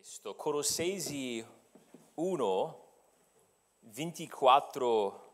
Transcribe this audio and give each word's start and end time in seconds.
testo, 0.00 0.34
Colossesi 0.34 1.46
1, 2.14 2.84
24 3.80 5.32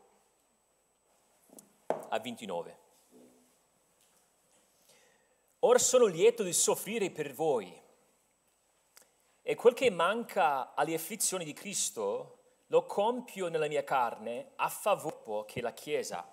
a 2.09 2.19
29. 2.19 2.77
Ora 5.59 5.79
sono 5.79 6.05
lieto 6.07 6.43
di 6.43 6.51
soffrire 6.51 7.11
per 7.11 7.33
voi 7.33 7.81
e 9.41 9.55
quel 9.55 9.73
che 9.73 9.89
manca 9.89 10.73
alle 10.73 10.95
afflizioni 10.95 11.45
di 11.45 11.53
Cristo 11.53 12.39
lo 12.67 12.85
compio 12.85 13.47
nella 13.47 13.69
mia 13.69 13.85
carne 13.85 14.51
a 14.57 14.67
favore 14.67 15.45
che 15.45 15.61
la 15.61 15.71
Chiesa. 15.71 16.29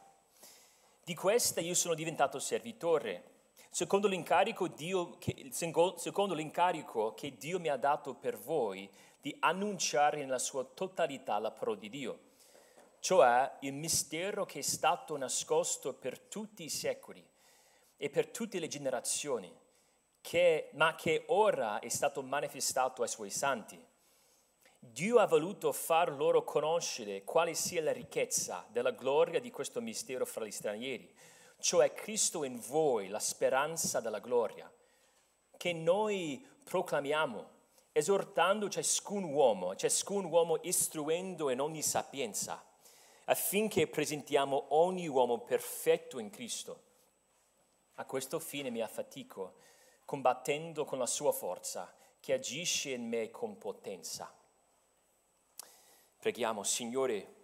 Di 1.04 1.14
questa 1.14 1.60
io 1.60 1.74
sono 1.74 1.94
diventato 1.94 2.40
servitore 2.40 3.33
secondo 3.74 4.06
l'incarico, 4.06 4.70
che, 5.18 5.48
secondo 5.50 6.32
l'incarico 6.32 7.12
che 7.12 7.36
Dio 7.36 7.58
mi 7.58 7.66
ha 7.66 7.76
dato 7.76 8.14
per 8.14 8.38
voi 8.38 8.88
di 9.20 9.36
annunciare 9.40 10.18
nella 10.18 10.38
sua 10.38 10.62
totalità 10.62 11.40
la 11.40 11.50
parola 11.50 11.80
di 11.80 11.88
Dio, 11.88 12.18
cioè 13.00 13.56
il 13.62 13.72
mistero 13.72 14.46
che 14.46 14.60
è 14.60 14.62
stato 14.62 15.16
nascosto 15.16 15.92
per 15.92 16.20
tutti 16.20 16.62
i 16.62 16.68
secoli 16.68 17.26
e 17.96 18.10
per 18.10 18.28
tutte 18.28 18.60
le 18.60 18.68
generazioni, 18.68 19.52
che, 20.20 20.70
ma 20.74 20.94
che 20.94 21.24
ora 21.26 21.80
è 21.80 21.88
stato 21.88 22.22
manifestato 22.22 23.02
ai 23.02 23.08
suoi 23.08 23.30
santi. 23.30 23.84
Dio 24.78 25.18
ha 25.18 25.26
voluto 25.26 25.72
far 25.72 26.12
loro 26.12 26.44
conoscere 26.44 27.24
quale 27.24 27.54
sia 27.54 27.82
la 27.82 27.92
ricchezza 27.92 28.64
della 28.70 28.92
gloria 28.92 29.40
di 29.40 29.50
questo 29.50 29.80
mistero 29.80 30.24
fra 30.24 30.44
gli 30.44 30.52
stranieri 30.52 31.12
cioè 31.60 31.92
Cristo 31.92 32.44
in 32.44 32.60
voi, 32.60 33.08
la 33.08 33.18
speranza 33.18 34.00
della 34.00 34.18
gloria, 34.18 34.70
che 35.56 35.72
noi 35.72 36.46
proclamiamo, 36.62 37.50
esortando 37.92 38.68
ciascun 38.68 39.24
uomo, 39.24 39.76
ciascun 39.76 40.24
uomo 40.24 40.58
istruendo 40.62 41.50
in 41.50 41.60
ogni 41.60 41.82
sapienza, 41.82 42.62
affinché 43.26 43.86
presentiamo 43.86 44.66
ogni 44.70 45.06
uomo 45.08 45.38
perfetto 45.38 46.18
in 46.18 46.30
Cristo. 46.30 46.82
A 47.94 48.04
questo 48.04 48.40
fine 48.40 48.70
mi 48.70 48.80
affatico, 48.80 49.54
combattendo 50.04 50.84
con 50.84 50.98
la 50.98 51.06
sua 51.06 51.32
forza, 51.32 51.94
che 52.20 52.32
agisce 52.32 52.90
in 52.90 53.08
me 53.08 53.30
con 53.30 53.56
potenza. 53.58 54.32
Preghiamo, 56.18 56.62
Signore, 56.62 57.34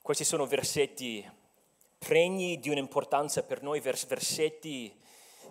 questi 0.00 0.24
sono 0.24 0.46
versetti 0.46 1.30
pregni 2.04 2.58
di 2.58 2.68
un'importanza 2.68 3.44
per 3.44 3.62
noi, 3.62 3.78
vers- 3.78 4.06
versetti 4.06 4.92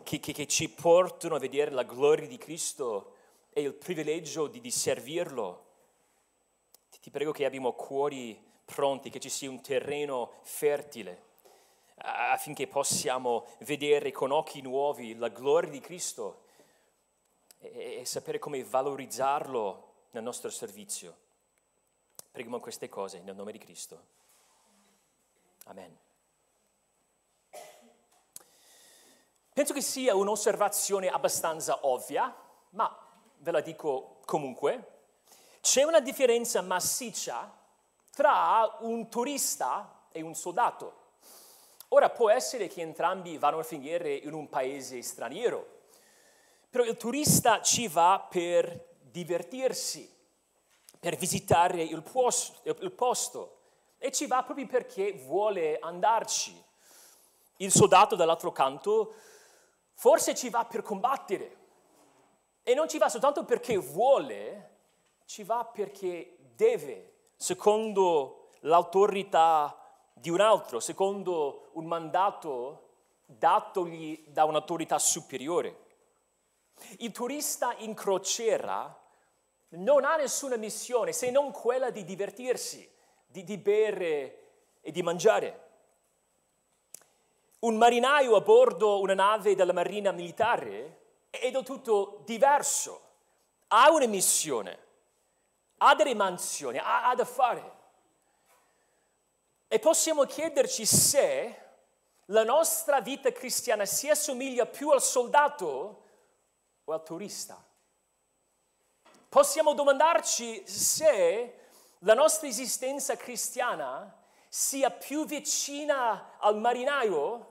che, 0.04 0.20
che, 0.20 0.34
che, 0.34 0.48
ci 0.48 0.70
portano 0.70 1.36
a 1.36 1.40
vedere 1.40 1.72
la 1.72 1.84
gloria 1.84 2.28
di 2.28 2.38
Cristo 2.38 3.16
e 3.54 3.62
il 3.62 3.74
privilegio 3.74 4.48
di, 4.48 4.60
di 4.60 4.72
servirlo. 4.72 5.66
Ti, 6.90 7.00
ti 7.00 7.10
prego 7.10 7.32
che 7.32 7.46
abbiamo 7.46 7.72
cuori 7.72 8.38
pronti, 8.66 9.10
che 9.10 9.20
ci 9.20 9.30
sia 9.30 9.50
un 9.50 9.62
terreno 9.62 10.32
fertile 10.44 11.30
affinché 12.04 12.68
possiamo 12.68 13.46
vedere 13.60 14.12
con 14.12 14.32
occhi 14.32 14.62
nuovi 14.62 15.16
la 15.16 15.28
gloria 15.28 15.70
di 15.70 15.80
Cristo 15.80 16.46
e, 17.60 18.00
e 18.00 18.06
sapere 18.06 18.40
come 18.40 18.64
valorizzarlo 18.64 19.90
nel 20.12 20.24
nostro 20.24 20.50
servizio. 20.50 21.16
Preghiamo 22.32 22.60
queste 22.60 22.90
cose 22.90 23.20
nel 23.22 23.36
nome 23.36 23.52
di 23.52 23.60
Cristo. 23.60 24.06
Amen. 25.66 26.11
Penso 29.54 29.74
che 29.74 29.82
sia 29.82 30.16
un'osservazione 30.16 31.10
abbastanza 31.10 31.80
ovvia, 31.82 32.34
ma 32.70 32.98
ve 33.40 33.52
la 33.52 33.60
dico 33.60 34.20
comunque. 34.24 35.00
C'è 35.60 35.84
una 35.84 36.00
differenza 36.00 36.62
massiccia 36.62 37.52
tra 38.16 38.78
un 38.80 39.10
turista 39.10 40.06
e 40.14 40.22
un 40.22 40.36
soldato. 40.36 41.00
Ora 41.90 42.10
può 42.10 42.30
essere 42.30 42.70
che 42.70 42.80
entrambi 42.80 43.38
vanno 43.38 43.60
a 43.60 43.64
finire 43.64 44.14
in 44.14 44.34
un 44.34 44.48
paese 44.48 45.02
straniero, 45.02 45.82
però 46.70 46.86
il 46.86 46.96
turista 46.96 47.62
ci 47.62 47.90
va 47.90 48.26
per 48.30 48.96
divertirsi, 49.02 50.10
per 50.98 51.18
visitare 51.18 51.84
il 51.84 52.02
posto, 52.04 52.62
il 52.64 52.92
posto 52.94 53.58
e 53.98 54.14
ci 54.14 54.28
va 54.28 54.44
proprio 54.44 54.66
perché 54.68 55.12
vuole 55.12 55.78
andarci. 55.80 56.64
Il 57.58 57.72
soldato 57.72 58.16
dall'altro 58.16 58.54
canto 58.54 59.14
Forse 60.02 60.34
ci 60.34 60.50
va 60.50 60.66
per 60.66 60.82
combattere 60.82 61.58
e 62.64 62.74
non 62.74 62.90
ci 62.90 62.98
va 62.98 63.08
soltanto 63.08 63.46
perché 63.46 63.78
vuole, 63.78 64.78
ci 65.26 65.44
va 65.44 65.64
perché 65.64 66.38
deve, 66.56 67.28
secondo 67.36 68.50
l'autorità 68.62 69.80
di 70.12 70.32
un 70.32 70.42
altro, 70.42 70.80
secondo 70.80 71.70
un 71.74 71.86
mandato 71.86 72.94
datogli 73.28 74.26
da 74.30 74.46
un'autorità 74.46 74.98
superiore. 74.98 75.86
Il 76.98 77.12
turista 77.12 77.76
in 77.78 77.94
crociera 77.94 79.00
non 79.70 80.04
ha 80.04 80.16
nessuna 80.16 80.56
missione 80.56 81.14
se 81.14 81.30
non 81.30 81.52
quella 81.52 81.92
di 81.92 82.04
divertirsi, 82.04 82.92
di, 83.28 83.44
di 83.44 83.60
bere 83.60 84.48
e 84.82 84.92
di 84.92 85.04
mangiare. 85.04 85.71
Un 87.62 87.78
marinaio 87.78 88.36
a 88.36 88.42
bordo 88.42 89.00
una 89.02 89.14
nave 89.14 89.54
della 89.54 89.72
marina 89.72 90.12
militare 90.12 91.26
è 91.30 91.52
del 91.52 91.64
tutto 91.64 92.24
diverso, 92.26 93.02
ha 93.68 93.92
una 93.92 94.08
missione, 94.08 94.80
ha 95.78 95.94
delle 95.94 96.16
mansioni, 96.16 96.80
ha, 96.80 97.08
ha 97.08 97.14
da 97.14 97.24
fare. 97.24 97.80
E 99.68 99.78
possiamo 99.78 100.24
chiederci 100.24 100.88
se 100.88 101.62
la 102.26 102.44
nostra 102.44 103.00
vita 103.00 103.32
cristiana 103.32 103.86
si 103.86 104.10
assomiglia 104.10 104.66
più 104.66 104.90
al 104.90 105.02
soldato 105.02 106.04
o 106.84 106.94
al 106.94 107.04
turista. 107.04 107.64
Possiamo 109.30 109.74
domandarci 109.74 110.68
se 110.68 111.60
la 112.00 112.16
nostra 112.16 112.48
esistenza 112.48 113.16
cristiana 113.16 114.18
sia 114.48 114.90
più 114.90 115.26
vicina 115.26 116.38
al 116.40 116.58
marinaio 116.58 117.51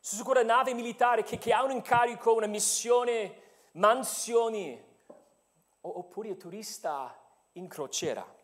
su 0.00 0.22
quella 0.24 0.42
nave 0.42 0.74
militare 0.74 1.22
che, 1.22 1.38
che 1.38 1.52
ha 1.52 1.62
un 1.62 1.70
incarico, 1.70 2.34
una 2.34 2.46
missione, 2.46 3.42
mansioni, 3.72 4.86
oppure 5.80 6.28
il 6.28 6.36
turista 6.36 7.16
in 7.52 7.68
crociera. 7.68 8.36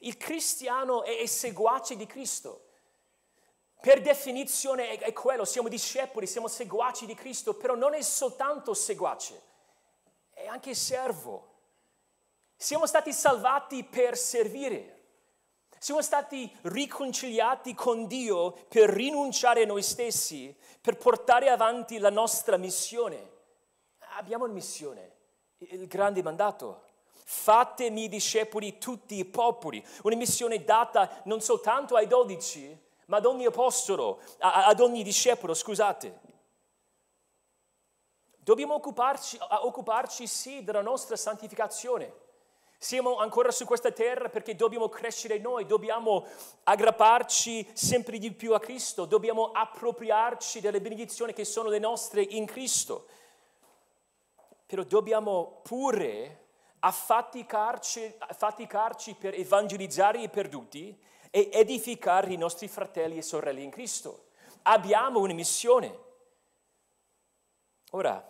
Il 0.00 0.16
cristiano 0.16 1.02
è, 1.02 1.18
è 1.18 1.26
seguace 1.26 1.96
di 1.96 2.06
Cristo. 2.06 2.68
Per 3.80 4.00
definizione 4.00 4.90
è, 4.90 4.98
è, 4.98 5.12
quello, 5.12 5.44
siamo 5.44 5.68
discepoli, 5.68 6.26
siamo 6.26 6.48
seguaci 6.48 7.04
di 7.04 7.14
Cristo, 7.14 7.54
però 7.54 7.74
non 7.74 7.94
è 7.94 8.00
soltanto 8.00 8.74
seguace, 8.74 9.42
è 10.30 10.46
anche 10.46 10.74
servo. 10.74 11.50
Siamo 12.56 12.86
stati 12.86 13.12
salvati 13.12 13.82
per 13.82 14.16
servire. 14.16 15.01
Siamo 15.82 16.00
stati 16.00 16.48
riconciliati 16.62 17.74
con 17.74 18.06
Dio 18.06 18.52
per 18.68 18.88
rinunciare 18.88 19.64
a 19.64 19.66
noi 19.66 19.82
stessi, 19.82 20.56
per 20.80 20.96
portare 20.96 21.48
avanti 21.50 21.98
la 21.98 22.08
nostra 22.08 22.56
missione. 22.56 23.30
Abbiamo 24.16 24.44
una 24.44 24.52
missione, 24.52 25.16
il 25.58 25.88
grande 25.88 26.22
mandato. 26.22 26.84
Fatemi 27.24 28.08
discepoli 28.08 28.78
tutti 28.78 29.16
i 29.16 29.24
popoli, 29.24 29.84
una 30.04 30.14
missione 30.14 30.62
data 30.62 31.20
non 31.24 31.40
soltanto 31.40 31.96
ai 31.96 32.06
dodici, 32.06 32.80
ma 33.06 33.16
ad 33.16 33.26
ogni 33.26 33.46
apostolo, 33.46 34.20
ad 34.38 34.78
ogni 34.78 35.02
discepolo, 35.02 35.52
scusate. 35.52 36.20
Dobbiamo 38.38 38.74
occuparci, 38.74 39.36
occuparci 39.40 40.28
sì 40.28 40.62
della 40.62 40.80
nostra 40.80 41.16
santificazione 41.16 42.30
siamo 42.82 43.18
ancora 43.18 43.52
su 43.52 43.64
questa 43.64 43.92
terra 43.92 44.28
perché 44.28 44.56
dobbiamo 44.56 44.88
crescere 44.88 45.38
noi, 45.38 45.66
dobbiamo 45.66 46.26
aggrapparci 46.64 47.70
sempre 47.74 48.18
di 48.18 48.32
più 48.32 48.54
a 48.54 48.58
Cristo, 48.58 49.04
dobbiamo 49.04 49.52
appropriarci 49.52 50.60
delle 50.60 50.80
benedizioni 50.80 51.32
che 51.32 51.44
sono 51.44 51.68
le 51.68 51.78
nostre 51.78 52.22
in 52.22 52.44
Cristo. 52.44 53.06
Però 54.66 54.82
dobbiamo 54.82 55.60
pure 55.62 56.46
affaticarci, 56.80 58.16
affaticarci 58.18 59.14
per 59.14 59.34
evangelizzare 59.34 60.20
i 60.20 60.28
perduti 60.28 61.00
e 61.30 61.50
edificare 61.52 62.32
i 62.32 62.36
nostri 62.36 62.66
fratelli 62.66 63.18
e 63.18 63.22
sorelle 63.22 63.60
in 63.60 63.70
Cristo. 63.70 64.24
Abbiamo 64.62 65.20
una 65.20 65.34
missione. 65.34 65.98
Ora, 67.92 68.28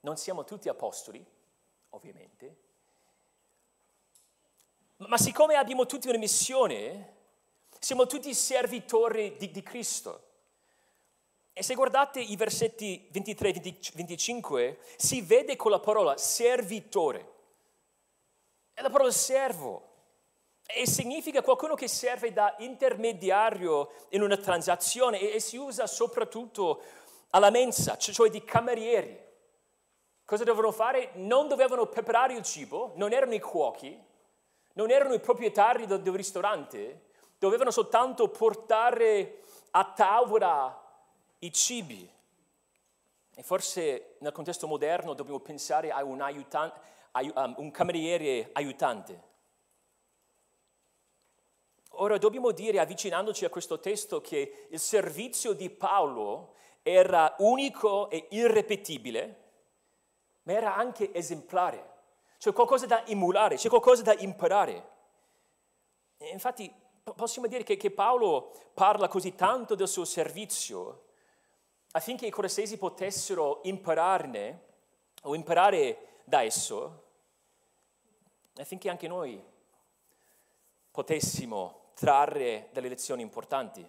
non 0.00 0.18
siamo 0.18 0.44
tutti 0.44 0.68
apostoli, 0.68 1.24
ovviamente, 1.90 2.61
ma 5.06 5.16
siccome 5.16 5.54
abbiamo 5.54 5.86
tutti 5.86 6.08
una 6.08 6.18
missione, 6.18 7.14
siamo 7.78 8.06
tutti 8.06 8.32
servitori 8.34 9.36
di, 9.36 9.50
di 9.50 9.62
Cristo. 9.62 10.30
E 11.52 11.62
se 11.62 11.74
guardate 11.74 12.20
i 12.20 12.36
versetti 12.36 13.08
23 13.10 13.52
25, 13.94 14.78
si 14.96 15.20
vede 15.20 15.56
con 15.56 15.70
la 15.70 15.80
parola 15.80 16.16
servitore. 16.16 17.30
È 18.72 18.80
la 18.80 18.90
parola 18.90 19.10
servo. 19.10 19.90
E 20.64 20.86
significa 20.86 21.42
qualcuno 21.42 21.74
che 21.74 21.88
serve 21.88 22.32
da 22.32 22.54
intermediario 22.58 23.92
in 24.10 24.22
una 24.22 24.36
transazione 24.38 25.20
e, 25.20 25.34
e 25.34 25.40
si 25.40 25.56
usa 25.56 25.86
soprattutto 25.86 26.82
alla 27.30 27.50
mensa, 27.50 27.98
cioè 27.98 28.30
di 28.30 28.42
camerieri. 28.44 29.20
Cosa 30.24 30.44
dovevano 30.44 30.72
fare? 30.72 31.10
Non 31.14 31.48
dovevano 31.48 31.86
preparare 31.86 32.32
il 32.34 32.42
cibo, 32.42 32.92
non 32.94 33.12
erano 33.12 33.34
i 33.34 33.40
cuochi, 33.40 34.10
non 34.74 34.90
erano 34.90 35.14
i 35.14 35.20
proprietari 35.20 35.86
del, 35.86 36.02
del 36.02 36.14
ristorante, 36.14 37.10
dovevano 37.38 37.70
soltanto 37.70 38.28
portare 38.28 39.42
a 39.72 39.84
tavola 39.92 40.80
i 41.40 41.52
cibi. 41.52 42.10
E 43.34 43.42
forse 43.42 44.16
nel 44.18 44.32
contesto 44.32 44.66
moderno 44.66 45.14
dobbiamo 45.14 45.40
pensare 45.40 45.90
a 45.90 46.04
un, 46.04 46.20
aiutan- 46.20 46.72
um, 47.12 47.54
un 47.56 47.70
cameriere 47.70 48.50
aiutante. 48.52 49.30
Ora 51.96 52.16
dobbiamo 52.18 52.52
dire, 52.52 52.80
avvicinandoci 52.80 53.44
a 53.44 53.50
questo 53.50 53.78
testo, 53.80 54.20
che 54.20 54.66
il 54.70 54.78
servizio 54.78 55.52
di 55.52 55.68
Paolo 55.68 56.54
era 56.82 57.34
unico 57.38 58.08
e 58.10 58.26
irrepetibile, 58.30 59.40
ma 60.44 60.52
era 60.52 60.74
anche 60.74 61.12
esemplare. 61.12 61.90
C'è 62.42 62.52
qualcosa 62.52 62.86
da 62.86 63.06
emulare, 63.06 63.54
c'è 63.54 63.68
qualcosa 63.68 64.02
da 64.02 64.14
imparare. 64.18 64.90
E 66.16 66.30
infatti 66.30 66.74
possiamo 67.14 67.46
dire 67.46 67.62
che, 67.62 67.76
che 67.76 67.92
Paolo 67.92 68.50
parla 68.74 69.06
così 69.06 69.36
tanto 69.36 69.76
del 69.76 69.86
suo 69.86 70.04
servizio 70.04 71.04
affinché 71.92 72.26
i 72.26 72.30
colossesi 72.30 72.78
potessero 72.78 73.60
impararne 73.62 74.60
o 75.22 75.36
imparare 75.36 76.22
da 76.24 76.42
esso, 76.42 77.04
affinché 78.56 78.90
anche 78.90 79.06
noi 79.06 79.40
potessimo 80.90 81.92
trarre 81.94 82.70
delle 82.72 82.88
lezioni 82.88 83.22
importanti. 83.22 83.88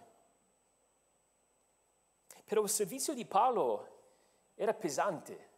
Però 2.45 2.61
il 2.61 2.69
servizio 2.69 3.15
di 3.15 3.25
Paolo 3.25 3.87
era 4.53 4.75
pesante. 4.75 5.52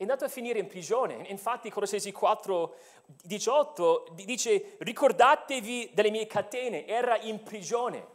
È 0.00 0.04
andato 0.04 0.24
a 0.24 0.28
finire 0.28 0.58
in 0.58 0.66
prigione. 0.66 1.26
Infatti, 1.28 1.68
Colossesi 1.68 2.10
4, 2.10 2.74
18 3.22 4.06
dice: 4.12 4.76
Ricordatevi 4.78 5.90
delle 5.92 6.08
mie 6.08 6.26
catene, 6.26 6.86
era 6.86 7.18
in 7.18 7.42
prigione. 7.42 8.06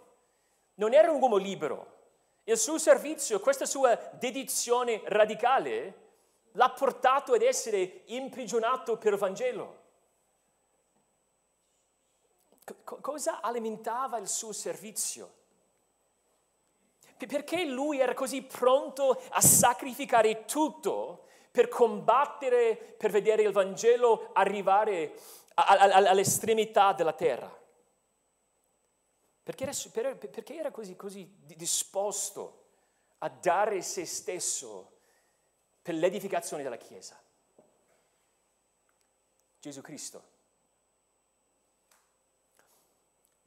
Non 0.77 0.95
era 0.95 1.11
un 1.11 1.21
uomo 1.21 1.35
libero. 1.35 1.93
Il 2.45 2.57
suo 2.57 2.79
servizio, 2.79 3.39
questa 3.39 3.67
sua 3.67 3.95
dedizione 4.13 5.03
radicale, 5.05 5.93
l'ha 6.53 6.71
portato 6.71 7.33
ad 7.33 7.43
essere 7.43 8.01
imprigionato 8.05 8.97
per 8.97 9.13
il 9.13 9.19
Vangelo. 9.19 9.83
C- 12.63 12.99
cosa 12.99 13.41
alimentava 13.41 14.17
il 14.17 14.27
suo 14.27 14.53
servizio? 14.53 15.33
Perché 17.15 17.63
lui 17.63 17.99
era 17.99 18.15
così 18.15 18.41
pronto 18.41 19.21
a 19.29 19.39
sacrificare 19.39 20.45
tutto 20.45 21.25
per 21.55 21.69
combattere, 21.69 22.75
per 22.75 23.11
vedere 23.11 23.43
il 23.43 23.53
Vangelo 23.53 24.31
arrivare 24.33 25.17
all'estremità 25.53 26.91
della 26.91 27.13
terra? 27.13 27.49
Perché 29.41 29.63
era, 29.63 30.15
perché 30.15 30.53
era 30.53 30.69
così, 30.69 30.97
così 30.97 31.33
disposto 31.45 32.63
a 33.19 33.29
dare 33.29 33.81
se 33.81 34.05
stesso 34.05 34.97
per 35.81 35.93
l'edificazione 35.93 36.61
della 36.61 36.75
Chiesa? 36.75 37.17
Gesù 39.57 39.79
Cristo. 39.79 40.23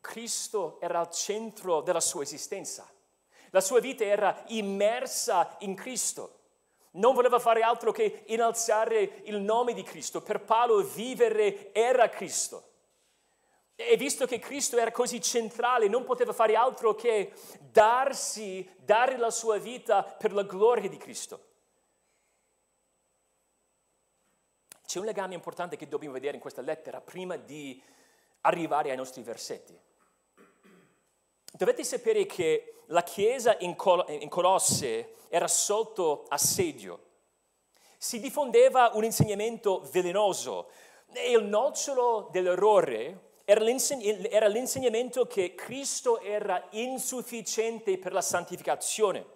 Cristo 0.01 0.81
era 0.81 1.01
al 1.01 1.11
centro 1.11 1.83
della 1.83 2.01
sua 2.01 2.23
esistenza. 2.23 2.91
La 3.51 3.61
sua 3.61 3.81
vita 3.81 4.03
era 4.05 4.45
immersa 4.47 5.57
in 5.61 5.75
Cristo. 5.75 6.38
Non 6.99 7.15
voleva 7.15 7.39
fare 7.39 7.62
altro 7.62 7.93
che 7.93 8.25
innalzare 8.27 9.23
il 9.25 9.41
nome 9.41 9.73
di 9.73 9.83
Cristo. 9.83 10.21
Per 10.21 10.43
Paolo 10.43 10.83
vivere 10.83 11.73
era 11.73 12.09
Cristo. 12.09 12.65
E 13.75 13.97
visto 13.97 14.27
che 14.27 14.41
Cristo 14.41 14.77
era 14.77 14.91
così 14.91 15.21
centrale, 15.21 15.87
non 15.87 16.05
poteva 16.05 16.33
fare 16.33 16.56
altro 16.56 16.95
che 16.95 17.33
darsi, 17.61 18.69
dare 18.77 19.17
la 19.17 19.31
sua 19.31 19.59
vita 19.59 20.03
per 20.03 20.33
la 20.33 20.43
gloria 20.43 20.89
di 20.89 20.97
Cristo. 20.97 21.47
C'è 24.85 24.99
un 24.99 25.05
legame 25.05 25.35
importante 25.35 25.77
che 25.77 25.87
dobbiamo 25.87 26.15
vedere 26.15 26.35
in 26.35 26.41
questa 26.41 26.62
lettera 26.62 27.00
prima 27.00 27.37
di 27.37 27.81
arrivare 28.41 28.91
ai 28.91 28.97
nostri 28.97 29.23
versetti. 29.23 29.79
Dovete 31.59 31.83
sapere 31.83 32.25
che 32.25 32.83
la 32.87 33.03
chiesa 33.03 33.57
in, 33.59 33.75
Col- 33.75 34.05
in 34.09 34.29
Colosse 34.29 35.15
era 35.29 35.49
sotto 35.49 36.27
assedio. 36.29 37.07
Si 37.99 38.21
diffondeva 38.21 38.93
un 38.95 39.03
insegnamento 39.03 39.83
velenoso 39.91 40.71
e 41.13 41.33
il 41.33 41.43
nocciolo 41.43 42.29
dell'errore 42.31 43.33
era, 43.45 43.65
l'insegn- 43.65 44.29
era 44.31 44.47
l'insegnamento 44.47 45.27
che 45.27 45.57
Cristo 45.57 46.21
era 46.21 46.65
insufficiente 46.71 47.99
per 47.99 48.13
la 48.13 48.23
santificazione. 48.23 49.27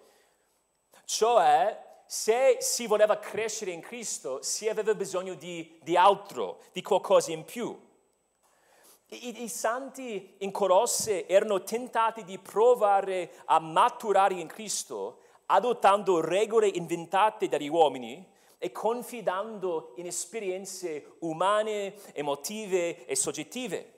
Cioè, 1.03 1.77
se 2.05 2.55
si 2.61 2.87
voleva 2.87 3.19
crescere 3.19 3.71
in 3.71 3.81
Cristo, 3.81 4.41
si 4.41 4.69
aveva 4.69 4.95
bisogno 4.95 5.33
di, 5.33 5.77
di 5.83 5.97
altro, 5.97 6.61
di 6.71 6.81
qualcosa 6.81 7.33
in 7.33 7.43
più. 7.43 7.77
I, 9.13 9.43
I, 9.43 9.47
santi 9.47 10.35
in 10.39 10.51
Colosse 10.51 11.27
erano 11.27 11.63
tentati 11.63 12.23
di 12.23 12.39
provare 12.39 13.31
a 13.45 13.59
maturare 13.59 14.35
in 14.35 14.47
Cristo 14.47 15.19
adottando 15.47 16.19
regole 16.19 16.67
inventate 16.67 17.47
dagli 17.47 17.67
uomini 17.67 18.31
e 18.57 18.71
confidando 18.71 19.93
in 19.97 20.07
esperienze 20.07 21.15
umane, 21.19 21.95
emotive 22.13 23.05
e 23.05 23.15
soggettive. 23.15 23.91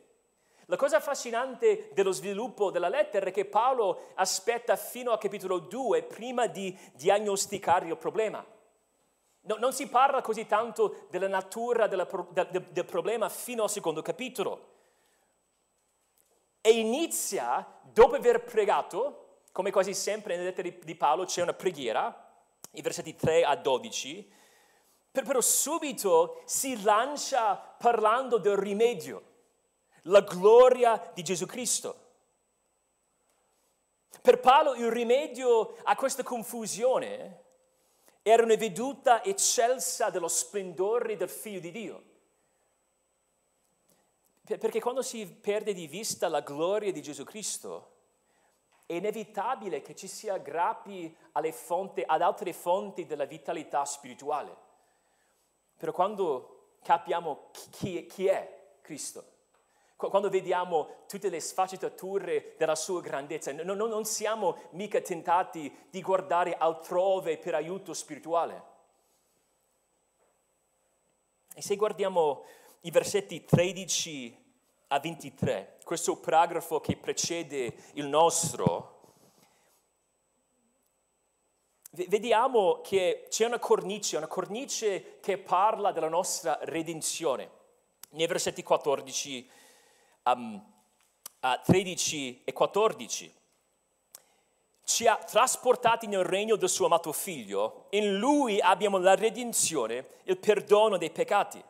La 0.65 0.75
cosa 0.75 0.97
affascinante 0.97 1.91
dello 1.94 2.12
sviluppo 2.12 2.71
della 2.71 2.89
lettera 2.89 3.27
è 3.27 3.31
che 3.31 3.45
Paolo 3.45 4.12
aspetta 4.15 4.75
fino 4.75 5.12
al 5.12 5.19
capitolo 5.19 5.59
2 5.59 6.03
prima 6.03 6.47
di 6.47 6.75
diagnosticare 6.94 7.88
il 7.88 7.98
problema. 7.98 8.43
No, 9.41 9.57
non 9.60 9.74
si 9.74 9.88
parla 9.88 10.22
così 10.22 10.48
tanto 10.48 11.05
della 11.12 11.27
natura 11.27 11.86
della, 11.86 12.07
del, 12.31 12.65
del 12.72 12.86
problema 12.86 13.29
fino 13.29 13.63
al 13.63 13.69
secondo 13.69 14.01
capitolo. 14.01 14.74
E 16.67 16.72
inizia, 16.72 17.63
dopo 17.84 18.15
aver 18.15 18.43
pregato, 18.43 19.43
come 19.51 19.69
quasi 19.69 19.93
sempre 19.93 20.34
nelle 20.34 20.48
lettere 20.48 20.79
di 20.79 20.95
Paolo 20.95 21.25
c'è 21.25 21.43
una 21.43 21.53
preghiera, 21.53 22.27
i 22.72 22.81
versetti 22.81 23.15
3 23.15 23.43
a 23.43 23.55
12, 23.55 24.31
però 25.12 25.41
subito 25.41 26.41
si 26.45 26.81
lancia 26.81 27.55
parlando 27.55 28.39
del 28.39 28.57
rimedio 28.57 29.34
la 30.05 30.22
gloria 30.22 31.12
di 31.13 31.22
Gesù 31.22 31.45
Cristo. 31.45 32.00
Per 34.19 34.39
Paolo 34.39 34.74
il 34.74 34.89
rimedio 34.89 35.75
a 35.84 35.95
questa 35.95 36.24
confusione 36.24 37.43
era 38.24 38.41
una 38.41 38.55
veduta 38.55 39.24
eccelsa 39.24 40.10
dello 40.10 40.27
splendore 40.27 41.15
del 41.15 41.29
Figlio 41.29 41.60
di 41.60 41.69
Dio. 41.69 42.03
Perché 44.45 44.79
quando 44.79 45.01
si 45.01 45.25
perde 45.25 45.73
di 45.73 45.87
vista 45.87 46.27
la 46.27 46.41
gloria 46.41 46.91
di 46.91 47.01
Gesù 47.01 47.23
Cristo, 47.23 47.93
è 48.85 48.93
inevitabile 48.93 49.81
che 49.81 49.95
ci 49.95 50.07
si 50.07 50.29
aggrappi 50.29 51.15
fonti, 51.51 52.03
ad 52.05 52.21
altre 52.21 52.53
fonti 52.53 53.07
della 53.07 53.25
vitalità 53.25 53.83
spirituale. 53.85 54.55
Però 55.77 55.91
quando 55.91 56.77
capiamo 56.83 57.49
chi, 57.71 58.05
chi 58.05 58.27
è 58.27 58.75
Cristo, 58.81 59.33
quando 59.95 60.29
vediamo 60.29 61.05
tutte 61.07 61.29
le 61.29 61.39
sfaccettature 61.39 62.53
della 62.57 62.75
sua 62.75 63.01
grandezza, 63.01 63.51
non, 63.51 63.77
non 63.77 64.05
siamo 64.05 64.57
mica 64.71 65.01
tentati 65.01 65.73
di 65.89 66.01
guardare 66.01 66.55
altrove 66.55 67.37
per 67.37 67.55
aiuto 67.55 67.93
spirituale. 67.93 68.73
E 71.55 71.61
se 71.61 71.75
guardiamo 71.77 72.43
i 72.86 72.92
versetti 72.92 73.44
13 73.44 74.44
a 74.89 75.00
23, 75.00 75.80
questo 75.84 76.18
paragrafo 76.18 76.80
che 76.80 76.96
precede 76.96 77.75
il 77.94 78.06
nostro, 78.06 79.13
vediamo 81.89 82.82
che 82.82 83.25
c'è 83.30 83.46
una 83.46 83.58
cornice, 83.58 84.18
una 84.18 84.27
cornice 84.27 85.20
che 85.20 85.39
parla 85.39 85.92
della 85.92 86.10
nostra 86.10 86.60
redenzione. 86.62 87.50
Nei 88.12 88.27
versetti 88.27 88.62
14 88.62 89.50
um, 90.25 90.63
uh, 91.42 91.48
13 91.63 92.44
e 92.44 92.54
14. 92.54 93.34
ci 94.84 95.08
ha 95.08 95.18
trasportati 95.18 96.06
nel 96.06 96.24
regno 96.24 96.56
del 96.56 96.70
suo 96.70 96.86
amato 96.86 97.12
figlio. 97.12 97.88
In 97.92 98.18
lui 98.18 98.62
abbiamo 98.62 99.00
la 99.00 99.15
redenzione, 99.15 100.08
il 100.25 100.38
perdono 100.38 100.98
dei 100.98 101.10
peccati. 101.10 101.63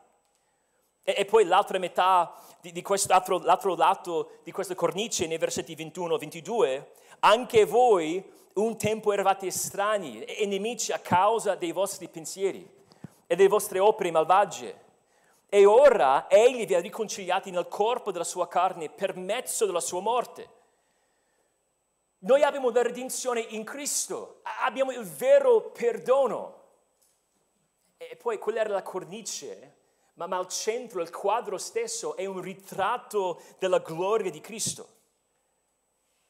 E, 1.08 1.14
e 1.18 1.24
poi 1.24 1.44
l'altra 1.44 1.78
metà 1.78 2.34
di, 2.60 2.72
di 2.72 2.84
l'altro 3.06 3.74
lato 3.76 4.32
di 4.42 4.50
questa 4.50 4.74
cornice, 4.74 5.26
nei 5.26 5.38
versetti 5.38 5.74
21-22, 5.74 6.84
anche 7.20 7.64
voi 7.64 8.22
un 8.54 8.76
tempo 8.76 9.12
eravate 9.12 9.46
estranei 9.46 10.24
e 10.24 10.44
nemici 10.46 10.92
a 10.92 10.98
causa 10.98 11.54
dei 11.54 11.72
vostri 11.72 12.08
pensieri 12.08 12.68
e 13.26 13.36
delle 13.36 13.48
vostre 13.48 13.78
opere 13.78 14.10
malvagie. 14.10 14.84
E 15.48 15.64
ora 15.64 16.28
egli 16.28 16.66
vi 16.66 16.74
ha 16.74 16.80
riconciliati 16.80 17.50
nel 17.50 17.68
corpo 17.68 18.10
della 18.10 18.24
sua 18.24 18.48
carne 18.48 18.90
per 18.90 19.16
mezzo 19.16 19.64
della 19.64 19.80
sua 19.80 20.00
morte 20.00 20.54
noi 22.26 22.42
abbiamo 22.42 22.70
la 22.70 22.82
redenzione 22.82 23.40
in 23.40 23.62
Cristo, 23.62 24.40
abbiamo 24.64 24.90
il 24.90 25.04
vero 25.04 25.70
perdono. 25.70 26.54
E 27.98 28.16
poi 28.16 28.38
quella 28.38 28.60
era 28.60 28.72
la 28.72 28.82
cornice, 28.82 29.75
ma, 30.16 30.26
ma 30.26 30.38
al 30.38 30.48
centro, 30.48 31.02
il 31.02 31.10
quadro 31.10 31.58
stesso 31.58 32.16
è 32.16 32.24
un 32.24 32.40
ritratto 32.40 33.42
della 33.58 33.78
gloria 33.78 34.30
di 34.30 34.40
Cristo, 34.40 34.94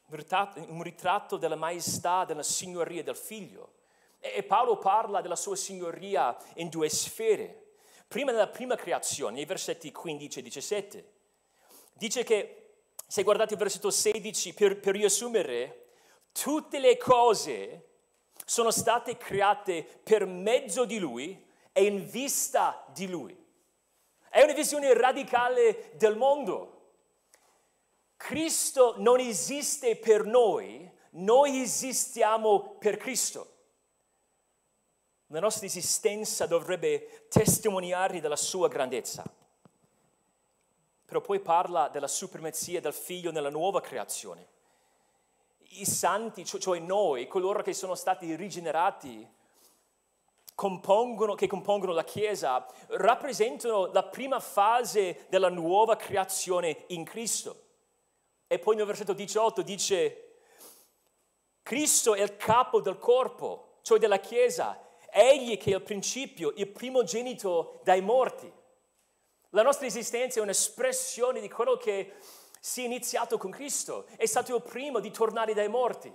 un 0.08 0.82
ritratto, 0.82 1.36
della 1.36 1.56
maestà, 1.56 2.24
della 2.24 2.42
signoria 2.42 3.02
del 3.02 3.16
Figlio. 3.16 3.74
E, 4.18 4.34
e 4.36 4.42
Paolo 4.42 4.78
parla 4.78 5.20
della 5.20 5.36
sua 5.36 5.56
signoria 5.56 6.36
in 6.54 6.68
due 6.68 6.88
sfere. 6.88 7.74
Prima 8.08 8.32
nella 8.32 8.48
prima 8.48 8.76
creazione, 8.76 9.36
nei 9.36 9.44
versetti 9.44 9.90
15 9.90 10.38
e 10.38 10.42
17, 10.42 11.12
dice 11.92 12.24
che 12.24 12.62
se 13.06 13.22
guardate 13.22 13.54
il 13.54 13.58
versetto 13.58 13.90
16, 13.90 14.54
per, 14.54 14.80
per 14.80 14.94
riassumere, 14.94 15.90
tutte 16.32 16.78
le 16.80 16.96
cose 16.96 17.88
sono 18.44 18.70
state 18.72 19.16
create 19.16 19.84
per 20.02 20.26
mezzo 20.26 20.84
di 20.84 20.98
Lui 20.98 21.44
e 21.72 21.84
in 21.84 22.08
vista 22.08 22.84
di 22.92 23.06
Lui. 23.06 23.45
È 24.36 24.42
una 24.42 24.52
visione 24.52 24.92
radicale 24.92 25.92
del 25.94 26.14
mondo. 26.14 26.90
Cristo 28.18 28.96
non 28.98 29.18
esiste 29.18 29.96
per 29.96 30.26
noi, 30.26 30.86
noi 31.12 31.62
esistiamo 31.62 32.76
per 32.78 32.98
Cristo. 32.98 33.54
La 35.28 35.40
nostra 35.40 35.64
esistenza 35.64 36.44
dovrebbe 36.44 37.28
testimoniare 37.30 38.20
della 38.20 38.36
sua 38.36 38.68
grandezza 38.68 39.24
però 41.06 41.20
poi 41.20 41.40
parla 41.40 41.88
della 41.88 42.08
supremazia 42.08 42.80
del 42.80 42.92
figlio 42.92 43.30
nella 43.30 43.48
nuova 43.48 43.80
creazione. 43.80 44.48
I 45.78 45.86
santi, 45.86 46.44
cioè 46.44 46.80
noi, 46.80 47.28
coloro 47.28 47.62
che 47.62 47.72
sono 47.72 47.94
stati 47.94 48.34
rigenerati, 48.34 49.26
compongono, 50.56 51.34
che 51.34 51.46
compongono 51.46 51.92
la 51.92 52.02
Chiesa, 52.02 52.66
rappresentano 52.88 53.92
la 53.92 54.02
prima 54.02 54.40
fase 54.40 55.26
della 55.28 55.50
nuova 55.50 55.96
creazione 55.96 56.84
in 56.88 57.04
Cristo. 57.04 57.64
E 58.48 58.58
poi 58.58 58.74
nel 58.74 58.86
versetto 58.86 59.12
18 59.12 59.60
dice, 59.60 60.38
Cristo 61.62 62.14
è 62.14 62.22
il 62.22 62.36
capo 62.36 62.80
del 62.80 62.98
corpo, 62.98 63.80
cioè 63.82 63.98
della 63.98 64.18
Chiesa, 64.18 64.82
egli 65.10 65.58
che 65.58 65.72
è 65.72 65.74
il 65.74 65.82
principio, 65.82 66.52
il 66.56 66.68
primogenito 66.68 67.80
dai 67.84 68.00
morti. 68.00 68.50
La 69.50 69.62
nostra 69.62 69.86
esistenza 69.86 70.40
è 70.40 70.42
un'espressione 70.42 71.40
di 71.40 71.50
quello 71.50 71.76
che 71.76 72.14
si 72.60 72.80
è 72.80 72.86
iniziato 72.86 73.36
con 73.36 73.50
Cristo, 73.50 74.06
è 74.16 74.24
stato 74.24 74.56
il 74.56 74.62
primo 74.62 75.00
di 75.00 75.10
tornare 75.10 75.52
dai 75.52 75.68
morti. 75.68 76.12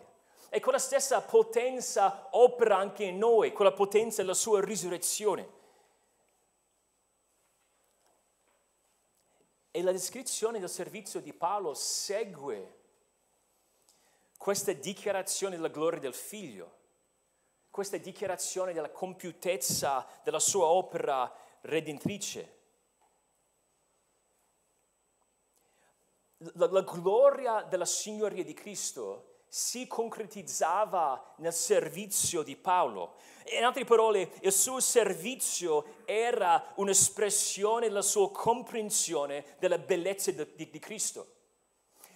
E 0.54 0.60
quella 0.60 0.80
stessa 0.80 1.22
potenza 1.22 2.28
opera 2.32 2.76
anche 2.76 3.06
in 3.06 3.18
noi, 3.18 3.54
quella 3.54 3.72
potenza 3.72 4.22
della 4.22 4.34
sua 4.34 4.60
risurrezione. 4.60 5.50
E 9.72 9.82
la 9.82 9.94
descrizione 9.94 10.60
del 10.60 10.70
servizio 10.70 11.22
di 11.22 11.32
Paolo 11.32 11.74
segue 11.74 12.80
questa 14.36 14.74
dichiarazione 14.74 15.56
della 15.56 15.70
gloria 15.70 16.02
del 16.02 16.14
Figlio, 16.14 16.80
questa 17.70 17.96
dichiarazione 17.96 18.74
della 18.74 18.90
compiutezza 18.90 20.06
della 20.22 20.40
sua 20.40 20.66
opera 20.66 21.34
redentrice. 21.62 22.60
la, 26.56 26.68
la 26.70 26.82
gloria 26.82 27.62
della 27.62 27.86
signoria 27.86 28.44
di 28.44 28.54
Cristo 28.54 29.31
si 29.54 29.86
concretizzava 29.86 31.34
nel 31.40 31.52
servizio 31.52 32.42
di 32.42 32.56
Paolo. 32.56 33.16
In 33.58 33.66
altre 33.66 33.84
parole, 33.84 34.32
il 34.44 34.52
suo 34.54 34.80
servizio 34.80 36.04
era 36.06 36.72
un'espressione 36.76 37.90
della 37.90 38.02
sua 38.02 38.32
comprensione 38.32 39.58
della 39.60 39.78
bellezza 39.78 40.32
di, 40.32 40.48
di, 40.56 40.70
di 40.70 40.80
Cristo. 40.80 41.34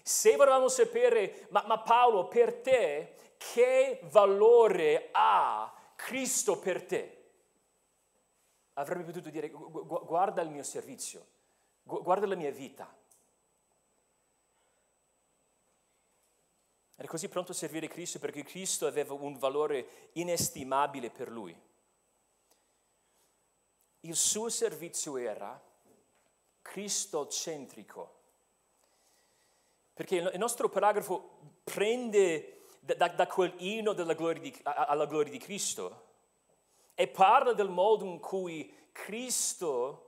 Se 0.01 0.37
volevamo 0.37 0.69
sapere, 0.69 1.47
ma, 1.49 1.65
ma 1.67 1.77
Paolo, 1.79 2.29
per 2.29 2.61
te, 2.61 3.15
che 3.35 3.99
valore 4.03 5.09
ha 5.11 5.73
Cristo 5.97 6.57
per 6.57 6.85
te? 6.85 7.31
Avrebbe 8.75 9.03
potuto 9.03 9.29
dire, 9.29 9.49
guarda 9.49 10.41
il 10.41 10.49
mio 10.49 10.63
servizio, 10.63 11.25
guarda 11.83 12.27
la 12.27 12.35
mia 12.35 12.51
vita 12.51 12.89
Era 16.95 17.07
così 17.07 17.27
pronto 17.27 17.51
a 17.51 17.55
servire 17.55 17.87
Cristo 17.87 18.19
perché 18.19 18.43
Cristo 18.43 18.87
aveva 18.87 19.13
un 19.13 19.37
valore 19.37 20.09
inestimabile 20.13 21.09
per 21.09 21.29
lui. 21.29 21.55
Il 24.01 24.15
suo 24.15 24.49
servizio 24.49 25.17
era 25.17 25.61
cristocentrico. 26.61 28.13
Perché 29.93 30.15
il 30.17 30.39
nostro 30.39 30.69
paragrafo 30.69 31.59
prende 31.63 32.63
da, 32.79 33.07
da 33.07 33.27
quel 33.27 33.53
inno 33.57 33.93
gloria 33.93 34.41
di, 34.41 34.53
alla 34.63 35.05
gloria 35.05 35.31
di 35.31 35.39
Cristo 35.39 36.03
e 36.93 37.07
parla 37.07 37.53
del 37.53 37.69
modo 37.69 38.05
in 38.05 38.19
cui 38.19 38.73
Cristo 38.91 40.01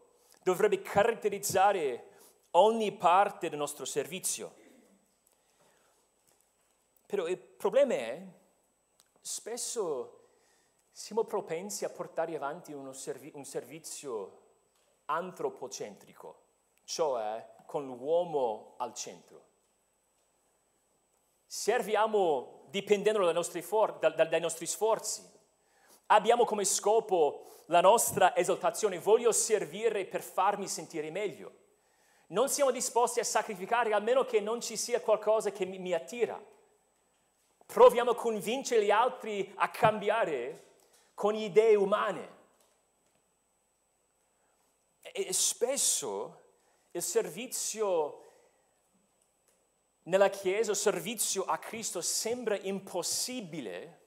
dovrebbe 0.44 0.82
caratterizzare 0.82 2.10
ogni 2.51 2.91
parte 2.94 3.50
del 3.50 3.58
nostro 3.58 3.86
servizio. 3.86 4.56
Però 7.07 7.25
il 7.25 7.37
problema 7.37 7.93
è, 7.93 8.21
spesso 9.21 10.17
siamo 10.91 11.23
propensi 11.23 11.85
a 11.85 11.89
portare 11.89 12.35
avanti 12.35 12.75
servi- 12.91 13.31
un 13.33 13.45
servizio 13.45 14.41
antropocentrico, 15.05 16.41
cioè 16.83 17.55
con 17.65 17.85
l'uomo 17.85 18.73
al 18.77 18.93
centro. 18.93 19.45
Serviamo 21.45 22.65
dipendendo 22.71 23.23
dai 23.23 23.33
nostri, 23.33 23.61
for- 23.61 23.99
da- 23.99 24.09
dai 24.09 24.41
nostri 24.41 24.65
sforzi. 24.65 25.23
Abbiamo 26.07 26.43
come 26.43 26.65
scopo 26.65 27.45
la 27.67 27.79
nostra 27.79 28.35
esaltazione, 28.35 28.99
voglio 28.99 29.31
servire 29.31 30.05
per 30.05 30.21
farmi 30.21 30.67
sentire 30.67 31.09
meglio. 31.09 31.53
Non 32.27 32.49
siamo 32.49 32.71
disposti 32.71 33.21
a 33.21 33.23
sacrificare 33.23 33.93
a 33.93 33.99
meno 33.99 34.25
che 34.25 34.41
non 34.41 34.59
ci 34.59 34.75
sia 34.75 34.99
qualcosa 34.99 35.51
che 35.51 35.65
mi, 35.65 35.79
mi 35.79 35.93
attira 35.93 36.55
proviamo 37.67 38.12
a 38.12 38.15
convincere 38.15 38.83
gli 38.83 38.91
altri 38.91 39.53
a 39.57 39.69
cambiare 39.69 40.63
con 41.13 41.36
idee 41.36 41.75
umane. 41.75 42.36
E 45.01 45.33
spesso 45.33 46.41
il 46.91 47.03
servizio 47.03 48.24
nella 50.03 50.29
Chiesa, 50.29 50.71
il 50.71 50.77
servizio 50.77 51.43
a 51.43 51.57
Cristo 51.57 52.01
sembra 52.01 52.57
impossibile 52.57 54.05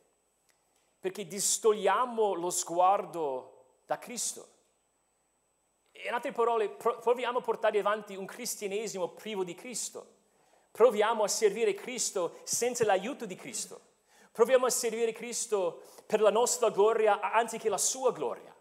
perché 0.99 1.27
distogliamo 1.27 2.33
lo 2.35 2.51
sguardo 2.51 3.83
da 3.87 3.99
Cristo. 3.99 4.59
In 5.93 6.13
altre 6.13 6.33
parole, 6.33 6.71
proviamo 6.71 7.39
a 7.39 7.43
portare 7.43 7.79
avanti 7.79 8.17
un 8.17 8.25
cristianesimo 8.25 9.09
privo 9.09 9.45
di 9.45 9.55
Cristo 9.55 10.19
Proviamo 10.71 11.25
a 11.25 11.29
servire 11.29 11.75
Cristo 11.75 12.41
senza 12.45 12.85
l'aiuto 12.85 13.27
di 13.27 13.35
Cristo. 13.35 13.89
Proviamo 14.33 14.67
a 14.67 14.71
servire 14.71 15.13
Cristo 15.13 15.83
per 16.07 16.21
la 16.21 16.31
nostra 16.31 16.71
gloria 16.71 17.21
anziché 17.21 17.69
la 17.69 17.79
sua 17.79 18.13
gloria. 18.13 18.55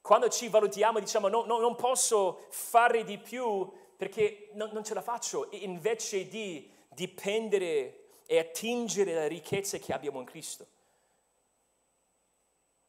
Quando 0.00 0.28
ci 0.28 0.48
valutiamo 0.48 0.98
diciamo 0.98 1.28
no, 1.28 1.44
no, 1.44 1.58
non 1.58 1.76
posso 1.76 2.46
fare 2.50 3.04
di 3.04 3.18
più 3.18 3.70
perché 3.96 4.50
no, 4.54 4.68
non 4.72 4.84
ce 4.84 4.94
la 4.94 5.02
faccio, 5.02 5.48
invece 5.50 6.28
di 6.28 6.70
dipendere 6.88 8.06
e 8.26 8.38
attingere 8.38 9.14
le 9.14 9.28
ricchezze 9.28 9.78
che 9.78 9.92
abbiamo 9.92 10.20
in 10.20 10.26
Cristo. 10.26 10.66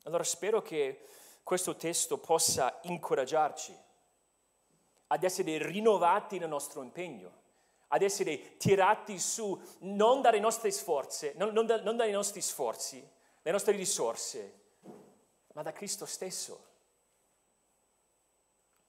Allora 0.04 0.24
spero 0.24 0.62
che 0.62 1.06
questo 1.44 1.76
testo 1.76 2.18
possa 2.18 2.80
incoraggiarci 2.84 3.78
ad 5.08 5.24
essere 5.24 5.66
rinnovati 5.66 6.40
nel 6.40 6.50
nostro 6.50 6.82
impegno 6.82 7.39
ad 7.90 8.02
essere 8.02 8.58
tirati 8.58 9.20
su 9.20 9.60
non 9.80 10.22
dalle 10.22 10.40
nostre 10.40 10.72
sforzi, 10.72 11.32
non, 11.36 11.54
non, 11.54 11.66
da, 11.66 11.82
non 11.82 11.96
dai 11.96 12.12
nostri 12.12 12.42
sforzi, 12.42 13.08
le 13.42 13.52
nostre 13.52 13.76
risorse, 13.76 14.60
ma 15.54 15.62
da 15.62 15.72
Cristo 15.72 16.06
stesso. 16.06 16.68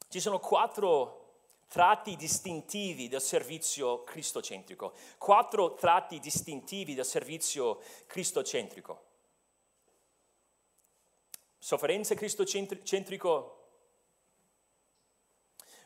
Ci 0.08 0.20
sono 0.20 0.38
quattro 0.38 1.20
tratti 1.68 2.16
distintivi 2.16 3.08
del 3.08 3.20
servizio 3.20 4.02
cristocentrico, 4.02 4.92
quattro 5.18 5.74
tratti 5.74 6.18
distintivi 6.18 6.94
del 6.94 7.04
servizio 7.06 7.80
cristocentrico. 8.06 9.04
Sofferenza 11.56 12.14
cristocentrico, 12.14 13.59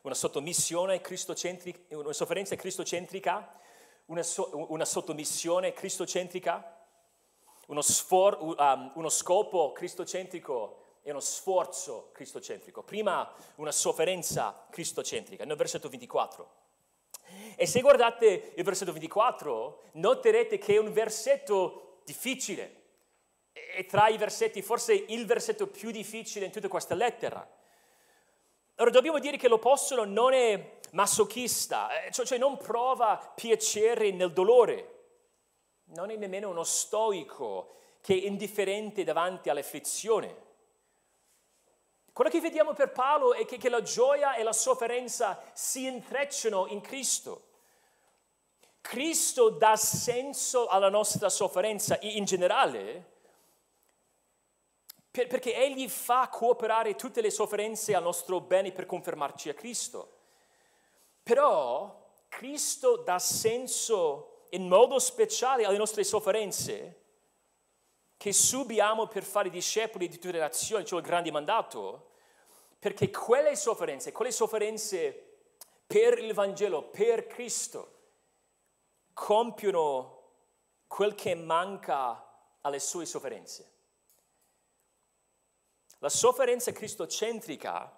una 0.04 0.14
sottomissione 0.14 1.00
cristocentrica, 1.00 1.96
una 1.96 2.12
sofferenza 2.12 2.54
cristocentrica, 2.56 3.58
una, 4.06 4.23
so, 4.23 4.50
una 4.68 4.84
sottomissione 4.84 5.73
cristocentrica, 5.73 6.78
uno, 7.68 7.80
sfor, 7.80 8.38
um, 8.40 8.92
uno 8.94 9.08
scopo 9.08 9.73
cristocentrico 9.73 10.82
e 11.02 11.11
uno 11.11 11.20
sforzo 11.20 12.11
cristocentrico. 12.12 12.82
Prima 12.82 13.32
una 13.56 13.73
sofferenza 13.73 14.66
cristocentrica, 14.68 15.46
nel 15.46 15.56
versetto 15.56 15.88
24. 15.88 16.62
E 17.56 17.66
se 17.66 17.80
guardate 17.80 18.52
il 18.56 18.64
versetto 18.64 18.92
24, 18.92 19.84
noterete 19.92 20.58
che 20.58 20.75
è 20.75 20.78
un 20.78 20.92
versetto 20.92 22.00
difficile. 22.04 22.82
È 23.52 23.87
tra 23.87 24.08
i 24.08 24.18
versetti, 24.18 24.61
forse 24.61 24.92
il 24.92 25.25
versetto 25.25 25.66
più 25.66 25.90
difficile 25.90 26.44
in 26.44 26.52
tutta 26.52 26.68
questa 26.68 26.94
lettera. 26.94 27.53
Ora 28.76 28.90
dobbiamo 28.90 29.20
dire 29.20 29.36
che 29.36 29.48
l'Apostolo 29.48 30.04
non 30.04 30.32
è 30.32 30.78
masochista, 30.92 32.02
eh, 32.02 32.10
cioè, 32.10 32.26
cioè 32.26 32.38
non 32.38 32.56
prova 32.56 33.32
piacere 33.34 34.10
nel 34.10 34.32
dolore, 34.32 34.90
non 35.94 36.10
è 36.10 36.16
nemmeno 36.16 36.50
uno 36.50 36.64
stoico 36.64 37.76
che 38.00 38.14
è 38.14 38.26
indifferente 38.26 39.04
davanti 39.04 39.48
all'afflizione. 39.48 40.42
Quello 42.12 42.30
che 42.30 42.40
vediamo 42.40 42.72
per 42.72 42.90
Paolo 42.90 43.32
è 43.32 43.44
che, 43.44 43.58
che 43.58 43.68
la 43.68 43.82
gioia 43.82 44.34
e 44.34 44.42
la 44.42 44.52
sofferenza 44.52 45.40
si 45.52 45.86
intrecciano 45.86 46.66
in 46.66 46.80
Cristo. 46.80 47.42
Cristo 48.80 49.50
dà 49.50 49.76
senso 49.76 50.66
alla 50.66 50.88
nostra 50.88 51.28
sofferenza 51.28 51.96
in 52.02 52.24
generale 52.24 53.13
per, 55.14 55.28
perché 55.28 55.54
Egli 55.54 55.88
fa 55.88 56.26
cooperare 56.26 56.97
tutte 56.97 57.21
le 57.21 57.30
sofferenze 57.30 57.94
al 57.94 58.02
nostro 58.02 58.40
bene 58.40 58.73
per 58.73 58.85
confermarci 58.85 59.49
a 59.49 59.54
Cristo. 59.54 60.11
Però 61.23 62.04
Cristo 62.26 62.97
dà 62.97 63.21
senso 63.21 64.47
in 64.50 64.66
modo 64.66 64.99
speciale 64.99 65.66
alle 65.66 65.76
nostre 65.76 66.02
sofferenze 66.02 67.02
che 68.16 68.33
subiamo 68.33 69.06
per 69.06 69.23
fare 69.23 69.50
discepoli 69.50 70.09
di 70.09 70.16
tutte 70.16 70.33
le 70.33 70.40
nazioni, 70.40 70.85
cioè 70.85 70.99
il 70.99 71.06
grande 71.06 71.30
mandato, 71.30 72.11
perché 72.80 73.09
quelle 73.12 73.54
sofferenze, 73.54 74.11
quelle 74.11 74.33
sofferenze 74.33 75.37
per 75.87 76.18
il 76.18 76.35
Vangelo, 76.35 76.83
per 76.83 77.28
Cristo, 77.28 77.92
compiono 79.12 80.23
quel 80.88 81.14
che 81.14 81.37
manca 81.37 82.56
alle 82.62 82.80
sue 82.80 83.06
sofferenze. 83.06 83.73
La 86.04 86.11
sofferenza 86.11 86.70
cristocentrica 86.70 87.90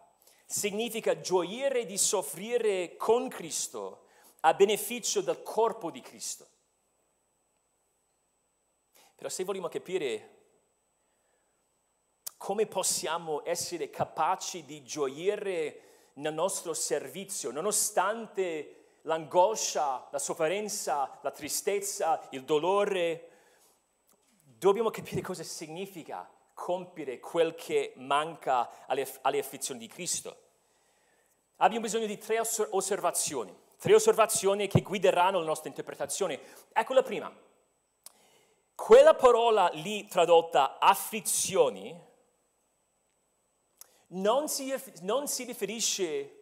significa 0.44 1.18
gioire 1.18 1.84
di 1.86 1.98
soffrire 1.98 2.94
con 2.94 3.26
Cristo 3.26 4.04
a 4.42 4.54
beneficio 4.54 5.22
del 5.22 5.42
corpo 5.42 5.90
di 5.90 6.00
Cristo. 6.00 6.46
Però 9.16 9.28
se 9.28 9.42
vogliamo 9.42 9.66
capire 9.66 10.34
come 12.36 12.66
possiamo 12.66 13.44
essere 13.44 13.90
capaci 13.90 14.64
di 14.64 14.84
gioire 14.84 16.10
nel 16.14 16.32
nostro 16.32 16.74
servizio, 16.74 17.50
nonostante 17.50 18.98
l'angoscia, 19.02 20.06
la 20.12 20.20
sofferenza, 20.20 21.18
la 21.22 21.32
tristezza, 21.32 22.24
il 22.30 22.44
dolore, 22.44 23.30
dobbiamo 24.44 24.90
capire 24.90 25.22
cosa 25.22 25.42
significa 25.42 26.34
compiere 26.56 27.20
quel 27.20 27.54
che 27.54 27.92
manca 27.96 28.86
alle, 28.86 29.06
alle 29.20 29.38
afflizioni 29.38 29.78
di 29.78 29.88
Cristo. 29.88 30.44
Abbiamo 31.56 31.84
bisogno 31.84 32.06
di 32.06 32.16
tre 32.16 32.40
osservazioni, 32.40 33.54
tre 33.78 33.94
osservazioni 33.94 34.66
che 34.66 34.80
guideranno 34.80 35.38
la 35.38 35.44
nostra 35.44 35.68
interpretazione. 35.68 36.40
Ecco 36.72 36.94
la 36.94 37.02
prima. 37.02 37.32
Quella 38.74 39.14
parola 39.14 39.68
lì 39.74 40.08
tradotta 40.08 40.78
afflizioni 40.78 42.02
non 44.08 44.48
si, 44.48 44.74
non 45.02 45.28
si 45.28 45.44
riferisce 45.44 46.32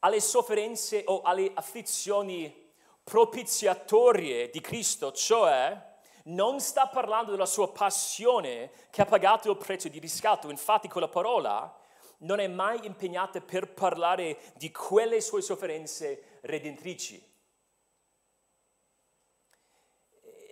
alle 0.00 0.20
sofferenze 0.20 1.02
o 1.06 1.20
alle 1.20 1.50
afflizioni 1.54 2.72
propiziatorie 3.04 4.48
di 4.48 4.60
Cristo, 4.60 5.12
cioè 5.12 5.90
non 6.24 6.60
sta 6.60 6.86
parlando 6.86 7.30
della 7.30 7.46
sua 7.46 7.70
passione 7.72 8.70
che 8.90 9.02
ha 9.02 9.06
pagato 9.06 9.50
il 9.50 9.56
prezzo 9.56 9.88
di 9.88 9.98
riscatto, 9.98 10.50
infatti 10.50 10.88
quella 10.88 11.08
parola 11.08 11.76
non 12.18 12.38
è 12.38 12.46
mai 12.46 12.84
impegnata 12.84 13.40
per 13.40 13.72
parlare 13.72 14.38
di 14.56 14.70
quelle 14.70 15.20
sue 15.20 15.42
sofferenze 15.42 16.38
redentrici. 16.42 17.30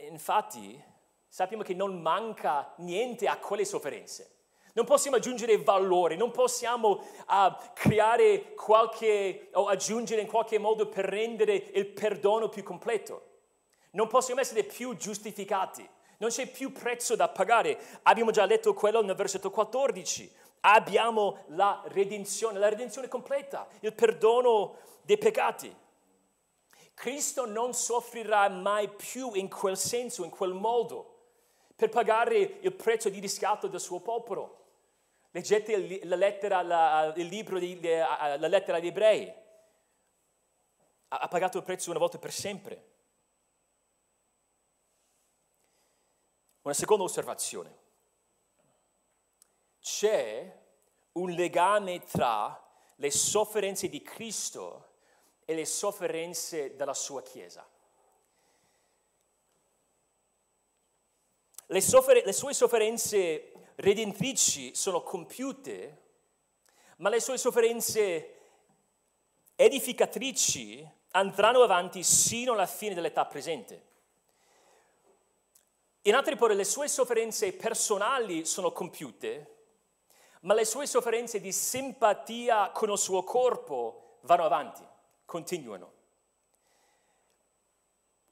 Infatti 0.09 0.83
sappiamo 1.29 1.63
che 1.63 1.75
non 1.75 2.01
manca 2.01 2.73
niente 2.79 3.29
a 3.29 3.39
quelle 3.39 3.65
sofferenze. 3.65 4.39
Non 4.73 4.85
possiamo 4.85 5.17
aggiungere 5.17 5.59
valore, 5.59 6.17
non 6.17 6.31
possiamo 6.31 6.91
uh, 6.91 7.57
creare 7.75 8.55
qualche 8.55 9.51
o 9.53 9.67
aggiungere 9.67 10.21
in 10.21 10.29
qualche 10.29 10.59
modo 10.59 10.89
per 10.89 11.05
rendere 11.05 11.55
il 11.55 11.87
perdono 11.87 12.49
più 12.49 12.63
completo. 12.63 13.30
Non 13.93 14.07
possiamo 14.09 14.41
essere 14.41 14.65
più 14.65 14.97
giustificati, 14.97 15.89
non 16.19 16.31
c'è 16.31 16.47
più 16.51 16.71
prezzo 16.71 17.17
da 17.17 17.29
pagare. 17.29 17.79
Abbiamo 18.03 18.31
già 18.31 18.45
letto 18.45 18.75
quello 18.75 19.03
nel 19.03 19.17
versetto 19.17 19.51
14. 19.51 20.31
Abbiamo 20.61 21.45
la 21.49 21.83
redenzione, 21.87 22.59
la 22.59 22.69
redenzione 22.69 23.09
completa, 23.09 23.67
il 23.81 23.95
perdono 23.95 24.77
dei 25.03 25.17
peccati. 25.17 25.75
Cristo 26.93 27.47
non 27.47 27.73
soffrirà 27.73 28.47
mai 28.51 28.91
più 28.91 29.33
in 29.33 29.49
quel 29.49 29.79
senso, 29.79 30.23
in 30.23 30.29
quel 30.29 30.53
modo, 30.53 31.17
per 31.75 31.89
pagare 31.89 32.37
il 32.61 32.73
prezzo 32.75 33.09
di 33.09 33.19
riscatto 33.19 33.69
del 33.69 33.81
suo 33.81 34.01
popolo. 34.01 34.59
Leggete 35.31 36.05
la 36.05 36.17
lettera, 36.17 36.61
la, 36.61 37.15
il 37.17 37.27
libro, 37.27 37.59
di, 37.59 37.81
la 37.81 38.37
lettera 38.37 38.77
agli 38.77 38.89
ebrei. 38.89 39.33
Ha 41.09 41.29
pagato 41.29 41.57
il 41.57 41.65
prezzo 41.65 41.89
una 41.89 41.99
volta 41.99 42.19
per 42.19 42.33
sempre. 42.33 42.90
Una 46.71 46.79
seconda 46.79 47.03
osservazione. 47.03 47.79
C'è 49.81 50.57
un 51.15 51.31
legame 51.31 51.99
tra 52.05 52.65
le 52.95 53.11
sofferenze 53.11 53.89
di 53.89 54.01
Cristo 54.03 54.99
e 55.45 55.55
le 55.55 55.67
sofferenze 55.67 56.77
della 56.77 56.95
sua 56.95 57.23
Chiesa. 57.23 57.69
Le, 61.67 61.81
soffer- 61.81 62.25
le 62.25 62.33
sue 62.33 62.55
sofferenze 62.55 63.51
redentrici 63.75 64.73
sono 64.77 65.03
compiute, 65.03 66.03
ma 66.99 67.09
le 67.09 67.19
sue 67.19 67.37
sofferenze 67.37 68.39
edificatrici 69.57 70.89
andranno 71.11 71.65
avanti 71.65 72.05
sino 72.05 72.53
alla 72.53 72.67
fine 72.67 72.95
dell'età 72.95 73.27
presente. 73.27 73.90
In 76.03 76.15
altre 76.15 76.35
parole, 76.35 76.55
le 76.55 76.65
sue 76.65 76.89
sofferenze 76.89 77.53
personali 77.53 78.47
sono 78.47 78.73
compiute, 78.73 79.57
ma 80.43 80.55
le 80.55 80.65
sue 80.65 80.87
sofferenze 80.87 81.41
di 81.41 81.53
simpatia 81.53 82.71
con 82.71 82.91
il 82.91 82.97
suo 82.97 83.23
corpo 83.23 84.19
vanno 84.23 84.45
avanti, 84.45 84.83
continuano. 85.27 85.93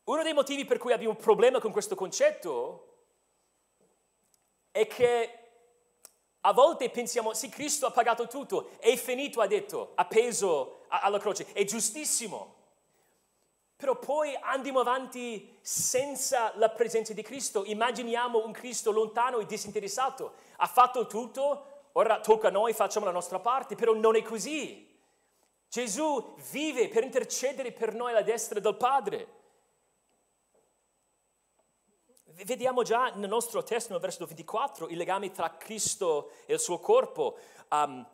Uno 0.05 0.23
dei 0.23 0.33
motivi 0.33 0.65
per 0.65 0.79
cui 0.79 0.93
abbiamo 0.93 1.13
un 1.13 1.21
problema 1.21 1.61
con 1.61 1.71
questo 1.71 1.95
concetto 1.95 2.85
è 4.71 4.87
che 4.87 5.33
a 6.41 6.53
volte 6.55 6.89
pensiamo, 6.89 7.35
sì, 7.35 7.51
Cristo 7.51 7.85
ha 7.85 7.91
pagato 7.91 8.27
tutto, 8.27 8.71
è 8.79 8.97
finito, 8.97 9.43
ha 9.43 9.47
detto, 9.47 9.93
appeso 9.95 10.87
alla 10.89 11.19
croce, 11.19 11.53
è 11.53 11.65
giustissimo. 11.65 12.55
Però 13.79 13.97
poi 13.97 14.37
andiamo 14.41 14.81
avanti 14.81 15.57
senza 15.61 16.53
la 16.57 16.69
presenza 16.69 17.13
di 17.13 17.23
Cristo. 17.23 17.65
Immaginiamo 17.65 18.45
un 18.45 18.51
Cristo 18.51 18.91
lontano 18.91 19.39
e 19.39 19.47
disinteressato. 19.47 20.33
Ha 20.57 20.67
fatto 20.67 21.07
tutto, 21.07 21.91
ora 21.93 22.19
tocca 22.19 22.49
a 22.49 22.51
noi, 22.51 22.73
facciamo 22.73 23.07
la 23.07 23.13
nostra 23.13 23.39
parte, 23.39 23.77
però 23.77 23.95
non 23.95 24.17
è 24.17 24.23
così. 24.23 24.85
Gesù 25.69 26.35
vive 26.51 26.89
per 26.89 27.05
intercedere 27.05 27.71
per 27.71 27.95
noi 27.95 28.11
alla 28.11 28.23
destra 28.23 28.59
del 28.59 28.75
Padre. 28.75 29.29
Vediamo 32.25 32.83
già 32.83 33.13
nel 33.15 33.29
nostro 33.29 33.63
testo, 33.63 33.93
nel 33.93 34.01
versetto 34.01 34.27
24, 34.27 34.89
il 34.89 34.97
legame 34.97 35.31
tra 35.31 35.57
Cristo 35.57 36.33
e 36.47 36.55
il 36.55 36.61
suo 36.61 36.81
corpo. 36.81 37.39
Um, 37.71 38.05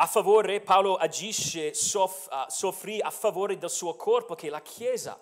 a 0.00 0.06
favore, 0.06 0.60
Paolo 0.60 0.94
agisce, 0.94 1.74
soff, 1.74 2.28
uh, 2.30 2.48
soffrì 2.48 3.00
a 3.00 3.10
favore 3.10 3.58
del 3.58 3.70
suo 3.70 3.96
corpo, 3.96 4.36
che 4.36 4.46
è 4.46 4.50
la 4.50 4.62
Chiesa, 4.62 5.20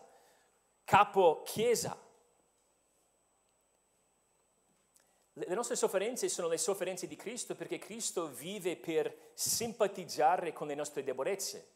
capo 0.85 1.43
Chiesa. 1.45 1.99
Le 5.33 5.55
nostre 5.55 5.77
sofferenze 5.77 6.29
sono 6.29 6.49
le 6.49 6.59
sofferenze 6.59 7.07
di 7.07 7.17
Cristo 7.17 7.55
perché 7.55 7.79
Cristo 7.79 8.29
vive 8.29 8.77
per 8.77 9.31
simpatizzare 9.33 10.53
con 10.53 10.67
le 10.67 10.75
nostre 10.75 11.03
debolezze. 11.03 11.73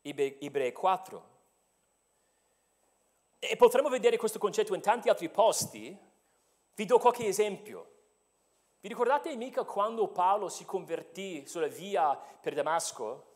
Ebrei 0.00 0.72
4. 0.72 1.36
E 3.40 3.56
potremmo 3.56 3.88
vedere 3.90 4.16
questo 4.16 4.38
concetto 4.38 4.74
in 4.74 4.80
tanti 4.80 5.10
altri 5.10 5.28
posti. 5.28 5.96
Vi 6.74 6.84
do 6.84 6.98
qualche 6.98 7.26
esempio. 7.26 7.96
Vi 8.88 8.94
ricordate 8.94 9.36
mica 9.36 9.64
quando 9.64 10.08
Paolo 10.08 10.48
si 10.48 10.64
convertì 10.64 11.46
sulla 11.46 11.66
via 11.66 12.16
per 12.16 12.54
Damasco? 12.54 13.34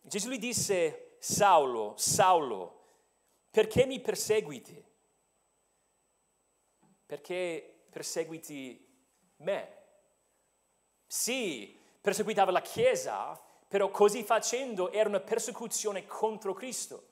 Gesù 0.00 0.30
gli 0.30 0.38
disse, 0.38 1.16
Saulo, 1.18 1.92
Saulo, 1.98 2.84
perché 3.50 3.84
mi 3.84 4.00
perseguiti? 4.00 4.82
Perché 7.04 7.84
perseguiti 7.90 8.82
me. 9.40 9.76
Sì, 11.06 11.78
perseguitava 12.00 12.50
la 12.50 12.62
Chiesa, 12.62 13.38
però 13.68 13.90
così 13.90 14.24
facendo 14.24 14.90
era 14.90 15.10
una 15.10 15.20
persecuzione 15.20 16.06
contro 16.06 16.54
Cristo. 16.54 17.08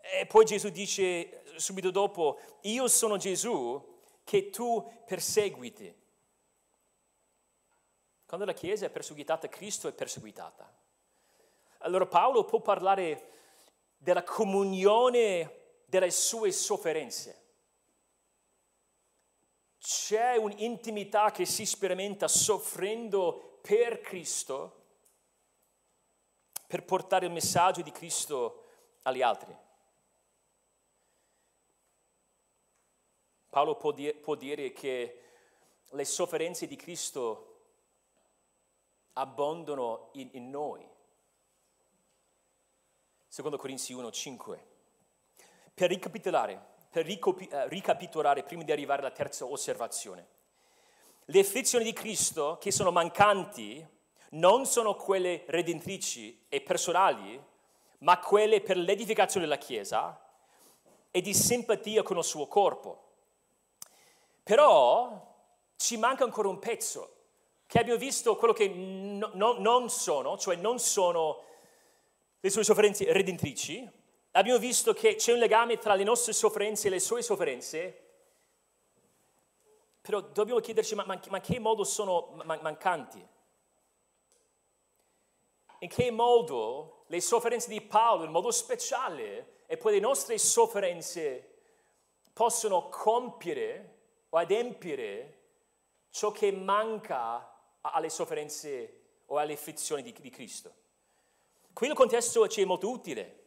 E 0.00 0.26
poi 0.26 0.44
Gesù 0.44 0.70
dice 0.70 1.44
subito 1.54 1.92
dopo, 1.92 2.40
io 2.62 2.88
sono 2.88 3.16
Gesù 3.16 3.98
che 4.24 4.50
tu 4.50 4.84
perseguiti. 5.06 5.98
Quando 8.30 8.46
la 8.46 8.52
Chiesa 8.52 8.86
è 8.86 8.90
perseguitata, 8.90 9.48
Cristo 9.48 9.88
è 9.88 9.92
perseguitata. 9.92 10.72
Allora 11.78 12.06
Paolo 12.06 12.44
può 12.44 12.60
parlare 12.60 13.30
della 13.96 14.22
comunione 14.22 15.80
delle 15.86 16.12
sue 16.12 16.52
sofferenze 16.52 17.40
c'è 19.80 20.36
un'intimità 20.36 21.32
che 21.32 21.44
si 21.44 21.66
sperimenta 21.66 22.28
soffrendo 22.28 23.58
per 23.62 24.00
Cristo, 24.00 24.84
per 26.68 26.84
portare 26.84 27.26
il 27.26 27.32
messaggio 27.32 27.80
di 27.80 27.90
Cristo 27.90 28.66
agli 29.02 29.22
altri. 29.22 29.56
Paolo 33.48 33.74
può, 33.74 33.90
dire, 34.36 34.72
che 34.72 35.22
le 35.88 36.04
sofferenze 36.04 36.68
di 36.68 36.76
Cristo 36.76 37.49
abbondano 39.20 40.08
in, 40.12 40.30
in 40.32 40.50
noi. 40.50 40.86
Secondo 43.28 43.58
Corinzi 43.58 43.92
1, 43.92 44.10
5. 44.10 44.66
Per 45.74 45.88
ricapitolare, 45.88 46.60
per 46.90 47.04
ricopi- 47.04 47.46
eh, 47.46 47.68
ricapitolare 47.68 48.42
prima 48.42 48.64
di 48.64 48.72
arrivare 48.72 49.02
alla 49.02 49.10
terza 49.10 49.44
osservazione. 49.44 50.26
Le 51.26 51.38
afflizioni 51.38 51.84
di 51.84 51.92
Cristo 51.92 52.56
che 52.58 52.72
sono 52.72 52.90
mancanti 52.90 53.86
non 54.30 54.64
sono 54.66 54.94
quelle 54.96 55.44
redentrici 55.46 56.46
e 56.48 56.60
personali, 56.62 57.40
ma 57.98 58.18
quelle 58.18 58.62
per 58.62 58.78
l'edificazione 58.78 59.46
della 59.46 59.58
Chiesa 59.58 60.18
e 61.10 61.20
di 61.20 61.34
simpatia 61.34 62.02
con 62.02 62.16
il 62.16 62.24
suo 62.24 62.46
corpo. 62.46 63.08
Però 64.42 65.28
ci 65.76 65.96
manca 65.98 66.24
ancora 66.24 66.48
un 66.48 66.58
pezzo, 66.58 67.19
che 67.70 67.78
abbiamo 67.78 68.00
visto 68.00 68.34
quello 68.34 68.52
che 68.52 68.66
no, 68.66 69.30
no, 69.34 69.52
non 69.60 69.90
sono, 69.90 70.36
cioè 70.36 70.56
non 70.56 70.80
sono 70.80 71.44
le 72.40 72.50
sue 72.50 72.64
sofferenze 72.64 73.12
redentrici, 73.12 73.88
abbiamo 74.32 74.58
visto 74.58 74.92
che 74.92 75.14
c'è 75.14 75.32
un 75.32 75.38
legame 75.38 75.78
tra 75.78 75.94
le 75.94 76.02
nostre 76.02 76.32
sofferenze 76.32 76.88
e 76.88 76.90
le 76.90 76.98
sue 76.98 77.22
sofferenze, 77.22 78.08
però 80.00 80.20
dobbiamo 80.20 80.58
chiederci 80.58 80.96
ma, 80.96 81.04
ma, 81.04 81.20
ma 81.28 81.40
che 81.40 81.60
modo 81.60 81.84
sono 81.84 82.32
man- 82.42 82.58
mancanti? 82.60 83.24
In 85.78 85.88
che 85.88 86.10
modo 86.10 87.04
le 87.06 87.20
sofferenze 87.20 87.68
di 87.68 87.80
Paolo, 87.82 88.24
in 88.24 88.32
modo 88.32 88.50
speciale, 88.50 89.58
e 89.66 89.76
poi 89.76 89.92
le 89.92 90.00
nostre 90.00 90.38
sofferenze 90.38 91.60
possono 92.32 92.88
compiere 92.88 93.98
o 94.30 94.38
adempiere 94.38 95.38
ciò 96.10 96.32
che 96.32 96.50
manca 96.50 97.50
alle 97.82 98.10
sofferenze 98.10 99.00
o 99.26 99.38
alle 99.38 99.54
afflizioni 99.54 100.02
di, 100.02 100.12
di 100.12 100.30
Cristo. 100.30 100.74
Qui 101.72 101.86
il 101.86 101.94
contesto 101.94 102.46
ci 102.48 102.62
è 102.62 102.64
molto 102.64 102.90
utile 102.90 103.40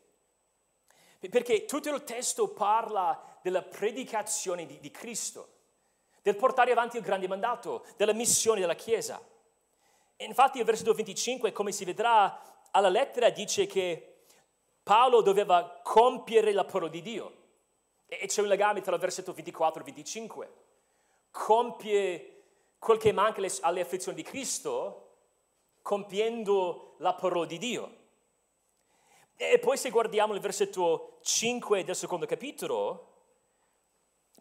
perché 1.30 1.66
tutto 1.66 1.90
il 1.90 2.04
testo 2.04 2.50
parla 2.50 3.38
della 3.42 3.62
predicazione 3.62 4.66
di, 4.66 4.80
di 4.80 4.92
Cristo, 4.92 5.50
del 6.22 6.36
portare 6.36 6.72
avanti 6.72 6.98
il 6.98 7.04
grande 7.04 7.28
mandato, 7.28 7.86
della 7.98 8.14
missione 8.14 8.60
della 8.60 8.76
Chiesa. 8.76 9.22
E 10.16 10.26
infatti 10.26 10.60
il 10.60 10.66
versetto 10.66 10.94
25, 10.94 11.52
come 11.52 11.72
si 11.72 11.86
vedrà 11.86 12.68
alla 12.72 12.90
lettera, 12.90 13.30
dice 13.30 13.66
che 13.66 14.26
Paolo 14.84 15.22
doveva 15.22 15.80
compiere 15.82 16.52
la 16.52 16.66
parola 16.66 16.90
di 16.90 17.02
Dio. 17.02 17.42
E 18.06 18.28
c'è 18.28 18.42
un 18.42 18.48
legame 18.48 18.82
tra 18.82 18.94
il 18.94 19.02
versetto 19.02 19.34
24 19.34 19.82
e 19.82 19.86
25. 19.86 20.54
Compie 21.32 22.33
quel 22.84 22.98
che 22.98 23.14
manca 23.14 23.42
alle 23.62 23.82
afflizioni 23.82 24.18
di 24.18 24.24
Cristo, 24.24 25.12
compiendo 25.82 26.96
la 26.98 27.14
parola 27.14 27.46
di 27.46 27.58
Dio. 27.58 27.98
E 29.38 29.58
poi 29.58 29.78
se 29.78 29.90
guardiamo 29.90 30.34
il 30.34 30.42
versetto 30.42 31.20
5 31.22 31.86
del 31.86 31.96
secondo 31.96 32.26
capitolo, 32.26 33.12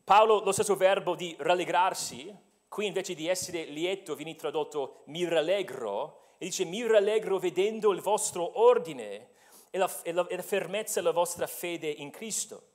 Paolo, 0.02 0.42
lo 0.42 0.50
stesso 0.50 0.74
verbo 0.74 1.14
di 1.14 1.36
rallegrarsi, 1.38 2.36
qui 2.66 2.86
invece 2.86 3.14
di 3.14 3.28
essere 3.28 3.64
lieto 3.64 4.16
viene 4.16 4.34
tradotto 4.34 5.02
mi 5.06 5.24
rallegro, 5.24 6.34
e 6.38 6.46
dice 6.46 6.64
mi 6.64 6.84
rallegro 6.84 7.38
vedendo 7.38 7.92
il 7.92 8.00
vostro 8.00 8.60
ordine 8.60 9.30
e 9.70 9.78
la, 9.78 9.90
e 10.02 10.12
la, 10.12 10.26
e 10.26 10.34
la 10.34 10.42
fermezza 10.42 11.00
della 11.00 11.12
vostra 11.12 11.46
fede 11.46 11.88
in 11.88 12.10
Cristo. 12.10 12.70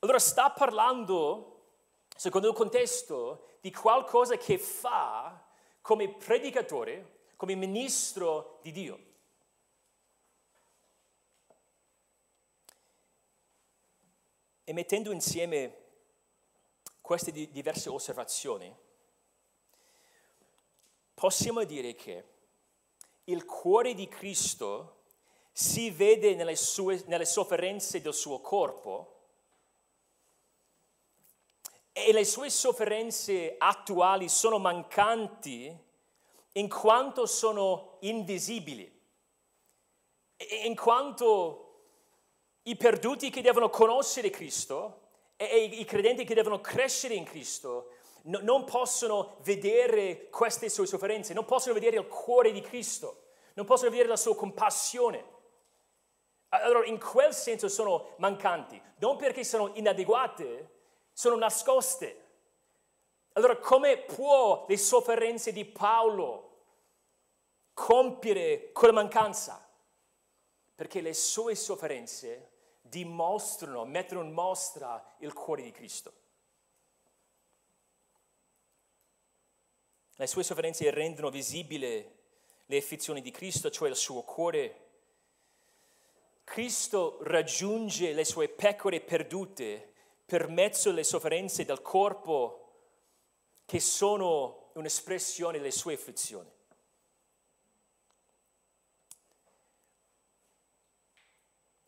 Allora 0.00 0.18
sta 0.18 0.50
parlando, 0.50 1.53
secondo 2.14 2.48
il 2.48 2.54
contesto, 2.54 3.56
di 3.60 3.72
qualcosa 3.72 4.36
che 4.36 4.58
fa 4.58 5.46
come 5.80 6.08
predicatore, 6.08 7.30
come 7.36 7.54
ministro 7.54 8.58
di 8.62 8.72
Dio. 8.72 9.12
E 14.64 14.72
mettendo 14.72 15.12
insieme 15.12 15.82
queste 17.00 17.32
diverse 17.32 17.90
osservazioni, 17.90 18.74
possiamo 21.12 21.64
dire 21.64 21.94
che 21.94 22.24
il 23.24 23.44
cuore 23.44 23.94
di 23.94 24.08
Cristo 24.08 25.02
si 25.52 25.90
vede 25.90 26.34
nelle, 26.34 26.56
sue, 26.56 27.02
nelle 27.06 27.26
sofferenze 27.26 28.00
del 28.00 28.14
suo 28.14 28.40
corpo 28.40 29.13
e 31.96 32.12
le 32.12 32.24
sue 32.24 32.50
sofferenze 32.50 33.54
attuali 33.56 34.28
sono 34.28 34.58
mancanti 34.58 35.72
in 36.56 36.68
quanto 36.68 37.24
sono 37.24 37.98
invisibili, 38.00 38.90
in 40.64 40.74
quanto 40.74 41.60
i 42.64 42.76
perduti 42.76 43.30
che 43.30 43.42
devono 43.42 43.70
conoscere 43.70 44.30
Cristo 44.30 45.02
e 45.36 45.64
i 45.64 45.84
credenti 45.84 46.24
che 46.24 46.34
devono 46.34 46.60
crescere 46.60 47.14
in 47.14 47.22
Cristo 47.22 47.92
no, 48.22 48.40
non 48.42 48.64
possono 48.64 49.36
vedere 49.42 50.28
queste 50.30 50.68
sue 50.68 50.86
sofferenze, 50.86 51.32
non 51.32 51.44
possono 51.44 51.74
vedere 51.74 51.98
il 51.98 52.08
cuore 52.08 52.50
di 52.50 52.60
Cristo, 52.60 53.26
non 53.54 53.66
possono 53.66 53.90
vedere 53.90 54.08
la 54.08 54.16
sua 54.16 54.34
compassione. 54.34 55.32
Allora 56.48 56.84
in 56.86 56.98
quel 56.98 57.32
senso 57.32 57.68
sono 57.68 58.14
mancanti, 58.16 58.80
non 58.96 59.16
perché 59.16 59.44
sono 59.44 59.70
inadeguate, 59.74 60.73
sono 61.14 61.36
nascoste. 61.36 62.22
Allora 63.32 63.56
come 63.56 63.98
può 63.98 64.66
le 64.68 64.76
sofferenze 64.76 65.52
di 65.52 65.64
Paolo 65.64 66.50
compiere 67.72 68.70
quella 68.72 68.92
mancanza? 68.92 69.66
Perché 70.74 71.00
le 71.00 71.14
sue 71.14 71.54
sofferenze 71.54 72.50
dimostrano, 72.82 73.84
mettono 73.84 74.22
in 74.22 74.32
mostra 74.32 75.14
il 75.18 75.32
cuore 75.32 75.62
di 75.62 75.70
Cristo. 75.70 76.12
Le 80.16 80.26
sue 80.26 80.44
sofferenze 80.44 80.88
rendono 80.90 81.30
visibile 81.30 82.18
le 82.66 82.76
afflizioni 82.76 83.20
di 83.20 83.30
Cristo, 83.30 83.70
cioè 83.70 83.88
il 83.88 83.96
suo 83.96 84.22
cuore. 84.22 84.80
Cristo 86.44 87.18
raggiunge 87.22 88.12
le 88.12 88.24
sue 88.24 88.48
pecore 88.48 89.00
perdute 89.00 89.93
per 90.24 90.48
mezzo 90.48 90.90
delle 90.90 91.04
sofferenze 91.04 91.64
del 91.64 91.82
corpo 91.82 92.60
che 93.66 93.80
sono 93.80 94.70
un'espressione 94.74 95.58
delle 95.58 95.70
sue 95.70 95.94
afflizioni. 95.94 96.50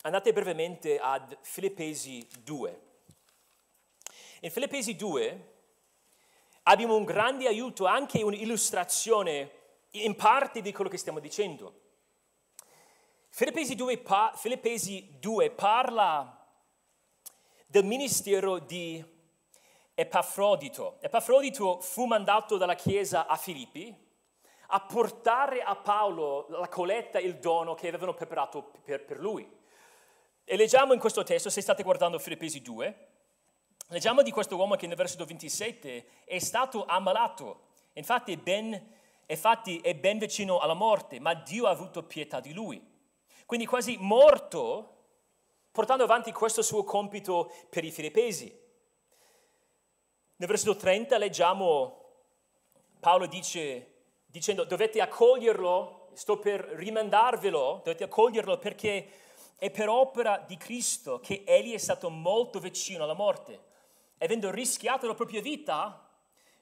Andate 0.03 0.33
brevemente 0.33 0.99
ad 1.01 1.37
Filippesi 1.41 2.27
2. 2.45 2.81
In 4.41 4.51
Filippesi 4.51 4.95
2 4.95 5.55
abbiamo 6.65 6.95
un 6.95 7.05
grande 7.05 7.49
aiuto, 7.49 7.87
anche 7.87 8.23
un'illustrazione 8.23 9.51
in 9.91 10.15
parte 10.15 10.61
di 10.61 10.73
quello 10.73 10.91
che 10.91 10.99
stiamo 10.99 11.19
dicendo. 11.19 11.81
Filippesi 13.31 13.75
2, 13.75 13.99
pa- 13.99 14.33
Filippesi 14.37 15.17
2 15.19 15.51
parla 15.51 16.36
del 17.67 17.85
ministero 17.85 18.59
di 18.59 19.05
Epafrodito. 19.95 20.99
Epafrodito 21.01 21.81
fu 21.81 22.05
mandato 22.07 22.57
dalla 22.57 22.75
Chiesa 22.75 23.27
a 23.27 23.37
Filippi 23.37 24.05
a 24.69 24.81
portare 24.81 25.63
a 25.63 25.77
Paolo 25.77 26.47
la 26.49 26.69
colletta, 26.69 27.19
il 27.19 27.39
dono 27.39 27.75
che 27.75 27.89
avevano 27.89 28.15
preparato 28.15 28.73
per, 28.85 29.05
per 29.05 29.19
lui. 29.19 29.49
E 30.45 30.57
leggiamo 30.57 30.93
in 30.93 31.01
questo 31.01 31.23
testo, 31.23 31.51
se 31.51 31.61
state 31.61 31.83
guardando 31.83 32.19
Filippesi 32.19 32.63
2, 32.63 33.09
leggiamo 33.89 34.23
di 34.23 34.31
questo 34.31 34.57
uomo 34.57 34.77
che 34.77 34.87
nel 34.87 34.97
versetto 34.97 35.25
27 35.25 36.07
è 36.25 36.39
stato 36.39 36.85
ammalato, 36.85 37.69
infatti 37.95 38.33
è 38.33 38.37
ben, 38.37 38.95
infatti 39.27 39.79
è 39.79 39.95
ben 39.95 40.19
vicino 40.19 40.59
alla 40.59 40.75
morte, 40.75 41.21
ma 41.21 41.35
Dio 41.35 41.67
ha 41.67 41.71
avuto 41.71 42.03
pietà 42.05 42.41
di 42.41 42.53
lui. 42.53 42.95
Quindi 43.45 43.67
quasi 43.67 43.97
morto, 43.99 44.96
portando 45.77 46.05
avanti 46.05 46.33
questo 46.33 46.63
suo 46.63 46.85
compito 46.85 47.53
per 47.69 47.85
i 47.85 47.91
filippesi. 47.91 48.47
Nel 50.37 50.49
versetto 50.49 50.75
30 50.75 51.19
leggiamo, 51.19 52.15
Paolo 52.99 53.27
dice, 53.27 54.05
dicendo 54.25 54.65
dovete 54.65 55.03
accoglierlo, 55.03 56.09
sto 56.15 56.39
per 56.39 56.61
rimandarvelo, 56.61 57.83
dovete 57.85 58.05
accoglierlo 58.05 58.57
perché 58.57 59.07
è 59.57 59.71
per 59.71 59.91
opera 59.91 60.43
di 60.47 60.57
Cristo 60.57 61.21
che 61.21 61.45
egli 61.47 61.75
è 61.75 61.79
stato 61.79 62.09
molto 62.09 62.59
vicino 62.59 63.05
alla 63.05 63.13
morte, 63.13 63.61
avendo 64.17 64.51
rischiato 64.51 65.07
la 65.07 65.15
propria 65.15 65.43
vita 65.43 66.09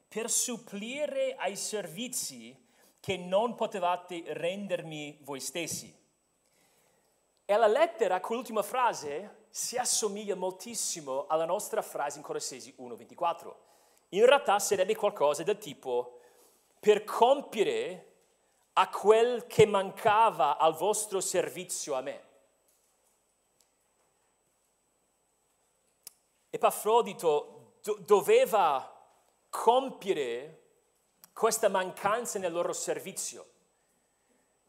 per 0.09 0.29
supplire 0.29 1.35
ai 1.37 1.55
servizi 1.55 2.53
che 2.99 3.15
non 3.15 3.55
potevate 3.55 4.23
rendermi 4.27 5.19
voi 5.21 5.39
stessi. 5.39 6.03
E 7.45 7.55
la 7.55 7.67
lettera, 7.67 8.19
quell'ultima 8.19 8.63
frase, 8.63 9.43
si 9.49 9.77
assomiglia 9.77 10.35
moltissimo 10.35 11.27
alla 11.27 11.45
nostra 11.45 11.81
frase 11.81 12.17
in 12.17 12.23
Colossesi 12.23 12.75
1.24 12.79 13.53
in 14.09 14.25
realtà 14.25 14.59
sarebbe 14.59 14.95
qualcosa 14.95 15.43
del 15.43 15.57
tipo 15.57 16.19
per 16.79 17.03
compiere 17.03 18.13
a 18.73 18.89
quel 18.89 19.45
che 19.47 19.65
mancava 19.65 20.57
al 20.57 20.75
vostro 20.75 21.21
servizio 21.21 21.95
a 21.95 22.01
me. 22.01 22.23
Epafrodito 26.49 27.77
do- 27.81 27.97
doveva 28.05 28.91
compiere 29.49 30.61
questa 31.33 31.67
mancanza 31.67 32.39
nel 32.39 32.51
loro 32.51 32.73
servizio. 32.73 33.53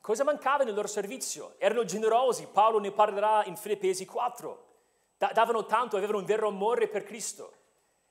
Cosa 0.07 0.23
mancava 0.23 0.63
nel 0.63 0.73
loro 0.73 0.87
servizio? 0.87 1.57
Erano 1.59 1.85
generosi, 1.85 2.47
Paolo 2.47 2.79
ne 2.79 2.93
parlerà 2.93 3.45
in 3.47 3.57
Filippesi 3.57 4.05
4. 4.05 4.67
Da- 5.19 5.33
davano 5.35 5.67
tanto, 5.67 5.97
avevano 5.97 6.19
un 6.19 6.25
vero 6.25 6.47
amore 6.47 6.87
per 6.87 7.03
Cristo. 7.03 7.53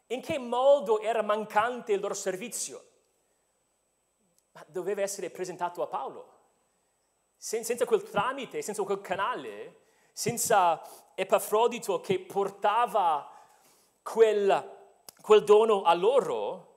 In 0.07 0.19
che 0.19 0.37
modo 0.37 0.99
era 0.99 1.21
mancante 1.21 1.93
il 1.93 2.01
loro 2.01 2.13
servizio? 2.13 2.83
Ma 4.51 4.65
doveva 4.67 5.03
essere 5.03 5.29
presentato 5.29 5.81
a 5.81 5.87
Paolo. 5.87 6.33
Sen- 7.37 7.63
senza 7.63 7.85
quel 7.85 8.03
tramite, 8.03 8.61
senza 8.61 8.83
quel 8.83 8.99
canale, 8.99 9.83
senza 10.11 10.81
Epafrodito 11.15 12.01
che 12.01 12.19
portava 12.19 13.25
quel, 14.03 14.91
quel 15.21 15.45
dono 15.45 15.83
a 15.83 15.93
loro, 15.93 16.74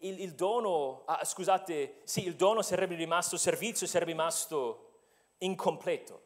il, 0.00 0.20
il 0.20 0.34
dono, 0.34 1.02
ah, 1.06 1.24
scusate, 1.24 2.00
sì, 2.04 2.26
il 2.26 2.36
dono 2.36 2.62
sarebbe 2.62 2.94
rimasto, 2.94 3.34
il 3.34 3.40
servizio 3.40 3.86
sarebbe 3.86 4.12
rimasto 4.12 4.90
incompleto. 5.38 6.22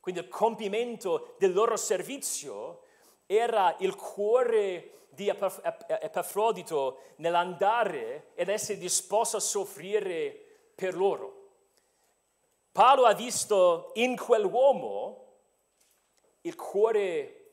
Quindi 0.00 0.20
il 0.20 0.28
compimento 0.28 1.34
del 1.38 1.52
loro 1.52 1.76
servizio 1.76 2.82
era 3.26 3.74
il 3.80 3.94
cuore 3.96 5.06
di 5.08 5.28
Epafrodito 5.28 7.00
nell'andare 7.16 8.30
ed 8.34 8.48
essere 8.48 8.78
disposto 8.78 9.38
a 9.38 9.40
soffrire 9.40 10.70
per 10.74 10.94
loro. 10.94 11.44
Paolo 12.70 13.04
ha 13.04 13.14
visto 13.14 13.92
in 13.94 14.16
quell'uomo 14.16 15.24
il 16.42 16.54
cuore, 16.54 17.52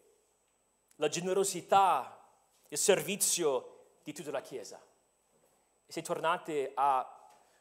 la 0.98 1.08
generosità, 1.08 2.30
il 2.68 2.78
servizio 2.78 3.86
di 4.04 4.14
tutta 4.14 4.32
la 4.32 4.42
Chiesa. 4.42 4.80
Se 5.88 6.02
tornate 6.02 6.72
a 6.74 7.08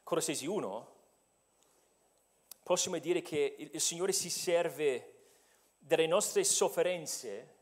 Colossesi 0.03 0.45
1, 0.45 0.95
possiamo 2.63 2.97
dire 2.99 3.21
che 3.21 3.55
il 3.71 3.81
Signore 3.81 4.11
si 4.11 4.29
serve 4.29 5.09
delle 5.77 6.07
nostre 6.07 6.43
sofferenze 6.43 7.53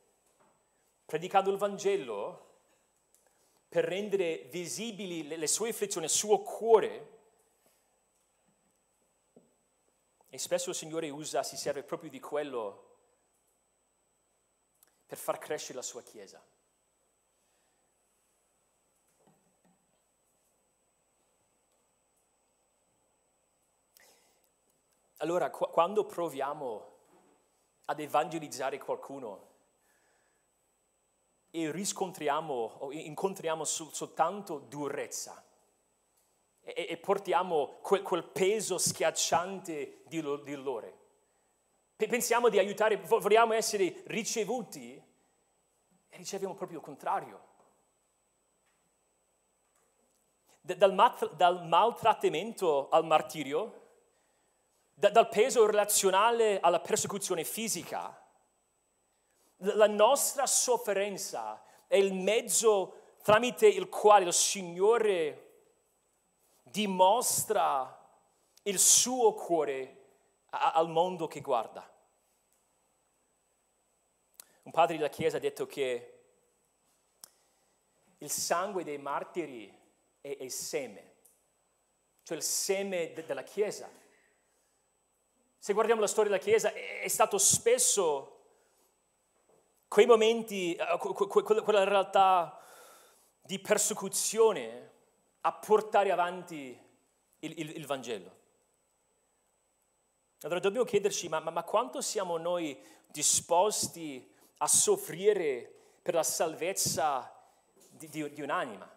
predicando 1.11 1.51
il 1.51 1.57
Vangelo 1.57 2.49
per 3.67 3.83
rendere 3.83 4.47
visibili 4.49 5.27
le, 5.27 5.35
le 5.35 5.47
sue 5.47 5.71
afflizioni, 5.71 6.05
il 6.05 6.11
suo 6.11 6.39
cuore. 6.39 7.19
E 10.29 10.37
spesso 10.37 10.69
il 10.69 10.75
Signore 10.77 11.09
usa, 11.09 11.43
si 11.43 11.57
serve 11.57 11.83
proprio 11.83 12.09
di 12.09 12.21
quello 12.21 12.95
per 15.05 15.17
far 15.17 15.37
crescere 15.37 15.73
la 15.73 15.81
sua 15.81 16.01
Chiesa. 16.01 16.41
Allora, 25.21 25.49
qu- 25.49 25.69
quando 25.69 26.05
proviamo 26.05 26.89
ad 27.85 27.99
evangelizzare 27.99 28.77
qualcuno, 28.77 29.49
e 31.51 31.69
riscontriamo 31.69 32.53
o 32.79 32.91
incontriamo 32.91 33.65
sol- 33.65 33.93
soltanto 33.93 34.57
durezza 34.57 35.43
e, 36.61 36.87
e 36.89 36.97
portiamo 36.97 37.79
quel, 37.81 38.01
quel, 38.01 38.23
peso 38.23 38.77
schiacciante 38.77 40.03
di, 40.07 40.21
lo, 40.21 40.37
di 40.37 40.55
loro. 40.55 40.99
Pensiamo 41.95 42.49
di 42.49 42.57
aiutare, 42.57 42.95
vogliamo 42.97 43.53
essere 43.53 44.01
ricevuti 44.07 44.95
e 46.09 46.17
riceviamo 46.17 46.55
proprio 46.55 46.79
il 46.79 46.83
contrario. 46.83 47.49
Dal, 50.61 50.93
mat- 50.93 51.33
dal 51.35 51.67
maltrattamento 51.67 52.89
al 52.89 53.05
martirio, 53.05 53.80
da- 55.01 55.09
dal 55.09 55.29
peso 55.29 55.65
relazionale 55.65 56.59
alla 56.59 56.79
persecuzione 56.79 57.43
fisica, 57.43 58.15
la 59.57 59.87
nostra 59.87 60.45
sofferenza 60.45 61.63
è 61.87 61.95
il 61.95 62.13
mezzo 62.13 63.15
tramite 63.23 63.67
il 63.67 63.89
quale 63.89 64.25
il 64.25 64.33
Signore 64.33 65.63
dimostra 66.61 67.99
il 68.61 68.77
suo 68.77 69.33
cuore 69.33 69.97
al 70.51 70.87
mondo 70.87 71.25
che 71.25 71.41
guarda. 71.41 71.91
Un 74.61 74.71
padre 74.71 74.97
della 74.97 75.09
Chiesa 75.09 75.37
ha 75.37 75.39
detto 75.39 75.65
che 75.65 76.19
il 78.19 78.29
sangue 78.29 78.83
dei 78.83 78.99
martiri 78.99 79.75
è, 80.21 80.37
il 80.41 80.51
seme, 80.51 81.15
cioè 82.21 82.37
il 82.37 82.43
seme 82.43 83.13
de- 83.13 83.25
della 83.25 83.41
Chiesa. 83.41 84.00
Se 85.63 85.73
guardiamo 85.73 86.01
la 86.01 86.07
storia 86.07 86.31
della 86.31 86.41
Chiesa, 86.41 86.73
è 86.73 87.07
stato 87.07 87.37
spesso 87.37 88.39
quei 89.87 90.07
momenti, 90.07 90.73
eh, 90.73 90.97
quella 90.97 91.83
realtà 91.83 92.59
di 93.39 93.59
persecuzione 93.59 94.91
a 95.41 95.53
portare 95.53 96.11
avanti 96.11 96.75
il, 97.41 97.59
il, 97.59 97.75
il 97.75 97.85
Vangelo. 97.85 98.39
Allora 100.41 100.59
dobbiamo 100.59 100.83
chiederci, 100.83 101.29
ma, 101.29 101.39
ma, 101.39 101.51
ma, 101.51 101.61
quanto 101.61 102.01
siamo 102.01 102.37
noi 102.37 102.75
disposti 103.05 104.33
a 104.57 104.67
soffrire 104.67 105.71
per 106.01 106.15
la 106.15 106.23
salvezza 106.23 107.31
di, 107.91 108.09
di, 108.09 108.33
di 108.33 108.41
un'anima? 108.41 108.91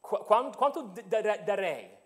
Qu- 0.00 0.24
quanto 0.24 0.94
darei 1.04 1.98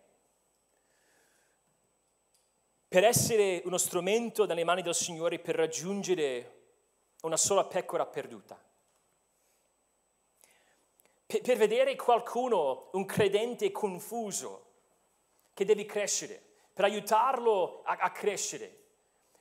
per 2.95 3.03
essere 3.03 3.61
uno 3.65 3.77
strumento 3.77 4.47
dalle 4.47 4.63
mani 4.63 4.81
del 4.81 4.95
Signore 4.95 5.41
per 5.41 5.57
raggiungere 5.57 6.61
una 7.23 7.37
sola 7.37 7.65
pecora 7.65 8.07
perduta? 8.07 8.57
Per, 11.27 11.41
per 11.41 11.57
vedere 11.57 11.97
qualcuno, 11.97 12.91
un 12.93 13.05
credente 13.05 13.73
confuso, 13.73 14.67
che 15.55 15.65
deve 15.65 15.87
crescere, 15.87 16.41
per 16.73 16.85
aiutarlo 16.85 17.83
a, 17.83 17.97
a 17.97 18.13
crescere. 18.13 18.83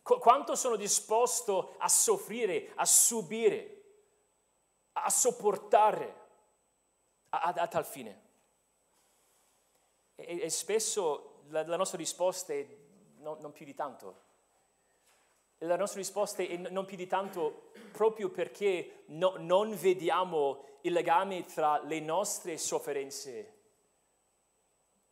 Qu- 0.01 0.19
quanto 0.19 0.55
sono 0.55 0.75
disposto 0.75 1.75
a 1.77 1.87
soffrire, 1.87 2.71
a 2.73 2.85
subire, 2.85 3.83
a 4.93 5.11
sopportare 5.11 6.21
a, 7.29 7.41
a, 7.41 7.53
a 7.53 7.67
tal 7.67 7.85
fine? 7.85 8.21
E, 10.15 10.41
e 10.41 10.49
spesso 10.49 11.43
la, 11.49 11.63
la, 11.67 11.77
nostra 11.77 11.99
risposta 11.99 12.51
è 12.51 12.81
no, 13.23 13.37
non 13.39 13.51
più 13.51 13.65
di 13.65 13.73
tanto. 13.73 14.31
La 15.59 15.77
nostra 15.77 15.99
risposta 15.99 16.43
è 16.43 16.57
non 16.57 16.85
più 16.85 16.97
di 16.97 17.07
tanto 17.07 17.71
proprio 17.93 18.29
perché 18.29 19.05
no, 19.07 19.35
non 19.37 19.73
vediamo 19.75 20.65
il 20.81 20.91
legame 20.91 21.45
tra 21.45 21.81
le 21.81 22.01
nostre 22.01 22.57
sofferenze 22.57 23.53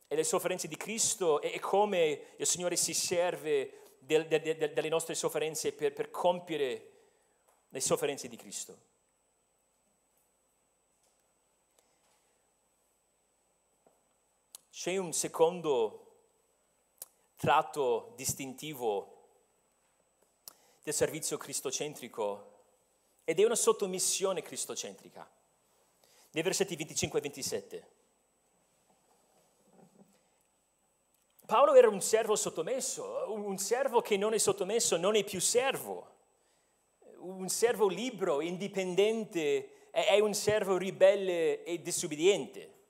e 0.06 0.14
le 0.14 0.24
sofferenze 0.24 0.68
di 0.68 0.76
Cristo 0.76 1.40
e 1.40 1.58
come 1.58 2.34
il 2.36 2.46
Signore 2.46 2.76
si 2.76 2.92
serve 2.92 3.96
del, 3.98 4.26
del, 4.26 4.42
del, 4.42 4.72
delle 4.74 4.88
nostre 4.90 5.14
sofferenze 5.14 5.72
per, 5.72 5.94
per 5.94 6.10
compiere 6.10 6.90
le 7.70 7.80
sofferenze 7.80 8.28
di 8.28 8.36
Cristo. 8.36 8.90
C'è 14.68 14.98
un 14.98 15.14
secondo 15.14 16.01
tratto 17.42 18.12
distintivo 18.14 19.30
del 20.80 20.94
servizio 20.94 21.36
cristocentrico 21.36 22.66
ed 23.24 23.40
è 23.40 23.44
una 23.44 23.56
sottomissione 23.56 24.42
cristocentrica. 24.42 25.28
Nei 26.30 26.42
versetti 26.44 26.76
25 26.76 27.18
e 27.18 27.22
27. 27.22 27.90
Paolo 31.44 31.74
era 31.74 31.88
un 31.88 32.00
servo 32.00 32.36
sottomesso, 32.36 33.24
un 33.32 33.58
servo 33.58 34.00
che 34.02 34.16
non 34.16 34.34
è 34.34 34.38
sottomesso 34.38 34.96
non 34.96 35.16
è 35.16 35.24
più 35.24 35.40
servo, 35.40 36.10
un 37.22 37.48
servo 37.48 37.88
libero, 37.88 38.40
indipendente, 38.40 39.90
è 39.90 40.20
un 40.20 40.32
servo 40.32 40.76
ribelle 40.76 41.64
e 41.64 41.82
disobbediente. 41.82 42.81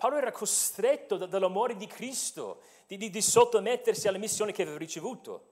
Paolo 0.00 0.16
era 0.16 0.32
costretto 0.32 1.18
dall'amore 1.18 1.76
di 1.76 1.86
Cristo 1.86 2.62
di, 2.86 2.96
di, 2.96 3.10
di 3.10 3.20
sottomettersi 3.20 4.08
alla 4.08 4.16
missione 4.16 4.50
che 4.50 4.62
aveva 4.62 4.78
ricevuto. 4.78 5.48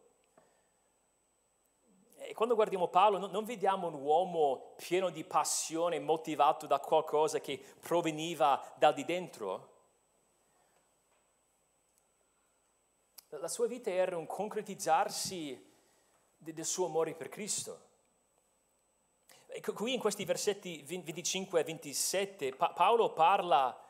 E 2.16 2.32
quando 2.32 2.54
guardiamo 2.54 2.88
Paolo 2.88 3.18
non 3.26 3.44
vediamo 3.44 3.88
un 3.88 4.00
uomo 4.00 4.72
pieno 4.78 5.11
di 5.11 5.22
passione, 5.22 6.00
motivato 6.00 6.66
da 6.66 6.80
qualcosa 6.80 7.40
che 7.40 7.62
proveniva 7.78 8.72
da 8.78 8.90
di 8.90 9.04
dentro. 9.04 9.74
La 13.28 13.48
sua 13.48 13.66
vita 13.66 13.90
era 13.90 14.16
un 14.16 14.26
concretizzarsi 14.26 15.62
del 16.38 16.64
suo 16.64 16.87
amore 16.87 17.12
per 17.12 17.28
Cristo. 17.28 17.80
E 19.46 19.61
qui 19.61 19.92
in 19.92 20.00
questi 20.00 20.24
versetti 20.24 20.80
25 20.87 21.61
e 21.61 21.64
27 21.64 22.54
Paolo 22.54 23.12
parla 23.12 23.82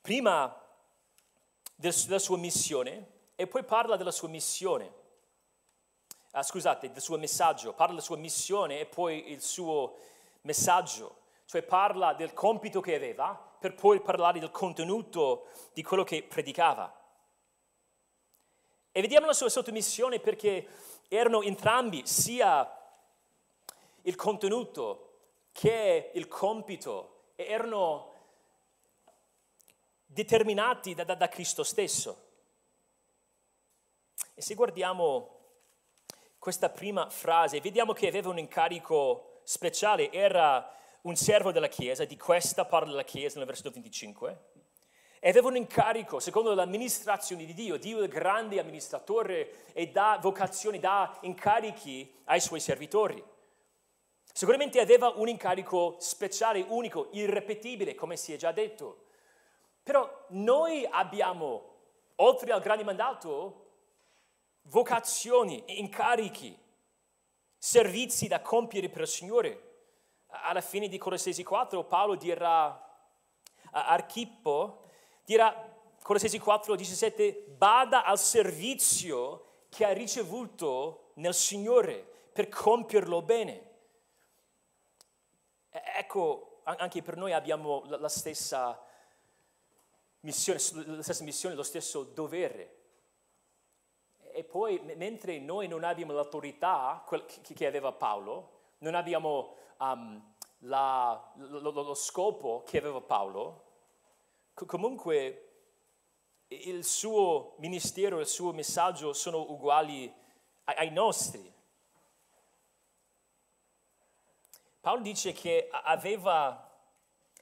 prima 0.00 0.54
della 1.74 2.18
sua 2.18 2.36
missione 2.36 3.18
e 3.34 3.46
poi 3.46 3.64
parla 3.64 3.96
della 3.96 4.10
sua 4.10 4.28
missione. 4.28 4.98
Ah, 6.32 6.42
scusate, 6.42 6.92
del 6.92 7.02
suo 7.02 7.18
messaggio, 7.18 7.72
parla 7.72 7.94
della 7.94 8.04
sua 8.04 8.16
missione 8.16 8.80
e 8.80 8.86
poi 8.86 9.30
il 9.30 9.40
suo 9.40 9.96
messaggio, 10.42 11.16
cioè 11.46 11.62
parla 11.62 12.12
del 12.14 12.32
compito 12.32 12.80
che 12.80 12.94
aveva 12.94 13.34
per 13.58 13.74
poi 13.74 14.00
parlare 14.00 14.38
del 14.38 14.50
contenuto 14.50 15.48
di 15.72 15.82
quello 15.82 16.04
che 16.04 16.22
predicava. 16.22 16.94
E 18.92 19.00
vediamo 19.00 19.26
la 19.26 19.32
sua 19.32 19.48
sottomissione 19.48 20.18
perché 20.20 20.66
erano 21.08 21.42
entrambi 21.42 22.06
sia 22.06 22.78
il 24.02 24.16
contenuto 24.16 25.06
che 25.52 26.10
il 26.14 26.26
compito, 26.28 27.32
erano 27.36 28.09
determinati 30.12 30.94
da, 30.94 31.04
da, 31.04 31.14
da 31.14 31.28
Cristo 31.28 31.62
stesso. 31.62 32.28
E 34.34 34.42
se 34.42 34.54
guardiamo 34.54 35.38
questa 36.38 36.68
prima 36.70 37.08
frase, 37.10 37.60
vediamo 37.60 37.92
che 37.92 38.08
aveva 38.08 38.30
un 38.30 38.38
incarico 38.38 39.40
speciale, 39.44 40.10
era 40.10 40.74
un 41.02 41.14
servo 41.14 41.52
della 41.52 41.68
Chiesa, 41.68 42.04
di 42.04 42.16
questa 42.16 42.64
parla 42.64 42.90
della 42.90 43.04
Chiesa 43.04 43.38
nel 43.38 43.46
versetto 43.46 43.70
25, 43.70 44.48
e 45.20 45.28
aveva 45.28 45.48
un 45.48 45.56
incarico 45.56 46.18
secondo 46.18 46.54
l'amministrazione 46.54 47.44
di 47.44 47.54
Dio. 47.54 47.76
Dio 47.76 48.00
è 48.00 48.02
il 48.02 48.08
grande 48.08 48.58
amministratore 48.58 49.72
e 49.74 49.88
dà 49.88 50.18
vocazioni, 50.20 50.78
dà 50.78 51.18
incarichi 51.22 52.22
ai 52.24 52.40
suoi 52.40 52.60
servitori. 52.60 53.22
Sicuramente 54.32 54.80
aveva 54.80 55.08
un 55.08 55.28
incarico 55.28 55.96
speciale, 55.98 56.64
unico, 56.66 57.10
irrepetibile, 57.12 57.94
come 57.94 58.16
si 58.16 58.32
è 58.32 58.36
già 58.36 58.52
detto. 58.52 59.08
Però 59.82 60.26
noi 60.28 60.86
abbiamo, 60.90 61.76
oltre 62.16 62.52
al 62.52 62.60
grande 62.60 62.84
mandato, 62.84 63.66
vocazioni, 64.62 65.62
incarichi, 65.78 66.56
servizi 67.56 68.28
da 68.28 68.40
compiere 68.40 68.88
per 68.88 69.02
il 69.02 69.08
Signore. 69.08 69.68
Alla 70.28 70.60
fine 70.60 70.88
di 70.88 70.98
Colossesi 70.98 71.42
4 71.42 71.84
Paolo 71.84 72.14
dirà 72.14 72.66
a 73.72 73.86
Archippo, 73.86 74.84
dirà 75.24 75.68
Colossesi 76.02 76.38
4, 76.38 76.74
17, 76.76 77.44
bada 77.56 78.04
al 78.04 78.18
servizio 78.18 79.64
che 79.68 79.84
ha 79.84 79.92
ricevuto 79.92 81.12
nel 81.14 81.34
Signore 81.34 82.06
per 82.32 82.48
compierlo 82.48 83.22
bene. 83.22 83.68
Ecco, 85.70 86.60
anche 86.64 87.02
per 87.02 87.16
noi 87.16 87.32
abbiamo 87.32 87.82
la 87.86 88.08
stessa 88.08 88.82
missione, 90.20 90.60
la 90.96 91.02
stessa 91.02 91.24
missione, 91.24 91.54
lo 91.54 91.62
stesso 91.62 92.04
dovere. 92.04 92.76
E 94.32 94.44
poi, 94.44 94.80
mentre 94.96 95.38
noi 95.38 95.68
non 95.68 95.84
abbiamo 95.84 96.12
l'autorità 96.12 97.04
che 97.54 97.66
aveva 97.66 97.92
Paolo, 97.92 98.58
non 98.78 98.94
abbiamo 98.94 99.56
um, 99.78 100.34
la, 100.60 101.32
lo, 101.34 101.70
lo, 101.70 101.94
scopo 101.94 102.62
che 102.64 102.78
aveva 102.78 103.00
Paolo, 103.00 103.64
comunque 104.54 105.46
il 106.48 106.84
suo 106.84 107.54
ministero, 107.58 108.20
il 108.20 108.26
suo 108.26 108.52
messaggio 108.52 109.12
sono 109.12 109.50
uguali 109.50 110.12
ai 110.64 110.90
nostri. 110.90 111.52
Paolo 114.80 115.02
dice 115.02 115.32
che 115.32 115.68
aveva 115.70 116.68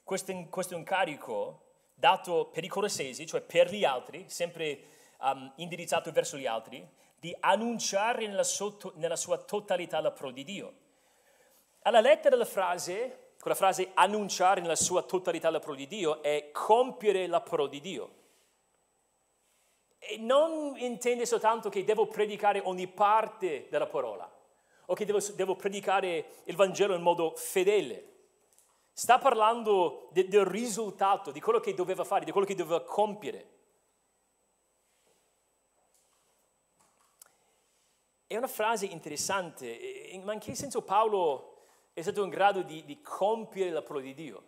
questo, 0.03 0.33
questo 0.49 0.75
incarico 0.75 1.68
dato 1.99 2.49
per 2.51 2.63
i 2.63 2.67
colossesi, 2.67 3.27
cioè 3.27 3.41
per 3.41 3.71
gli 3.71 3.83
altri, 3.83 4.25
sempre 4.27 4.79
um, 5.19 5.51
indirizzato 5.57 6.11
verso 6.11 6.37
gli 6.37 6.45
altri, 6.45 6.87
di 7.19 7.35
annunciare 7.41 8.25
nella, 8.25 8.43
sotto, 8.43 8.93
nella 8.95 9.17
sua 9.17 9.37
totalità 9.37 9.99
la 9.99 10.11
pro 10.11 10.31
di 10.31 10.45
Dio. 10.45 10.73
Alla 11.81 11.99
lettera 11.99 12.29
della 12.29 12.45
frase, 12.45 13.33
quella 13.39 13.55
frase 13.55 13.91
annunciare 13.93 14.61
nella 14.61 14.77
sua 14.77 15.01
totalità 15.03 15.49
la 15.49 15.59
pro 15.59 15.75
di 15.75 15.87
Dio, 15.87 16.23
è 16.23 16.49
compiere 16.51 17.27
la 17.27 17.41
pro 17.41 17.67
di 17.67 17.81
Dio. 17.81 18.13
E 19.99 20.17
non 20.17 20.75
intende 20.77 21.25
soltanto 21.25 21.67
che 21.67 21.83
devo 21.83 22.07
predicare 22.07 22.61
ogni 22.63 22.87
parte 22.87 23.67
della 23.69 23.87
parola 23.87 24.31
o 24.85 24.93
che 24.93 25.05
devo, 25.05 25.19
devo 25.35 25.55
predicare 25.55 26.25
il 26.45 26.55
Vangelo 26.55 26.95
in 26.95 27.01
modo 27.01 27.33
fedele 27.35 28.08
Sta 28.99 29.17
parlando 29.17 30.09
de, 30.11 30.27
del 30.27 30.43
risultato, 30.43 31.31
di 31.31 31.39
quello 31.39 31.61
che 31.61 31.73
doveva 31.73 32.03
fare, 32.03 32.25
di 32.25 32.31
quello 32.31 32.45
che 32.45 32.53
doveva 32.53 32.83
compiere. 32.83 33.49
È 38.27 38.35
una 38.35 38.49
frase 38.49 38.87
interessante, 38.87 40.19
ma 40.21 40.33
in 40.33 40.39
che 40.39 40.53
senso 40.53 40.81
Paolo 40.81 41.67
è 41.93 42.01
stato 42.01 42.25
in 42.25 42.29
grado 42.29 42.61
di, 42.61 42.83
di 42.83 42.99
compiere 43.01 43.71
la 43.71 43.81
parola 43.81 44.03
di 44.03 44.13
Dio? 44.13 44.43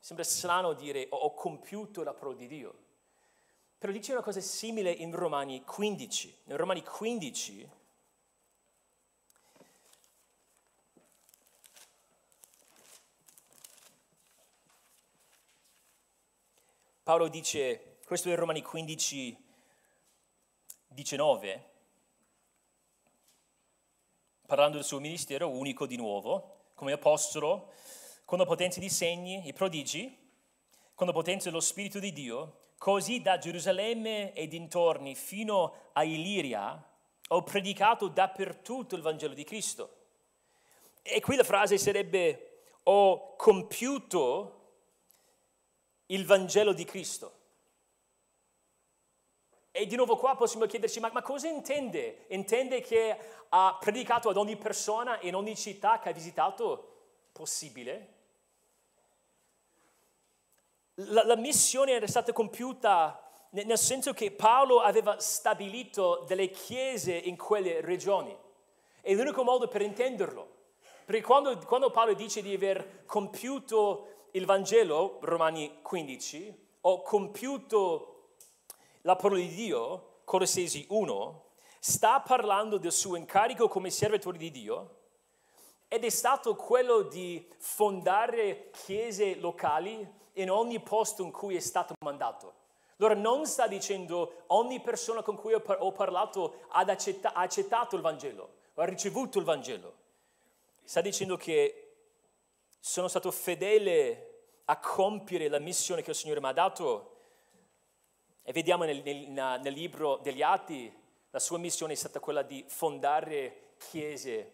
Sembra 0.00 0.24
strano 0.24 0.72
dire 0.72 1.06
ho, 1.10 1.18
ho 1.18 1.34
compiuto 1.34 2.02
la 2.02 2.14
parola 2.14 2.34
di 2.34 2.48
Dio. 2.48 2.74
Però 3.78 3.92
dice 3.92 4.10
una 4.10 4.22
cosa 4.22 4.40
simile 4.40 4.90
in 4.90 5.14
Romani 5.14 5.62
15. 5.62 6.42
In 6.46 6.56
Romani 6.56 6.82
15 6.82 7.70
Paolo 17.06 17.28
dice, 17.28 17.98
questo 18.04 18.32
è 18.32 18.34
Romani 18.34 18.62
15, 18.62 19.36
19, 20.88 21.64
parlando 24.44 24.78
del 24.78 24.84
suo 24.84 24.98
ministero 24.98 25.48
unico 25.48 25.86
di 25.86 25.94
nuovo, 25.94 26.70
come 26.74 26.90
apostolo, 26.90 27.70
con 28.24 28.38
la 28.38 28.44
potenza 28.44 28.80
di 28.80 28.88
segni, 28.88 29.46
i 29.46 29.52
prodigi, 29.52 30.18
con 30.96 31.06
la 31.06 31.12
potenza 31.12 31.48
dello 31.48 31.60
Spirito 31.60 32.00
di 32.00 32.12
Dio, 32.12 32.70
così 32.76 33.22
da 33.22 33.38
Gerusalemme 33.38 34.32
e 34.32 34.48
dintorni 34.48 35.14
fino 35.14 35.74
a 35.92 36.02
Iliria 36.02 36.90
ho 37.28 37.42
predicato 37.44 38.08
dappertutto 38.08 38.96
il 38.96 39.02
Vangelo 39.02 39.34
di 39.34 39.44
Cristo. 39.44 39.96
E 41.02 41.20
qui 41.20 41.36
la 41.36 41.44
frase 41.44 41.78
sarebbe 41.78 42.62
ho 42.82 43.36
compiuto 43.36 44.56
il 46.06 46.24
Vangelo 46.24 46.72
di 46.72 46.84
Cristo. 46.84 47.32
E 49.70 49.86
di 49.86 49.96
nuovo 49.96 50.16
qua 50.16 50.36
possiamo 50.36 50.64
chiederci, 50.66 51.00
ma, 51.00 51.10
ma, 51.12 51.22
cosa 51.22 51.48
intende? 51.48 52.24
Intende 52.28 52.80
che 52.80 53.16
ha 53.50 53.76
predicato 53.78 54.28
ad 54.28 54.36
ogni 54.36 54.56
persona 54.56 55.20
in 55.20 55.34
ogni 55.34 55.54
città 55.54 55.98
che 55.98 56.08
ha 56.08 56.12
visitato? 56.12 56.94
Possibile? 57.32 58.14
La, 60.94 61.26
la 61.26 61.36
missione 61.36 61.92
era 61.92 62.06
stata 62.06 62.32
compiuta 62.32 63.20
nel 63.50 63.78
senso 63.78 64.12
che 64.12 64.32
Paolo 64.32 64.80
aveva 64.80 65.18
stabilito 65.18 66.24
delle 66.26 66.50
chiese 66.50 67.12
in 67.14 67.36
quelle 67.36 67.80
regioni. 67.80 68.36
È 69.00 69.12
l'unico 69.14 69.44
modo 69.44 69.68
per 69.68 69.82
intenderlo. 69.82 70.54
Perché 71.04 71.22
quando, 71.22 71.56
quando 71.58 71.90
Paolo 71.90 72.14
dice 72.14 72.42
di 72.42 72.52
aver 72.52 73.04
compiuto 73.06 74.15
il 74.36 74.44
Vangelo, 74.44 75.18
Romani 75.22 75.78
15, 75.80 76.66
o 76.82 77.00
compiuto 77.00 78.34
la 79.00 79.16
parola 79.16 79.40
di 79.40 79.48
Dio, 79.48 80.20
Colossesi 80.24 80.84
1, 80.90 81.44
sta 81.80 82.20
parlando 82.20 82.76
del 82.76 82.92
suo 82.92 83.16
incarico 83.16 83.66
come 83.66 83.88
servitore 83.88 84.36
di 84.36 84.50
Dio 84.50 84.94
ed 85.88 86.04
è 86.04 86.10
stato 86.10 86.54
quello 86.54 87.02
di 87.02 87.48
fondare 87.56 88.70
chiese 88.72 89.36
locali 89.36 90.06
in 90.34 90.50
ogni 90.50 90.80
posto 90.80 91.22
in 91.22 91.30
cui 91.30 91.56
è 91.56 91.60
stato 91.60 91.94
mandato. 92.00 92.64
Allora 92.98 93.14
non 93.14 93.46
sta 93.46 93.66
dicendo 93.66 94.42
ogni 94.48 94.80
persona 94.80 95.22
con 95.22 95.36
cui 95.36 95.54
ho 95.54 95.92
parlato 95.92 96.60
ha 96.68 96.84
accettato 96.84 97.96
il 97.96 98.02
Vangelo, 98.02 98.56
ha 98.74 98.84
ricevuto 98.84 99.38
il 99.38 99.44
Vangelo. 99.44 99.94
Sta 100.84 101.00
dicendo 101.00 101.38
che 101.38 101.80
sono 102.78 103.08
stato 103.08 103.32
fedele 103.32 104.25
a 104.66 104.78
compiere 104.78 105.48
la 105.48 105.58
missione 105.58 106.02
che 106.02 106.10
il 106.10 106.16
Signore 106.16 106.40
mi 106.40 106.46
ha 106.46 106.52
dato. 106.52 107.14
E 108.42 108.52
vediamo 108.52 108.84
nel, 108.84 109.02
nel, 109.02 109.60
nel 109.60 109.72
libro 109.72 110.18
degli 110.18 110.42
Atti, 110.42 110.92
la 111.30 111.38
sua 111.38 111.58
missione 111.58 111.92
è 111.92 111.96
stata 111.96 112.20
quella 112.20 112.42
di 112.42 112.64
fondare 112.68 113.74
chiese 113.78 114.52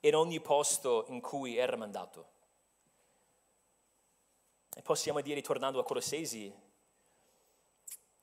in 0.00 0.14
ogni 0.14 0.40
posto 0.40 1.04
in 1.08 1.20
cui 1.20 1.56
era 1.56 1.76
mandato. 1.76 2.36
E 4.74 4.82
possiamo 4.82 5.20
dire, 5.20 5.40
tornando 5.40 5.80
a 5.80 5.84
Colossesi, 5.84 6.54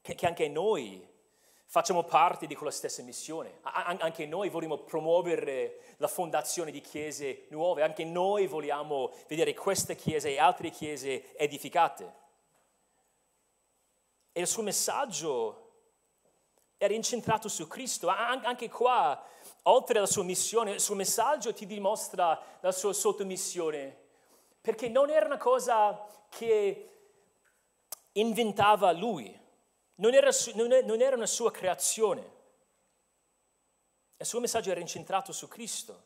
che, 0.02 0.16
che 0.16 0.26
anche 0.26 0.48
noi 0.48 1.14
facciamo 1.76 2.04
parte 2.04 2.48
di 2.48 2.56
quella 2.56 2.72
stessa 2.72 3.04
missione. 3.04 3.60
anche 3.64 4.26
noi 4.26 4.48
vogliamo 4.48 4.78
promuovere 4.78 5.82
la 5.98 6.08
fondazione 6.08 6.72
di 6.72 6.80
chiese 6.80 7.48
nuove, 7.50 7.82
anche 7.82 8.06
noi 8.06 8.48
vogliamo 8.48 9.12
vedere 9.28 9.54
queste 9.54 9.98
chiese 9.98 10.30
e 10.30 10.40
altre 10.40 10.70
chiese 10.70 11.36
edificate. 11.36 12.14
E 14.32 14.40
il 14.40 14.48
suo 14.48 14.64
messaggio 14.64 15.72
era 16.78 16.94
incentrato 16.94 17.50
su 17.50 17.68
Cristo. 17.68 18.08
Anche 18.08 18.70
qua, 18.70 19.22
oltre 19.64 19.98
alla 19.98 20.08
sua 20.08 20.24
missione, 20.24 20.72
il 20.72 20.80
suo 20.80 20.96
messaggio 20.96 21.54
ti 21.54 21.66
dimostra 21.66 22.42
la 22.62 22.72
sua 22.72 22.94
sottomissione, 22.94 23.98
perché 24.62 24.88
non 24.88 25.10
era 25.10 25.26
una 25.26 25.36
cosa 25.36 26.08
che 26.30 26.90
inventava 28.14 28.94
lui, 28.94 29.44
non 29.96 30.14
era, 30.14 30.30
non 30.54 31.02
era 31.02 31.16
una 31.16 31.26
sua 31.26 31.52
creazione. 31.52 32.34
Il 34.18 34.26
suo 34.26 34.40
messaggio 34.40 34.72
era 34.72 34.80
incentrato 34.80 35.32
su 35.32 35.48
Cristo. 35.48 36.04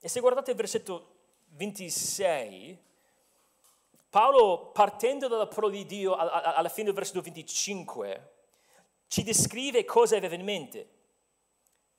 E 0.00 0.08
se 0.08 0.20
guardate 0.20 0.50
il 0.50 0.56
versetto 0.56 1.14
26, 1.50 2.78
Paolo, 4.10 4.70
partendo 4.72 5.28
dalla 5.28 5.46
parola 5.46 5.72
di 5.72 5.86
Dio 5.86 6.14
alla 6.14 6.68
fine 6.68 6.86
del 6.86 6.94
versetto 6.94 7.20
25, 7.20 8.32
ci 9.06 9.22
descrive 9.22 9.84
cosa 9.84 10.16
aveva 10.16 10.34
in 10.34 10.44
mente. 10.44 10.88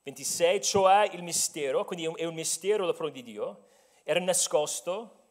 26, 0.03 0.61
cioè 0.61 1.09
il 1.13 1.23
mistero, 1.23 1.85
quindi 1.85 2.05
è 2.05 2.25
un 2.25 2.33
mistero 2.33 2.85
la 2.85 2.91
parola 2.91 3.13
di 3.13 3.23
Dio, 3.23 3.67
era 4.03 4.19
nascosto, 4.19 5.22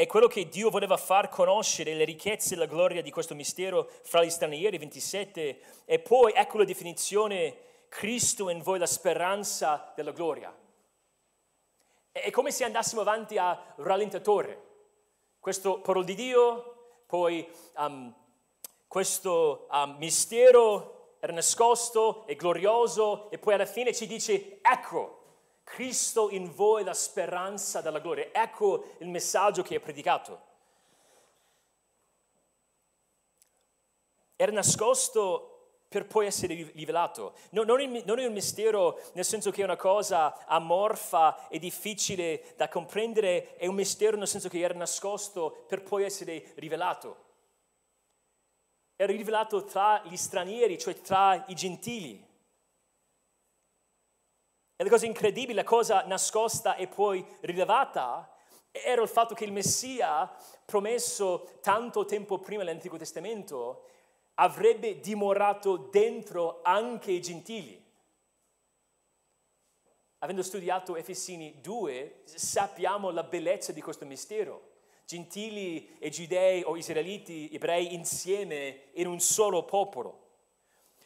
è 0.00 0.06
quello 0.06 0.28
che 0.28 0.48
Dio 0.48 0.70
voleva 0.70 0.96
far 0.96 1.28
conoscere 1.28 1.92
le 1.92 2.04
ricchezze 2.04 2.54
e 2.54 2.56
la 2.56 2.64
gloria 2.64 3.02
di 3.02 3.10
questo 3.10 3.34
mistero 3.34 3.86
fra 4.00 4.24
gli 4.24 4.30
stranieri, 4.30 4.78
27, 4.78 5.60
e 5.84 5.98
poi 5.98 6.32
ecco 6.34 6.56
la 6.56 6.64
definizione, 6.64 7.54
Cristo 7.90 8.48
in 8.48 8.62
voi 8.62 8.78
la 8.78 8.86
speranza 8.86 9.92
della 9.94 10.12
gloria. 10.12 10.56
È 12.10 12.30
come 12.30 12.50
se 12.50 12.64
andassimo 12.64 13.02
avanti 13.02 13.36
a 13.36 13.74
rallentatore. 13.76 14.68
Questo 15.38 15.82
parola 15.82 16.06
di 16.06 16.14
Dio, 16.14 17.02
poi 17.04 17.46
um, 17.76 18.10
questo 18.86 19.66
um, 19.70 19.96
mistero 19.98 21.16
era 21.20 21.34
nascosto 21.34 22.26
e 22.26 22.36
glorioso, 22.36 23.30
e 23.30 23.36
poi 23.36 23.52
alla 23.52 23.66
fine 23.66 23.92
ci 23.92 24.06
dice, 24.06 24.60
ecco, 24.62 25.19
Cristo 25.70 26.30
in 26.30 26.52
voi 26.52 26.82
la 26.82 26.94
speranza 26.94 27.80
della 27.80 28.00
gloria. 28.00 28.28
Ecco 28.32 28.96
il 28.98 29.08
messaggio 29.08 29.62
che 29.62 29.76
è 29.76 29.80
predicato. 29.80 30.48
Era 34.34 34.52
nascosto 34.52 35.50
per 35.88 36.06
poi 36.06 36.26
essere 36.26 36.70
rivelato. 36.74 37.34
Non, 37.50 37.68
è, 37.80 38.26
un 38.26 38.32
mistero 38.32 39.00
nel 39.12 39.24
senso 39.24 39.50
che 39.50 39.60
è 39.60 39.64
una 39.64 39.76
cosa 39.76 40.44
amorfa 40.46 41.48
e 41.48 41.58
difficile 41.58 42.54
da 42.56 42.68
comprendere, 42.68 43.56
è 43.56 43.66
un 43.66 43.74
mistero 43.74 44.16
nel 44.16 44.28
senso 44.28 44.48
che 44.48 44.60
era 44.60 44.74
nascosto 44.74 45.64
per 45.68 45.82
poi 45.82 46.04
essere 46.04 46.52
rivelato. 46.56 47.28
Era 48.96 49.12
rivelato 49.12 49.64
tra 49.64 50.02
gli 50.04 50.16
stranieri, 50.16 50.78
cioè 50.78 51.00
tra 51.00 51.44
i 51.48 51.54
gentili. 51.54 52.28
E 54.80 54.82
la 54.82 54.88
cosa 54.88 55.04
incredibile, 55.04 55.52
la 55.52 55.62
cosa 55.62 56.06
nascosta 56.06 56.74
e 56.74 56.86
poi 56.86 57.22
rilevata, 57.40 58.34
era 58.70 59.02
il 59.02 59.08
fatto 59.10 59.34
che 59.34 59.44
il 59.44 59.52
Messia, 59.52 60.34
promesso 60.64 61.58
tanto 61.60 62.06
tempo 62.06 62.38
prima 62.38 62.62
nell'Antico 62.62 62.96
Testamento, 62.96 63.84
avrebbe 64.36 64.98
dimorato 65.00 65.76
dentro 65.76 66.60
anche 66.62 67.12
i 67.12 67.20
gentili. 67.20 67.78
Avendo 70.20 70.42
studiato 70.42 70.96
Efesini 70.96 71.60
2, 71.60 72.22
sappiamo 72.24 73.10
la 73.10 73.22
bellezza 73.22 73.72
di 73.72 73.82
questo 73.82 74.06
mistero. 74.06 74.68
Gentili 75.04 75.98
e 75.98 76.08
giudei 76.08 76.62
o 76.62 76.78
israeliti, 76.78 77.50
ebrei 77.52 77.92
insieme 77.92 78.84
in 78.94 79.08
un 79.08 79.20
solo 79.20 79.62
popolo. 79.66 80.29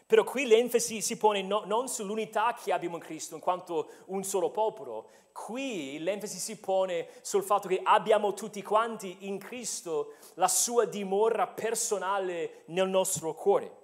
Però 0.07 0.23
qui 0.23 0.47
l'enfasi 0.47 1.01
si 1.01 1.17
pone 1.17 1.43
no, 1.43 1.63
non 1.65 1.89
sull'unità 1.89 2.55
che 2.55 2.73
abbiamo 2.73 2.97
in 2.97 3.03
Cristo 3.03 3.37
in 3.37 3.41
quanto 3.41 3.91
un 4.07 4.23
solo 4.23 4.51
popolo, 4.51 5.09
qui 5.33 5.99
l'enfasi 5.99 6.39
si 6.39 6.59
pone 6.59 7.09
sul 7.23 7.43
fatto 7.43 7.69
che 7.69 7.81
abbiamo 7.83 8.35
tutti 8.35 8.63
quanti 8.63 9.27
in 9.27 9.39
Cristo 9.39 10.17
la 10.35 10.49
sua 10.49 10.85
dimora 10.85 11.47
personale 11.47 12.65
nel 12.67 12.89
nostro 12.89 13.33
cuore. 13.33 13.83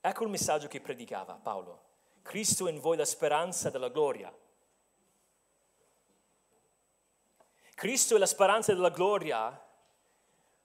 Ecco 0.00 0.24
il 0.24 0.30
messaggio 0.30 0.66
che 0.66 0.80
predicava 0.80 1.34
Paolo. 1.34 1.82
Cristo 2.22 2.66
in 2.66 2.80
voi 2.80 2.96
la 2.96 3.04
speranza 3.04 3.70
della 3.70 3.88
gloria. 3.88 4.34
Cristo 7.74 8.16
è 8.16 8.18
la 8.18 8.26
speranza 8.26 8.74
della 8.74 8.90
gloria 8.90 9.68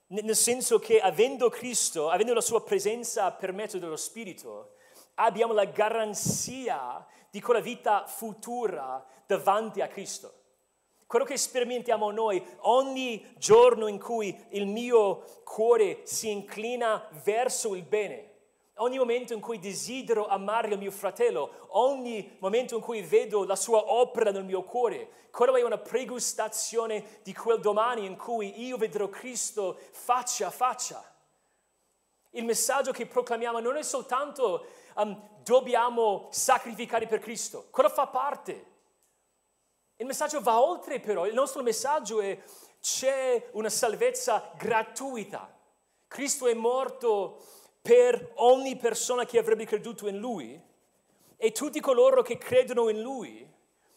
nel 0.07 0.35
senso 0.35 0.77
che 0.79 0.99
avendo 0.99 1.49
Cristo, 1.49 2.09
avendo 2.09 2.33
la 2.33 2.41
sua 2.41 2.63
presenza 2.63 3.31
per 3.31 3.53
mezzo 3.53 3.79
dello 3.79 3.95
Spirito, 3.95 4.75
abbiamo 5.15 5.53
la 5.53 5.65
garanzia 5.65 7.05
di 7.29 7.41
quella 7.41 7.59
vita 7.59 8.05
futura 8.05 9.03
davanti 9.25 9.81
a 9.81 9.87
Cristo. 9.87 10.33
Quello 11.07 11.25
che 11.25 11.37
sperimentiamo 11.37 12.11
noi 12.11 12.43
ogni 12.61 13.33
giorno 13.37 13.87
in 13.87 13.99
cui 13.99 14.35
il 14.49 14.67
mio 14.67 15.23
cuore 15.43 16.01
si 16.03 16.31
inclina 16.31 17.07
verso 17.23 17.75
il 17.75 17.83
bene, 17.83 18.33
ogni 18.75 18.97
momento 18.97 19.33
in 19.33 19.39
cui 19.39 19.59
desidero 19.59 20.27
amare 20.27 20.69
il 20.69 20.77
mio 20.77 20.91
fratello, 20.91 21.67
ogni 21.69 22.35
momento 22.39 22.75
in 22.75 22.81
cui 22.81 23.01
vedo 23.01 23.45
la 23.45 23.55
sua 23.55 23.91
opera 23.91 24.31
nel 24.31 24.43
mio 24.43 24.63
cuore, 24.63 25.27
quello 25.31 25.55
è 25.55 25.63
una 25.63 25.77
pregustazione 25.77 27.19
di 27.23 27.33
quel 27.33 27.59
domani 27.59 28.05
in 28.05 28.15
cui 28.17 28.65
io 28.65 28.77
vedrò 28.77 29.09
Cristo 29.09 29.77
faccia 29.91 30.47
a 30.47 30.51
faccia. 30.51 31.13
Il 32.31 32.43
messaggio 32.43 32.91
che 32.91 33.05
proclamiamo 33.05 33.59
non 33.59 33.77
è 33.77 33.83
soltanto 33.83 34.65
um, 34.95 35.39
dobbiamo 35.43 36.27
sacrificare 36.31 37.07
per 37.07 37.19
Cristo, 37.19 37.67
quello 37.71 37.89
fa 37.89 38.07
parte. 38.07 38.73
Il 39.97 40.05
messaggio 40.05 40.41
va 40.41 40.61
oltre 40.61 40.99
però, 40.99 41.25
il 41.25 41.33
nostro 41.33 41.63
messaggio 41.63 42.19
è 42.19 42.37
c'è 42.81 43.49
una 43.53 43.69
salvezza 43.69 44.51
gratuita. 44.57 45.51
Cristo 46.07 46.47
è 46.47 46.53
morto 46.53 47.41
per 47.85 48.31
ogni 48.37 48.77
persona 48.77 49.25
che 49.25 49.37
avrebbe 49.37 49.63
creduto 49.63 50.07
in 50.07 50.17
Lui 50.17 50.59
e 51.37 51.51
tutti 51.51 51.79
coloro 51.79 52.23
che 52.23 52.39
credono 52.39 52.89
in 52.89 52.99
Lui 52.99 53.47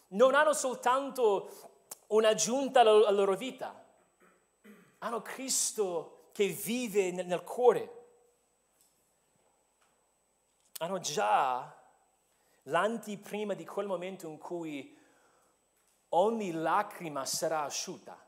non 0.09 0.35
hanno 0.35 0.53
soltanto 0.53 1.87
un'aggiunta 2.09 2.81
alla 2.81 3.11
loro 3.11 3.35
vita, 3.35 3.83
hanno 4.99 5.23
Cristo 5.23 6.29
che 6.33 6.49
vive 6.49 7.13
nel, 7.13 7.25
nel 7.25 7.43
cuore. 7.43 7.95
Hanno 10.81 10.99
già 10.99 11.75
l'antiprima 12.65 13.55
di 13.55 13.65
quel 13.65 13.87
momento 13.87 14.29
in 14.29 14.37
cui 14.37 14.95
ogni 16.11 16.53
lacrima 16.53 17.25
sarà 17.25 17.63
asciutta. 17.63 18.23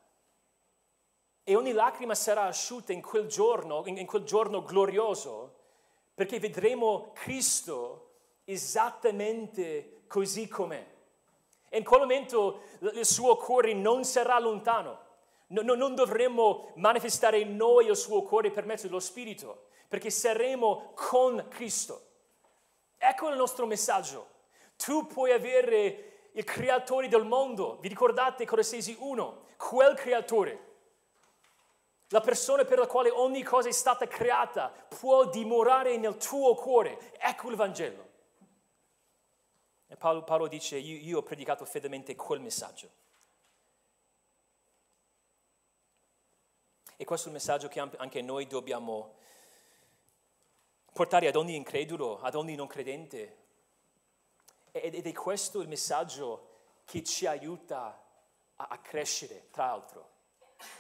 E 1.43 1.57
ogni 1.57 1.73
lacrima 1.73 2.15
sarà 2.15 2.45
asciutta 2.45 2.93
in 2.93 3.01
quel 3.01 3.27
giorno, 3.27 3.83
in 3.87 4.07
quel 4.07 4.25
giorno 4.25 4.63
glorioso, 4.63 5.57
perché 6.15 6.39
vedremo 6.39 7.13
Cristo 7.15 8.11
esattamente 8.45 10.03
così 10.07 10.47
com'è. 10.49 10.87
E 11.69 11.79
in 11.79 11.85
quel 11.85 12.01
momento 12.01 12.63
il 12.81 13.07
suo 13.07 13.37
cuore 13.37 13.73
non 13.73 14.05
sarà 14.05 14.39
lontano. 14.39 15.09
non 15.49 15.95
dovremo 15.95 16.73
manifestare 16.75 17.39
in 17.39 17.57
noi 17.57 17.87
il 17.87 17.97
suo 17.97 18.23
cuore 18.23 18.51
per 18.51 18.67
mezzo 18.67 18.87
dello 18.87 19.01
Spirito, 19.01 19.69
perché 19.89 20.11
saremo 20.11 20.93
con 20.95 21.47
Cristo. 21.49 22.03
Ecco 22.99 23.29
il 23.31 23.37
nostro 23.37 23.67
messaggio. 23.67 24.29
Tu 24.77 25.07
puoi 25.07 25.33
avere 25.33 26.29
il 26.33 26.45
creatore 26.45 27.09
del 27.09 27.25
mondo, 27.25 27.79
vi 27.81 27.89
ricordate 27.89 28.47
Colossesi 28.47 28.97
1, 28.99 29.43
quel 29.57 29.95
creatore 29.95 30.70
la 32.13 32.21
persona 32.21 32.65
per 32.65 32.79
la 32.79 32.87
quale 32.87 33.11
ogni 33.11 33.43
cosa 33.43 33.69
è 33.69 33.73
stata 33.73 34.07
creata 34.07 34.69
può 34.69 35.27
dimorare 35.27 35.97
nel 35.97 36.17
tuo 36.17 36.55
cuore. 36.55 37.13
Ecco 37.19 37.51
il 37.51 37.57
Vangelo. 37.57 38.09
E 39.87 39.97
Paolo, 39.97 40.25
Paolo 40.25 40.49
dice, 40.49 40.77
io, 40.77 40.97
io 40.97 41.19
ho 41.19 41.23
predicato 41.23 41.65
fedelmente 41.65 42.17
quel 42.17 42.41
messaggio. 42.41 42.91
E 46.97 47.05
questo 47.05 47.27
è 47.27 47.31
il 47.31 47.37
messaggio 47.37 47.69
che 47.69 47.79
anche 47.79 48.23
noi 48.23 48.47
dobbiamo 48.47 49.15
portare 50.93 51.29
ad 51.29 51.37
ogni 51.37 51.55
incredulo, 51.55 52.21
ad 52.21 52.35
ogni 52.35 52.57
non 52.57 52.67
credente. 52.67 53.37
Ed 54.73 55.07
è 55.07 55.13
questo 55.13 55.61
il 55.61 55.69
messaggio 55.69 56.49
che 56.85 57.05
ci 57.05 57.27
aiuta 57.27 58.05
a 58.57 58.79
crescere, 58.79 59.49
tra 59.51 59.67
l'altro 59.67 60.19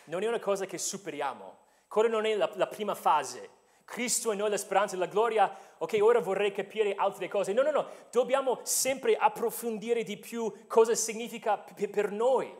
non 0.04 0.22
è 0.22 0.28
una 0.28 0.38
cosa 0.38 0.66
che 0.66 0.78
superiamo, 0.78 1.58
quella 1.88 2.08
non 2.08 2.24
è 2.24 2.34
la, 2.34 2.50
la 2.54 2.66
prima 2.66 2.94
fase. 2.94 3.58
Cristo 3.84 4.30
è 4.30 4.36
noi 4.36 4.50
la 4.50 4.56
speranza 4.56 4.94
e 4.94 4.98
la 4.98 5.06
gloria, 5.06 5.52
ok, 5.78 5.98
ora 6.00 6.20
vorrei 6.20 6.52
capire 6.52 6.94
altre 6.94 7.26
cose. 7.26 7.52
No, 7.52 7.62
no, 7.62 7.72
no, 7.72 7.88
dobbiamo 8.12 8.60
sempre 8.62 9.16
approfondire 9.16 10.04
di 10.04 10.16
più 10.16 10.66
cosa 10.68 10.94
significa 10.94 11.58
per 11.58 12.12
noi. 12.12 12.56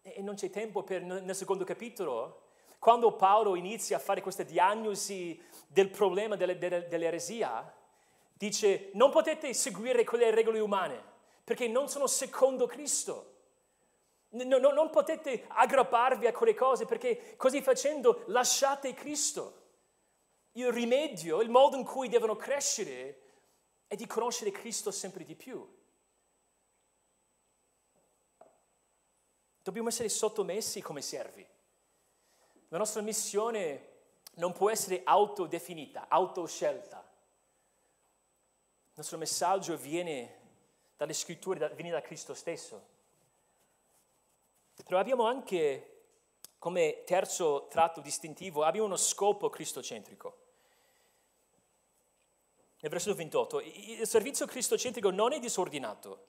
E 0.00 0.22
non 0.22 0.34
c'è 0.34 0.48
tempo 0.48 0.82
per, 0.82 1.02
nel 1.02 1.34
secondo 1.34 1.64
capitolo. 1.64 2.44
Quando 2.78 3.14
Paolo 3.14 3.56
inizia 3.56 3.98
a 3.98 4.00
fare 4.00 4.22
questa 4.22 4.42
diagnosi 4.42 5.38
del 5.68 5.90
problema 5.90 6.34
delle, 6.34 6.56
delle, 6.56 6.88
dell'eresia, 6.88 7.70
dice 8.32 8.88
non 8.94 9.10
potete 9.10 9.52
seguire 9.52 10.02
quelle 10.02 10.30
regole 10.30 10.60
umane 10.60 11.10
perché 11.44 11.68
non 11.68 11.88
sono 11.88 12.06
secondo 12.06 12.66
Cristo. 12.66 13.31
No, 14.32 14.58
no, 14.58 14.70
non 14.70 14.90
potete 14.90 15.44
aggrapparvi 15.48 16.26
a 16.26 16.32
quelle 16.32 16.54
cose 16.54 16.86
perché 16.86 17.36
così 17.36 17.60
facendo 17.60 18.24
lasciate 18.28 18.94
Cristo. 18.94 19.60
Il 20.52 20.72
rimedio, 20.72 21.40
il 21.42 21.50
modo 21.50 21.76
in 21.76 21.84
cui 21.84 22.08
devono 22.08 22.36
crescere 22.36 23.20
è 23.86 23.94
di 23.94 24.06
conoscere 24.06 24.50
Cristo 24.50 24.90
sempre 24.90 25.24
di 25.24 25.34
più. 25.34 25.80
Dobbiamo 29.62 29.88
essere 29.88 30.08
sottomessi 30.08 30.80
come 30.80 31.02
servi. 31.02 31.46
La 32.68 32.78
nostra 32.78 33.02
missione 33.02 33.90
non 34.34 34.52
può 34.52 34.70
essere 34.70 35.02
autodefinita, 35.04 36.06
autoscelta. 36.08 36.98
Il 38.86 38.94
nostro 38.94 39.18
messaggio 39.18 39.76
viene 39.76 40.40
dalle 40.96 41.12
scritture, 41.12 41.68
viene 41.74 41.90
da 41.90 42.00
Cristo 42.00 42.32
stesso. 42.32 42.91
Però 44.84 44.98
abbiamo 44.98 45.26
anche 45.26 45.92
come 46.58 47.02
terzo 47.04 47.66
tratto 47.68 48.00
distintivo, 48.00 48.62
abbiamo 48.62 48.86
uno 48.86 48.96
scopo 48.96 49.50
cristocentrico. 49.50 50.36
Nel 52.80 52.90
versetto 52.90 53.16
28, 53.16 53.60
il 53.60 54.06
servizio 54.06 54.46
cristocentrico 54.46 55.10
non 55.10 55.32
è 55.32 55.38
disordinato, 55.38 56.26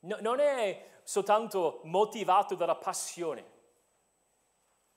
no, 0.00 0.16
non 0.20 0.40
è 0.40 1.00
soltanto 1.02 1.80
motivato 1.84 2.54
dalla 2.54 2.74
passione. 2.74 3.44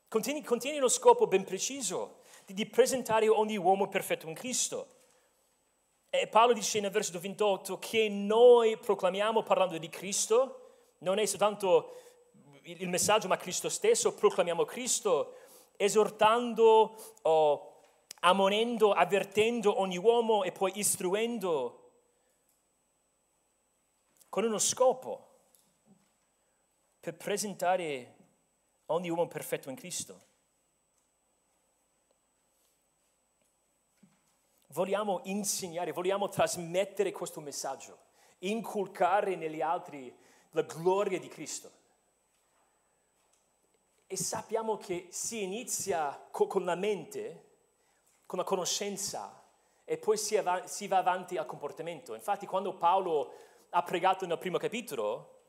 Contiene, 0.08 0.44
contiene 0.44 0.78
uno 0.78 0.88
scopo 0.88 1.28
ben 1.28 1.44
preciso 1.44 2.22
di, 2.46 2.54
di 2.54 2.66
presentare 2.66 3.28
ogni 3.28 3.58
uomo 3.58 3.88
perfetto 3.90 4.28
in 4.28 4.34
Cristo. 4.34 4.88
E 6.10 6.28
Paolo 6.28 6.54
dice 6.54 6.80
nel 6.80 6.90
versetto 6.90 7.20
28 7.20 7.78
che 7.80 8.10
noi 8.10 8.78
proclamiamo 8.78 9.44
parlando 9.44 9.78
di 9.78 9.90
Cristo, 9.90 10.96
non 11.00 11.20
è 11.20 11.26
soltanto 11.26 12.09
il 12.64 12.90
messaggio, 12.90 13.28
ma 13.28 13.38
Cristo 13.38 13.70
stesso, 13.70 14.14
proclamiamo 14.14 14.66
Cristo, 14.66 15.36
esortando, 15.78 16.96
oh, 17.22 17.82
ammonendo, 18.22 18.92
avvertendo 18.92 19.80
ogni 19.80 19.98
uomo 19.98 20.44
e 20.44 20.52
poi 20.52 20.72
istruendo 20.76 21.92
con 24.30 24.44
uno 24.44 24.60
scopo 24.60 25.28
per 27.00 27.16
presentare 27.16 28.16
ogni 28.88 29.10
uomo 29.10 29.28
perfetto 29.28 29.70
in 29.70 29.76
Cristo. 29.76 30.28
Vogliamo 34.68 35.22
insegnare, 35.24 35.92
vogliamo 35.92 36.30
trasmettere 36.30 37.12
questo 37.12 37.42
messaggio, 37.42 37.98
inculcare 38.40 39.36
negli 39.36 39.62
altri 39.62 40.16
la 40.52 40.62
gloria 40.62 41.20
di 41.20 41.28
Cristo. 41.28 41.79
E 44.12 44.18
sappiamo 44.18 44.78
che 44.78 45.10
si 45.12 45.44
inizia 45.44 46.20
con 46.32 46.66
la 46.66 46.74
mente, 46.74 47.44
con 48.26 48.40
la 48.40 48.44
conoscenza, 48.44 49.40
e 49.86 50.00
poi 50.00 50.18
si, 50.18 50.36
av- 50.36 50.64
si 50.64 50.88
va 50.88 50.98
avanti 50.98 51.38
al 51.38 51.46
comportamento. 51.46 52.16
Infatti 52.16 52.48
quando 52.48 52.74
Paolo 52.74 53.32
ha 53.70 53.84
pregato 53.84 54.26
nel 54.26 54.40
primo 54.40 54.58
capitolo, 54.58 55.42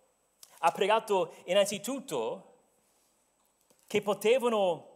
ha 0.59 0.71
pregato 0.73 1.37
innanzitutto 1.45 2.59
che 3.87 4.03
potevano 4.03 4.89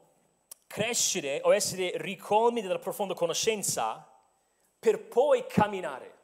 crescere 0.66 1.40
o 1.44 1.54
essere 1.54 1.92
ricolmi 1.96 2.60
della 2.60 2.78
profonda 2.78 3.14
conoscenza 3.14 4.06
per 4.78 5.08
poi 5.08 5.46
camminare. 5.46 6.18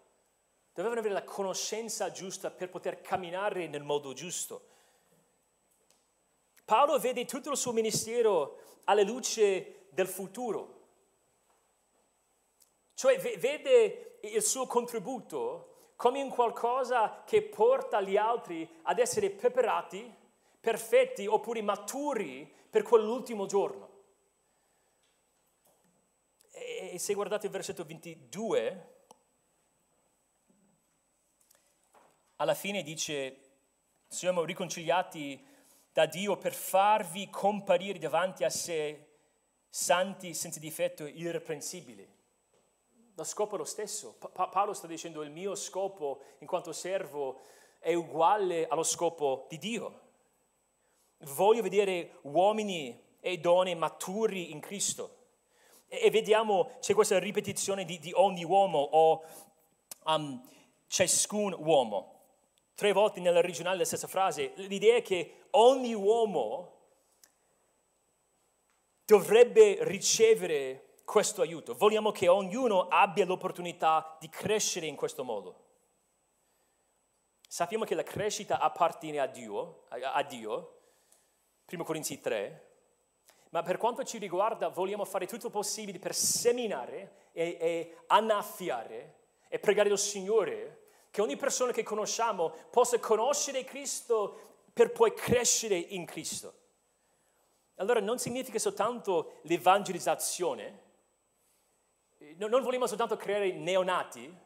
Dovevano 0.74 1.00
avere 1.00 1.14
la 1.14 1.24
conoscenza 1.24 2.10
giusta 2.10 2.50
per 2.50 2.68
poter 2.68 3.00
camminare 3.00 3.66
nel 3.66 3.82
modo 3.82 4.12
giusto. 4.12 4.68
Paolo 6.70 7.00
vede 7.00 7.24
tutto 7.24 7.50
il 7.50 7.56
suo 7.56 7.72
ministero 7.72 8.60
alla 8.84 9.02
luce 9.02 9.88
del 9.90 10.06
futuro. 10.06 10.86
Cioè 12.94 13.18
vede 13.18 14.20
il 14.22 14.40
suo 14.40 14.68
contributo 14.68 15.94
come 15.96 16.22
un 16.22 16.28
qualcosa 16.28 17.24
che 17.24 17.42
porta 17.42 18.00
gli 18.00 18.16
altri 18.16 18.70
ad 18.82 19.00
essere 19.00 19.30
preparati, 19.30 20.14
perfetti 20.60 21.26
oppure 21.26 21.60
maturi 21.60 22.48
per 22.70 22.82
quell'ultimo 22.82 23.46
giorno. 23.46 24.02
E 26.52 27.00
se 27.00 27.14
guardate 27.14 27.46
il 27.46 27.52
versetto 27.52 27.84
22, 27.84 29.04
alla 32.36 32.54
fine 32.54 32.84
dice, 32.84 33.40
siamo 34.06 34.44
riconciliati 34.44 35.49
da 35.92 36.06
Dio 36.06 36.36
per 36.36 36.52
farvi 36.52 37.28
comparire 37.30 37.98
davanti 37.98 38.44
a 38.44 38.50
sé 38.50 39.06
santi, 39.68 40.34
senza 40.34 40.58
difetto, 40.58 41.06
irreprensibili. 41.06 42.08
lo 43.14 43.24
scopo 43.24 43.54
è 43.54 43.58
lo 43.58 43.64
stesso. 43.64 44.16
Pa- 44.18 44.48
Paolo 44.48 44.72
sta 44.72 44.86
dicendo 44.86 45.22
il 45.22 45.30
mio 45.30 45.54
scopo 45.54 46.22
in 46.38 46.46
quanto 46.46 46.72
servo 46.72 47.40
è 47.78 47.94
uguale 47.94 48.66
allo 48.66 48.82
scopo 48.82 49.46
di 49.48 49.58
Dio. 49.58 50.00
Voglio 51.18 51.62
vedere 51.62 52.18
uomini 52.22 53.08
e 53.20 53.38
donne 53.38 53.74
maturi 53.74 54.52
in 54.52 54.60
Cristo. 54.60 55.16
E, 55.86 56.00
e 56.04 56.10
vediamo, 56.10 56.76
c'è 56.80 56.94
questa 56.94 57.18
ripetizione 57.18 57.84
di, 57.84 57.98
di 57.98 58.12
ogni 58.14 58.44
uomo 58.44 58.78
o 58.78 59.24
um, 60.06 60.48
ciascun 60.86 61.54
uomo. 61.58 62.18
Tre 62.74 62.92
volte 62.92 63.20
nell'originale 63.20 63.78
la 63.78 63.84
stessa 63.84 64.06
frase. 64.06 64.52
L'idea 64.56 64.96
è 64.96 65.02
che 65.02 65.39
ogni 65.52 65.94
uomo 65.94 66.78
dovrebbe 69.04 69.78
ricevere 69.80 70.98
questo 71.04 71.42
aiuto. 71.42 71.74
Vogliamo 71.74 72.12
che 72.12 72.28
ognuno 72.28 72.86
abbia 72.88 73.26
l'opportunità 73.26 74.16
di 74.20 74.28
crescere 74.28 74.86
in 74.86 74.94
questo 74.94 75.24
modo. 75.24 75.68
Sappiamo 77.48 77.84
che 77.84 77.96
la 77.96 78.04
crescita 78.04 78.60
appartiene 78.60 79.18
a 79.18 79.26
Dio, 79.26 79.86
a 79.88 80.22
Dio 80.22 80.78
1 81.68 81.84
Corinzi 81.84 82.20
3, 82.20 82.68
ma 83.50 83.62
per 83.62 83.76
quanto 83.76 84.04
ci 84.04 84.18
riguarda 84.18 84.68
vogliamo 84.68 85.04
fare 85.04 85.26
tutto 85.26 85.46
il 85.46 85.52
possibile 85.52 85.98
per 85.98 86.14
seminare 86.14 87.28
e, 87.32 87.56
e 87.60 87.96
annaffiare 88.06 89.14
e 89.48 89.58
pregare 89.58 89.88
il 89.88 89.98
Signore 89.98 90.86
che 91.10 91.20
ogni 91.20 91.36
persona 91.36 91.72
che 91.72 91.82
conosciamo 91.82 92.50
possa 92.70 92.98
conoscere 93.00 93.64
Cristo 93.64 94.49
per 94.72 94.92
poi 94.92 95.12
crescere 95.14 95.76
in 95.76 96.04
Cristo. 96.06 96.58
Allora 97.76 98.00
non 98.00 98.18
significa 98.18 98.58
soltanto 98.58 99.38
l'evangelizzazione, 99.42 100.88
non 102.36 102.62
vogliamo 102.62 102.86
soltanto 102.86 103.16
creare 103.16 103.52
neonati, 103.52 104.36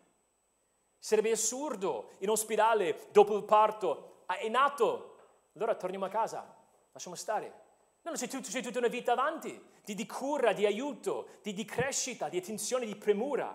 sarebbe 0.99 1.33
assurdo 1.33 2.11
in 2.19 2.31
ospedale 2.31 3.09
dopo 3.11 3.37
il 3.37 3.45
parto, 3.45 4.23
ah, 4.27 4.37
è 4.37 4.49
nato, 4.49 5.17
allora 5.55 5.75
torniamo 5.75 6.05
a 6.05 6.09
casa, 6.09 6.57
lasciamo 6.93 7.17
stare. 7.17 7.63
No, 8.03 8.13
c'è, 8.13 8.29
tut- 8.29 8.49
c'è 8.49 8.63
tutta 8.63 8.79
una 8.79 8.89
vita 8.89 9.13
avanti 9.13 9.61
di, 9.85 9.95
di 9.95 10.07
cura, 10.07 10.53
di 10.53 10.67
aiuto, 10.67 11.29
di, 11.43 11.53
di 11.53 11.65
crescita, 11.65 12.29
di 12.29 12.39
attenzione, 12.39 12.87
di 12.87 12.97
premura. 12.97 13.55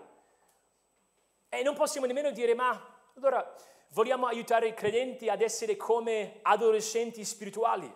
E 1.48 1.62
non 1.62 1.74
possiamo 1.74 2.06
nemmeno 2.06 2.30
dire, 2.30 2.54
ma 2.54 2.98
allora 3.16 3.54
vogliamo 3.90 4.26
aiutare 4.26 4.68
i 4.68 4.74
credenti 4.74 5.28
ad 5.28 5.40
essere 5.40 5.76
come 5.76 6.40
adolescenti 6.42 7.24
spirituali. 7.24 7.92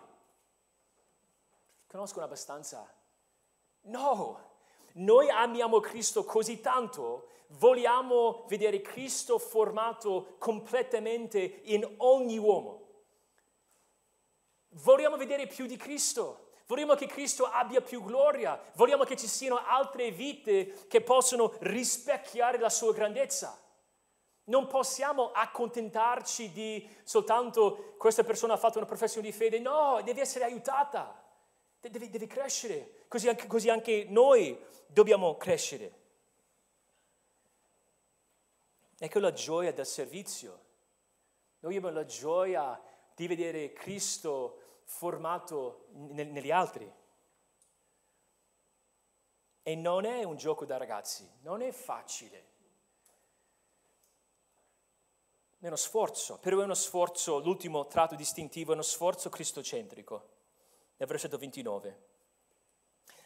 Conoscono 1.87 2.25
abbastanza? 2.25 2.91
No, 3.81 4.39
noi 4.93 5.29
amiamo 5.29 5.79
Cristo 5.79 6.23
così 6.23 6.59
tanto, 6.59 7.29
vogliamo 7.49 8.45
vedere 8.47 8.81
Cristo 8.81 9.37
formato 9.37 10.35
completamente 10.39 11.61
in 11.65 11.87
ogni 11.97 12.37
uomo. 12.37 12.83
Vogliamo 14.69 15.15
vedere 15.15 15.47
più 15.47 15.67
di 15.67 15.77
Cristo, 15.77 16.49
vogliamo 16.67 16.95
che 16.95 17.07
Cristo 17.07 17.45
abbia 17.45 17.79
più 17.81 18.03
gloria, 18.03 18.59
vogliamo 18.75 19.05
che 19.05 19.15
ci 19.15 19.27
siano 19.27 19.57
altre 19.65 20.11
vite 20.11 20.87
che 20.87 20.99
possono 20.99 21.53
rispecchiare 21.59 22.57
la 22.57 22.69
sua 22.69 22.91
grandezza. 22.91 23.64
Non 24.45 24.67
possiamo 24.67 25.31
accontentarci 25.31 26.51
di 26.51 26.87
soltanto 27.03 27.95
questa 27.97 28.23
persona 28.23 28.53
ha 28.53 28.57
fatto 28.57 28.77
una 28.77 28.87
professione 28.87 29.27
di 29.27 29.33
fede, 29.33 29.59
no, 29.59 30.01
deve 30.03 30.21
essere 30.21 30.45
aiutata, 30.45 31.23
deve, 31.79 32.09
deve 32.09 32.27
crescere, 32.27 33.05
così 33.07 33.27
anche, 33.27 33.47
così 33.47 33.69
anche 33.69 34.05
noi 34.07 34.57
dobbiamo 34.87 35.35
crescere. 35.37 36.03
Ecco 38.97 39.19
la 39.19 39.33
gioia 39.33 39.73
del 39.73 39.85
servizio. 39.85 40.63
Noi 41.59 41.75
abbiamo 41.75 41.95
la 41.95 42.05
gioia 42.05 42.81
di 43.13 43.27
vedere 43.27 43.73
Cristo 43.73 44.81
formato 44.83 45.87
negli 45.93 46.51
altri. 46.51 46.91
E 49.63 49.75
non 49.75 50.05
è 50.05 50.23
un 50.23 50.37
gioco 50.37 50.65
da 50.65 50.77
ragazzi, 50.77 51.27
non 51.41 51.61
è 51.61 51.71
facile. 51.71 52.53
Uno 55.65 55.77
sforzo, 55.77 56.37
però 56.37 56.59
è 56.59 56.63
uno 56.63 56.75
sforzo, 56.75 57.39
l'ultimo 57.39 57.87
tratto 57.87 58.13
distintivo 58.13 58.69
è 58.69 58.73
uno 58.75 58.83
sforzo 58.83 59.29
cristocentrico. 59.29 60.29
Nel 60.97 61.07
versetto 61.07 61.39
29. 61.39 62.03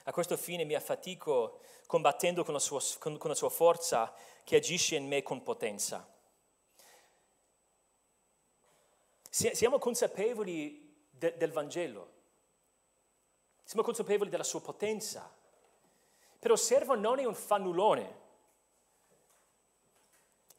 A 0.03 0.11
questo 0.13 0.37
fine 0.37 0.63
mi 0.63 0.73
affatico 0.73 1.59
combattendo 1.85 2.45
con 2.45 2.53
la 2.53 2.59
sua, 2.59 2.81
con, 2.97 3.17
con 3.17 3.29
la 3.29 3.35
sua 3.35 3.49
forza 3.49 4.13
che 4.45 4.55
agisce 4.55 4.95
in 4.95 5.05
me 5.05 5.21
con 5.21 5.43
potenza. 5.43 6.07
Siamo 9.29 9.77
consapevoli 9.77 11.07
de, 11.09 11.35
del 11.35 11.51
Vangelo, 11.51 12.13
siamo 13.65 13.83
consapevoli 13.83 14.29
della 14.29 14.43
sua 14.43 14.61
potenza, 14.61 15.29
però 16.39 16.55
servo 16.55 16.95
non 16.95 17.19
è 17.19 17.25
un 17.25 17.35
fannulone. 17.35 18.27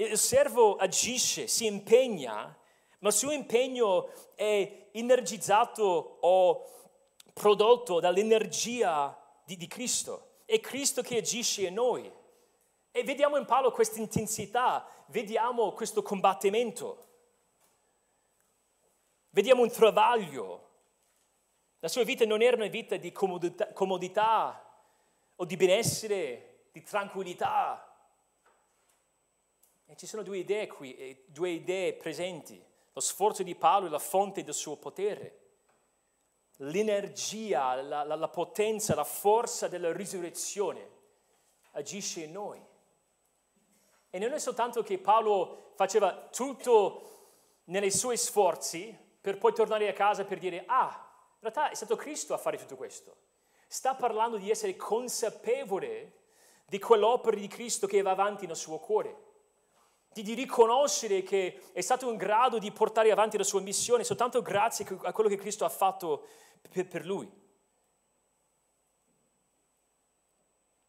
Il 0.00 0.16
servo 0.16 0.76
agisce, 0.76 1.46
si 1.46 1.66
impegna, 1.66 2.56
ma 3.00 3.08
il 3.08 3.14
suo 3.14 3.32
impegno 3.32 4.10
è 4.34 4.88
energizzato 4.92 6.16
o 6.20 6.64
prodotto 7.34 8.00
dall'energia 8.00 9.14
di, 9.44 9.58
di 9.58 9.66
Cristo. 9.66 10.38
È 10.46 10.58
Cristo 10.58 11.02
che 11.02 11.18
agisce 11.18 11.66
in 11.66 11.74
noi. 11.74 12.10
E 12.90 13.04
vediamo 13.04 13.36
in 13.36 13.44
Paolo 13.44 13.72
questa 13.72 14.00
intensità, 14.00 14.88
vediamo 15.08 15.72
questo 15.72 16.00
combattimento, 16.00 17.06
vediamo 19.28 19.60
un 19.60 19.70
travaglio. 19.70 20.68
La 21.80 21.88
sua 21.88 22.04
vita 22.04 22.24
non 22.24 22.40
era 22.40 22.56
una 22.56 22.68
vita 22.68 22.96
di 22.96 23.12
comodità, 23.12 23.70
comodità 23.74 24.64
o 25.36 25.44
di 25.44 25.56
benessere, 25.56 26.68
di 26.72 26.82
tranquillità. 26.82 27.84
E 29.90 29.96
ci 29.96 30.06
sono 30.06 30.22
due 30.22 30.38
idee 30.38 30.68
qui, 30.68 31.24
due 31.26 31.50
idee 31.50 31.94
presenti, 31.94 32.64
lo 32.92 33.00
sforzo 33.00 33.42
di 33.42 33.56
Paolo 33.56 33.88
e 33.88 33.90
la 33.90 33.98
fonte 33.98 34.44
del 34.44 34.54
suo 34.54 34.76
potere 34.76 35.38
l'energia, 36.60 37.74
la, 37.74 38.04
la, 38.04 38.14
la 38.14 38.28
potenza, 38.28 38.94
la 38.94 39.02
forza 39.02 39.66
della 39.66 39.92
risurrezione 39.92 40.98
agisce 41.72 42.20
in 42.20 42.30
noi. 42.30 42.64
E 44.10 44.18
non 44.18 44.32
è 44.32 44.38
soltanto 44.38 44.84
che 44.84 44.98
Paolo 44.98 45.72
faceva 45.74 46.12
tutto 46.30 47.06
nei 47.64 47.90
suoi 47.90 48.16
sforzi 48.16 48.96
per 49.20 49.38
poi 49.38 49.52
tornare 49.52 49.88
a 49.88 49.92
casa 49.92 50.24
per 50.24 50.38
dire, 50.38 50.62
ah, 50.66 50.88
in 51.32 51.40
realtà 51.40 51.70
è 51.70 51.74
stato 51.74 51.96
Cristo 51.96 52.32
a 52.32 52.38
fare 52.38 52.58
tutto 52.58 52.76
questo. 52.76 53.16
Sta 53.66 53.96
parlando 53.96 54.36
di 54.36 54.50
essere 54.50 54.76
consapevole 54.76 56.18
di 56.66 56.78
quell'opera 56.78 57.36
di 57.36 57.48
Cristo 57.48 57.88
che 57.88 58.02
va 58.02 58.10
avanti 58.10 58.46
nel 58.46 58.54
suo 58.54 58.78
cuore, 58.78 59.29
di, 60.12 60.22
di 60.22 60.34
riconoscere 60.34 61.22
che 61.22 61.70
è 61.72 61.80
stato 61.80 62.10
in 62.10 62.16
grado 62.16 62.58
di 62.58 62.72
portare 62.72 63.10
avanti 63.10 63.36
la 63.36 63.44
sua 63.44 63.60
missione 63.60 64.02
soltanto 64.02 64.42
grazie 64.42 64.84
a 65.02 65.12
quello 65.12 65.28
che 65.28 65.36
Cristo 65.36 65.64
ha 65.64 65.68
fatto 65.68 66.26
per, 66.68 66.86
per 66.88 67.06
lui. 67.06 67.38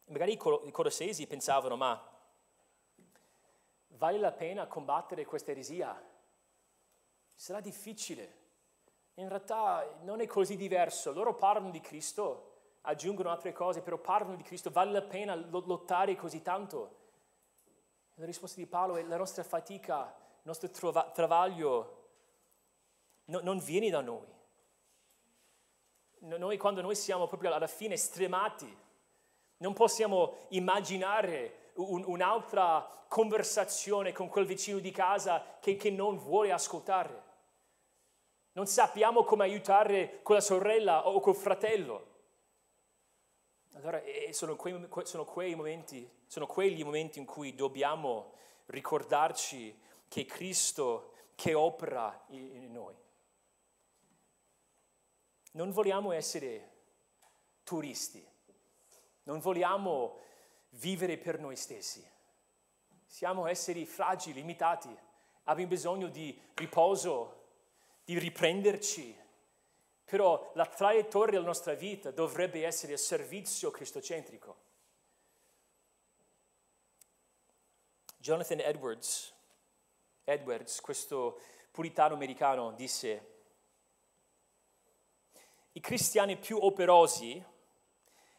Magari 0.05 0.33
i 0.33 0.71
colossesi 0.71 1.25
pensavano, 1.25 1.77
ma 1.77 2.09
vale 3.87 4.17
la 4.17 4.33
pena 4.33 4.67
combattere 4.67 5.23
questa 5.25 5.51
eresia? 5.51 6.09
Sarà 7.33 7.61
difficile. 7.61 8.39
In 9.15 9.29
realtà 9.29 9.99
non 10.01 10.19
è 10.19 10.27
così 10.27 10.57
diverso. 10.57 11.13
Loro 11.13 11.35
parlano 11.35 11.69
di 11.69 11.79
Cristo, 11.79 12.55
aggiungono 12.81 13.29
altre 13.29 13.53
cose, 13.53 13.81
però 13.81 13.99
parlano 13.99 14.35
di 14.35 14.43
Cristo. 14.43 14.69
Vale 14.69 14.91
la 14.91 15.01
pena 15.01 15.33
lottare 15.33 16.15
così 16.17 16.41
tanto? 16.41 17.00
La 18.21 18.27
risposta 18.27 18.59
di 18.59 18.67
Paolo 18.67 18.97
è 18.97 19.03
la 19.03 19.17
nostra 19.17 19.41
fatica, 19.41 20.13
il 20.43 20.43
nostro 20.43 20.69
travaglio 21.11 22.09
no, 23.25 23.39
non 23.41 23.57
viene 23.57 23.89
da 23.89 24.01
noi 24.01 24.39
noi 26.21 26.57
quando 26.57 26.81
noi 26.81 26.95
siamo 26.95 27.27
proprio 27.27 27.53
alla 27.53 27.67
fine 27.67 27.97
stremati, 27.97 28.77
non 29.57 29.73
possiamo 29.73 30.35
immaginare 30.49 31.71
un, 31.75 32.03
un'altra 32.05 32.87
conversazione 33.07 34.11
con 34.11 34.27
quel 34.27 34.45
vicino 34.45 34.79
di 34.79 34.91
casa 34.91 35.57
che, 35.59 35.75
che 35.75 35.89
non 35.89 36.17
vuole 36.17 36.51
ascoltare. 36.51 37.29
Non 38.53 38.67
sappiamo 38.67 39.23
come 39.23 39.43
aiutare 39.43 40.19
quella 40.21 40.41
sorella 40.41 41.07
o 41.07 41.19
quel 41.19 41.35
fratello. 41.35 42.09
Allora 43.73 44.01
sono 44.31 44.55
quei, 44.55 44.87
sono 45.03 45.25
quei 45.25 45.55
momenti, 45.55 46.09
sono 46.27 46.45
quegli 46.45 46.83
momenti 46.83 47.19
in 47.19 47.25
cui 47.25 47.55
dobbiamo 47.55 48.33
ricordarci 48.67 49.79
che 50.07 50.25
Cristo 50.25 51.13
che 51.35 51.53
opera 51.53 52.25
in 52.27 52.71
noi. 52.71 52.95
Non 55.53 55.71
vogliamo 55.71 56.11
essere 56.11 56.69
turisti, 57.63 58.25
non 59.23 59.39
vogliamo 59.39 60.17
vivere 60.71 61.17
per 61.17 61.39
noi 61.39 61.55
stessi, 61.55 62.05
Siamo 63.11 63.45
esseri 63.45 63.85
fragili, 63.85 64.39
limitati, 64.39 64.87
abbiamo 65.43 65.69
bisogno 65.69 66.07
di 66.07 66.39
riposo, 66.53 67.43
di 68.05 68.17
riprenderci. 68.17 69.19
Però 70.11 70.51
la 70.55 70.65
traiettoria 70.65 71.35
della 71.35 71.45
nostra 71.45 71.73
vita 71.73 72.11
dovrebbe 72.11 72.65
essere 72.65 72.91
il 72.91 72.99
servizio 72.99 73.71
cristocentrico. 73.71 74.57
Jonathan 78.17 78.59
Edwards, 78.59 79.33
Edwards, 80.25 80.81
questo 80.81 81.39
puritano 81.71 82.13
americano, 82.13 82.73
disse, 82.73 83.35
i 85.71 85.79
cristiani 85.79 86.35
più 86.35 86.57
operosi 86.61 87.41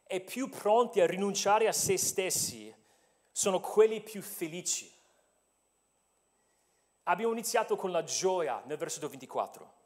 e 0.06 0.20
più 0.20 0.50
pronti 0.50 1.00
a 1.00 1.06
rinunciare 1.06 1.68
a 1.68 1.72
se 1.72 1.96
stessi 1.96 2.70
sono 3.30 3.60
quelli 3.60 4.02
più 4.02 4.20
felici. 4.20 4.94
Abbiamo 7.04 7.32
iniziato 7.32 7.76
con 7.76 7.90
la 7.90 8.04
gioia 8.04 8.62
nel 8.66 8.76
versetto 8.76 9.08
24. 9.08 9.80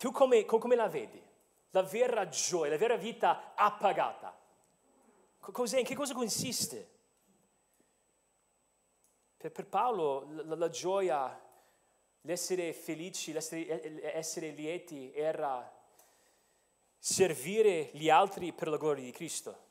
Tu 0.00 0.10
come, 0.12 0.46
come 0.46 0.76
la 0.76 0.88
vedi? 0.88 1.22
La 1.72 1.82
vera 1.82 2.26
gioia, 2.30 2.70
la 2.70 2.78
vera 2.78 2.96
vita 2.96 3.52
appagata. 3.54 4.34
Cos'è? 5.38 5.78
In 5.78 5.84
che 5.84 5.94
cosa 5.94 6.14
consiste? 6.14 6.88
Per, 9.36 9.52
per 9.52 9.66
Paolo 9.66 10.26
la, 10.30 10.54
la, 10.54 10.68
gioia, 10.70 11.38
l'essere 12.22 12.72
felici, 12.72 13.32
l'essere 13.32 14.14
essere 14.14 14.52
lieti 14.52 15.12
era 15.12 15.70
servire 16.98 17.90
gli 17.92 18.08
altri 18.08 18.54
per 18.54 18.68
la 18.68 18.78
gloria 18.78 19.04
di 19.04 19.12
Cristo. 19.12 19.64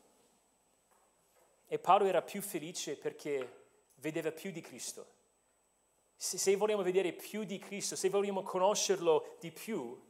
E 1.65 1.79
Paolo 1.79 2.05
era 2.05 2.21
più 2.21 2.43
felice 2.43 2.97
perché 2.97 3.63
vedeva 3.95 4.31
più 4.31 4.51
di 4.51 4.61
Cristo. 4.61 5.07
Se, 6.15 6.37
se 6.37 6.55
vogliamo 6.55 6.83
vedere 6.83 7.13
più 7.13 7.45
di 7.45 7.57
Cristo, 7.57 7.95
se 7.95 8.09
vogliamo 8.09 8.43
conoscerlo 8.43 9.37
di 9.39 9.51
più, 9.51 10.05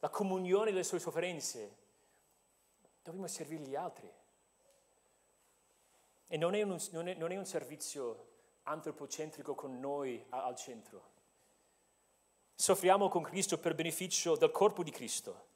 la 0.00 0.08
comunione 0.08 0.70
delle 0.70 0.84
sue 0.84 0.98
sofferenze, 0.98 1.76
dobbiamo 3.02 3.26
servire 3.26 3.62
gli 3.62 3.74
altri. 3.74 4.10
E 6.28 6.36
non 6.36 6.54
è 6.54 6.62
un, 6.62 6.78
non 6.90 7.08
è, 7.08 7.14
non 7.14 7.32
è 7.32 7.36
un 7.36 7.46
servizio 7.46 8.26
antropocentrico 8.64 9.54
con 9.54 9.80
noi 9.80 10.24
al 10.28 10.54
centro. 10.56 11.16
Soffriamo 12.54 13.08
con 13.08 13.22
Cristo 13.22 13.58
per 13.58 13.74
beneficio 13.74 14.36
del 14.36 14.50
corpo 14.50 14.82
di 14.82 14.90
Cristo. 14.90 15.46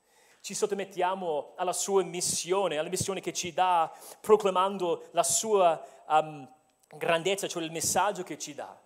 Ci 0.40 0.54
sottomettiamo 0.54 1.52
alla 1.56 1.72
sua 1.72 2.02
missione, 2.02 2.78
alla 2.78 2.88
missione 2.88 3.20
che 3.20 3.32
ci 3.32 3.52
dà, 3.52 3.92
proclamando 4.20 5.08
la 5.12 5.22
sua 5.22 5.84
um, 6.08 6.50
grandezza, 6.96 7.46
cioè 7.46 7.62
il 7.62 7.70
messaggio 7.70 8.22
che 8.22 8.38
ci 8.38 8.54
dà. 8.54 8.80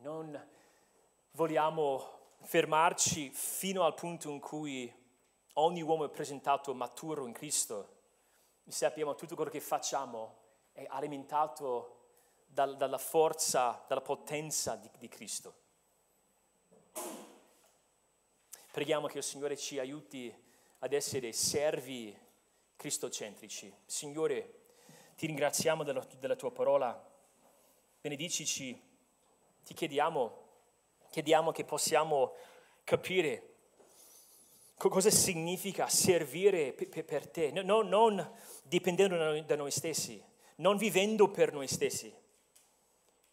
Non 0.00 0.48
vogliamo 1.32 2.17
fermarci 2.42 3.30
fino 3.30 3.84
al 3.84 3.94
punto 3.94 4.30
in 4.30 4.40
cui 4.40 4.92
ogni 5.54 5.82
uomo 5.82 6.04
è 6.04 6.10
presentato 6.10 6.74
maturo 6.74 7.26
in 7.26 7.32
Cristo. 7.32 7.96
Sappiamo 8.66 9.14
tutto 9.14 9.34
quello 9.34 9.50
che 9.50 9.60
facciamo 9.60 10.36
è 10.72 10.86
alimentato 10.88 11.98
dal, 12.46 12.76
dalla 12.76 12.98
forza, 12.98 13.84
dalla 13.88 14.00
potenza 14.00 14.76
di, 14.76 14.90
di 14.98 15.08
Cristo. 15.08 15.54
Preghiamo 18.70 19.06
che 19.06 19.18
il 19.18 19.24
Signore 19.24 19.56
ci 19.56 19.78
aiuti 19.78 20.32
ad 20.80 20.92
essere 20.92 21.32
servi 21.32 22.16
cristocentrici. 22.76 23.74
Signore, 23.86 24.66
ti 25.16 25.26
ringraziamo 25.26 25.82
della, 25.82 26.06
della 26.18 26.36
tua 26.36 26.52
parola, 26.52 26.96
benedicici, 28.00 28.80
ti 29.64 29.74
chiediamo, 29.74 30.46
chiediamo 31.10 31.52
che 31.52 31.64
possiamo 31.64 32.34
capire 32.84 33.54
cosa 34.76 35.10
significa 35.10 35.88
servire 35.88 36.72
per 36.72 37.28
te, 37.28 37.50
non, 37.50 37.88
non 37.88 38.32
dipendendo 38.62 39.16
da 39.42 39.56
noi 39.56 39.70
stessi, 39.70 40.22
non 40.56 40.76
vivendo 40.76 41.28
per 41.30 41.52
noi 41.52 41.66
stessi, 41.66 42.14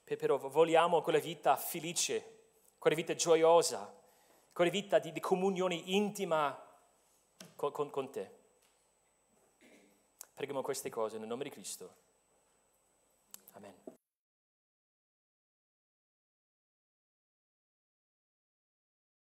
però 0.03 0.37
vogliamo 0.37 1.01
quella 1.01 1.19
vita 1.19 1.55
felice, 1.55 2.39
quella 2.79 2.95
vita 2.95 3.13
gioiosa, 3.13 3.93
quella 4.51 4.71
vita 4.71 4.99
di, 4.99 5.11
di 5.11 5.19
comunione 5.19 5.75
intima 5.75 6.57
con, 7.55 7.71
con, 7.71 7.89
con 7.89 8.11
te. 8.11 8.31
Preghiamo 10.33 10.61
queste 10.61 10.89
cose 10.89 11.17
nel 11.17 11.27
nome 11.27 11.43
di 11.43 11.49
Cristo. 11.49 12.04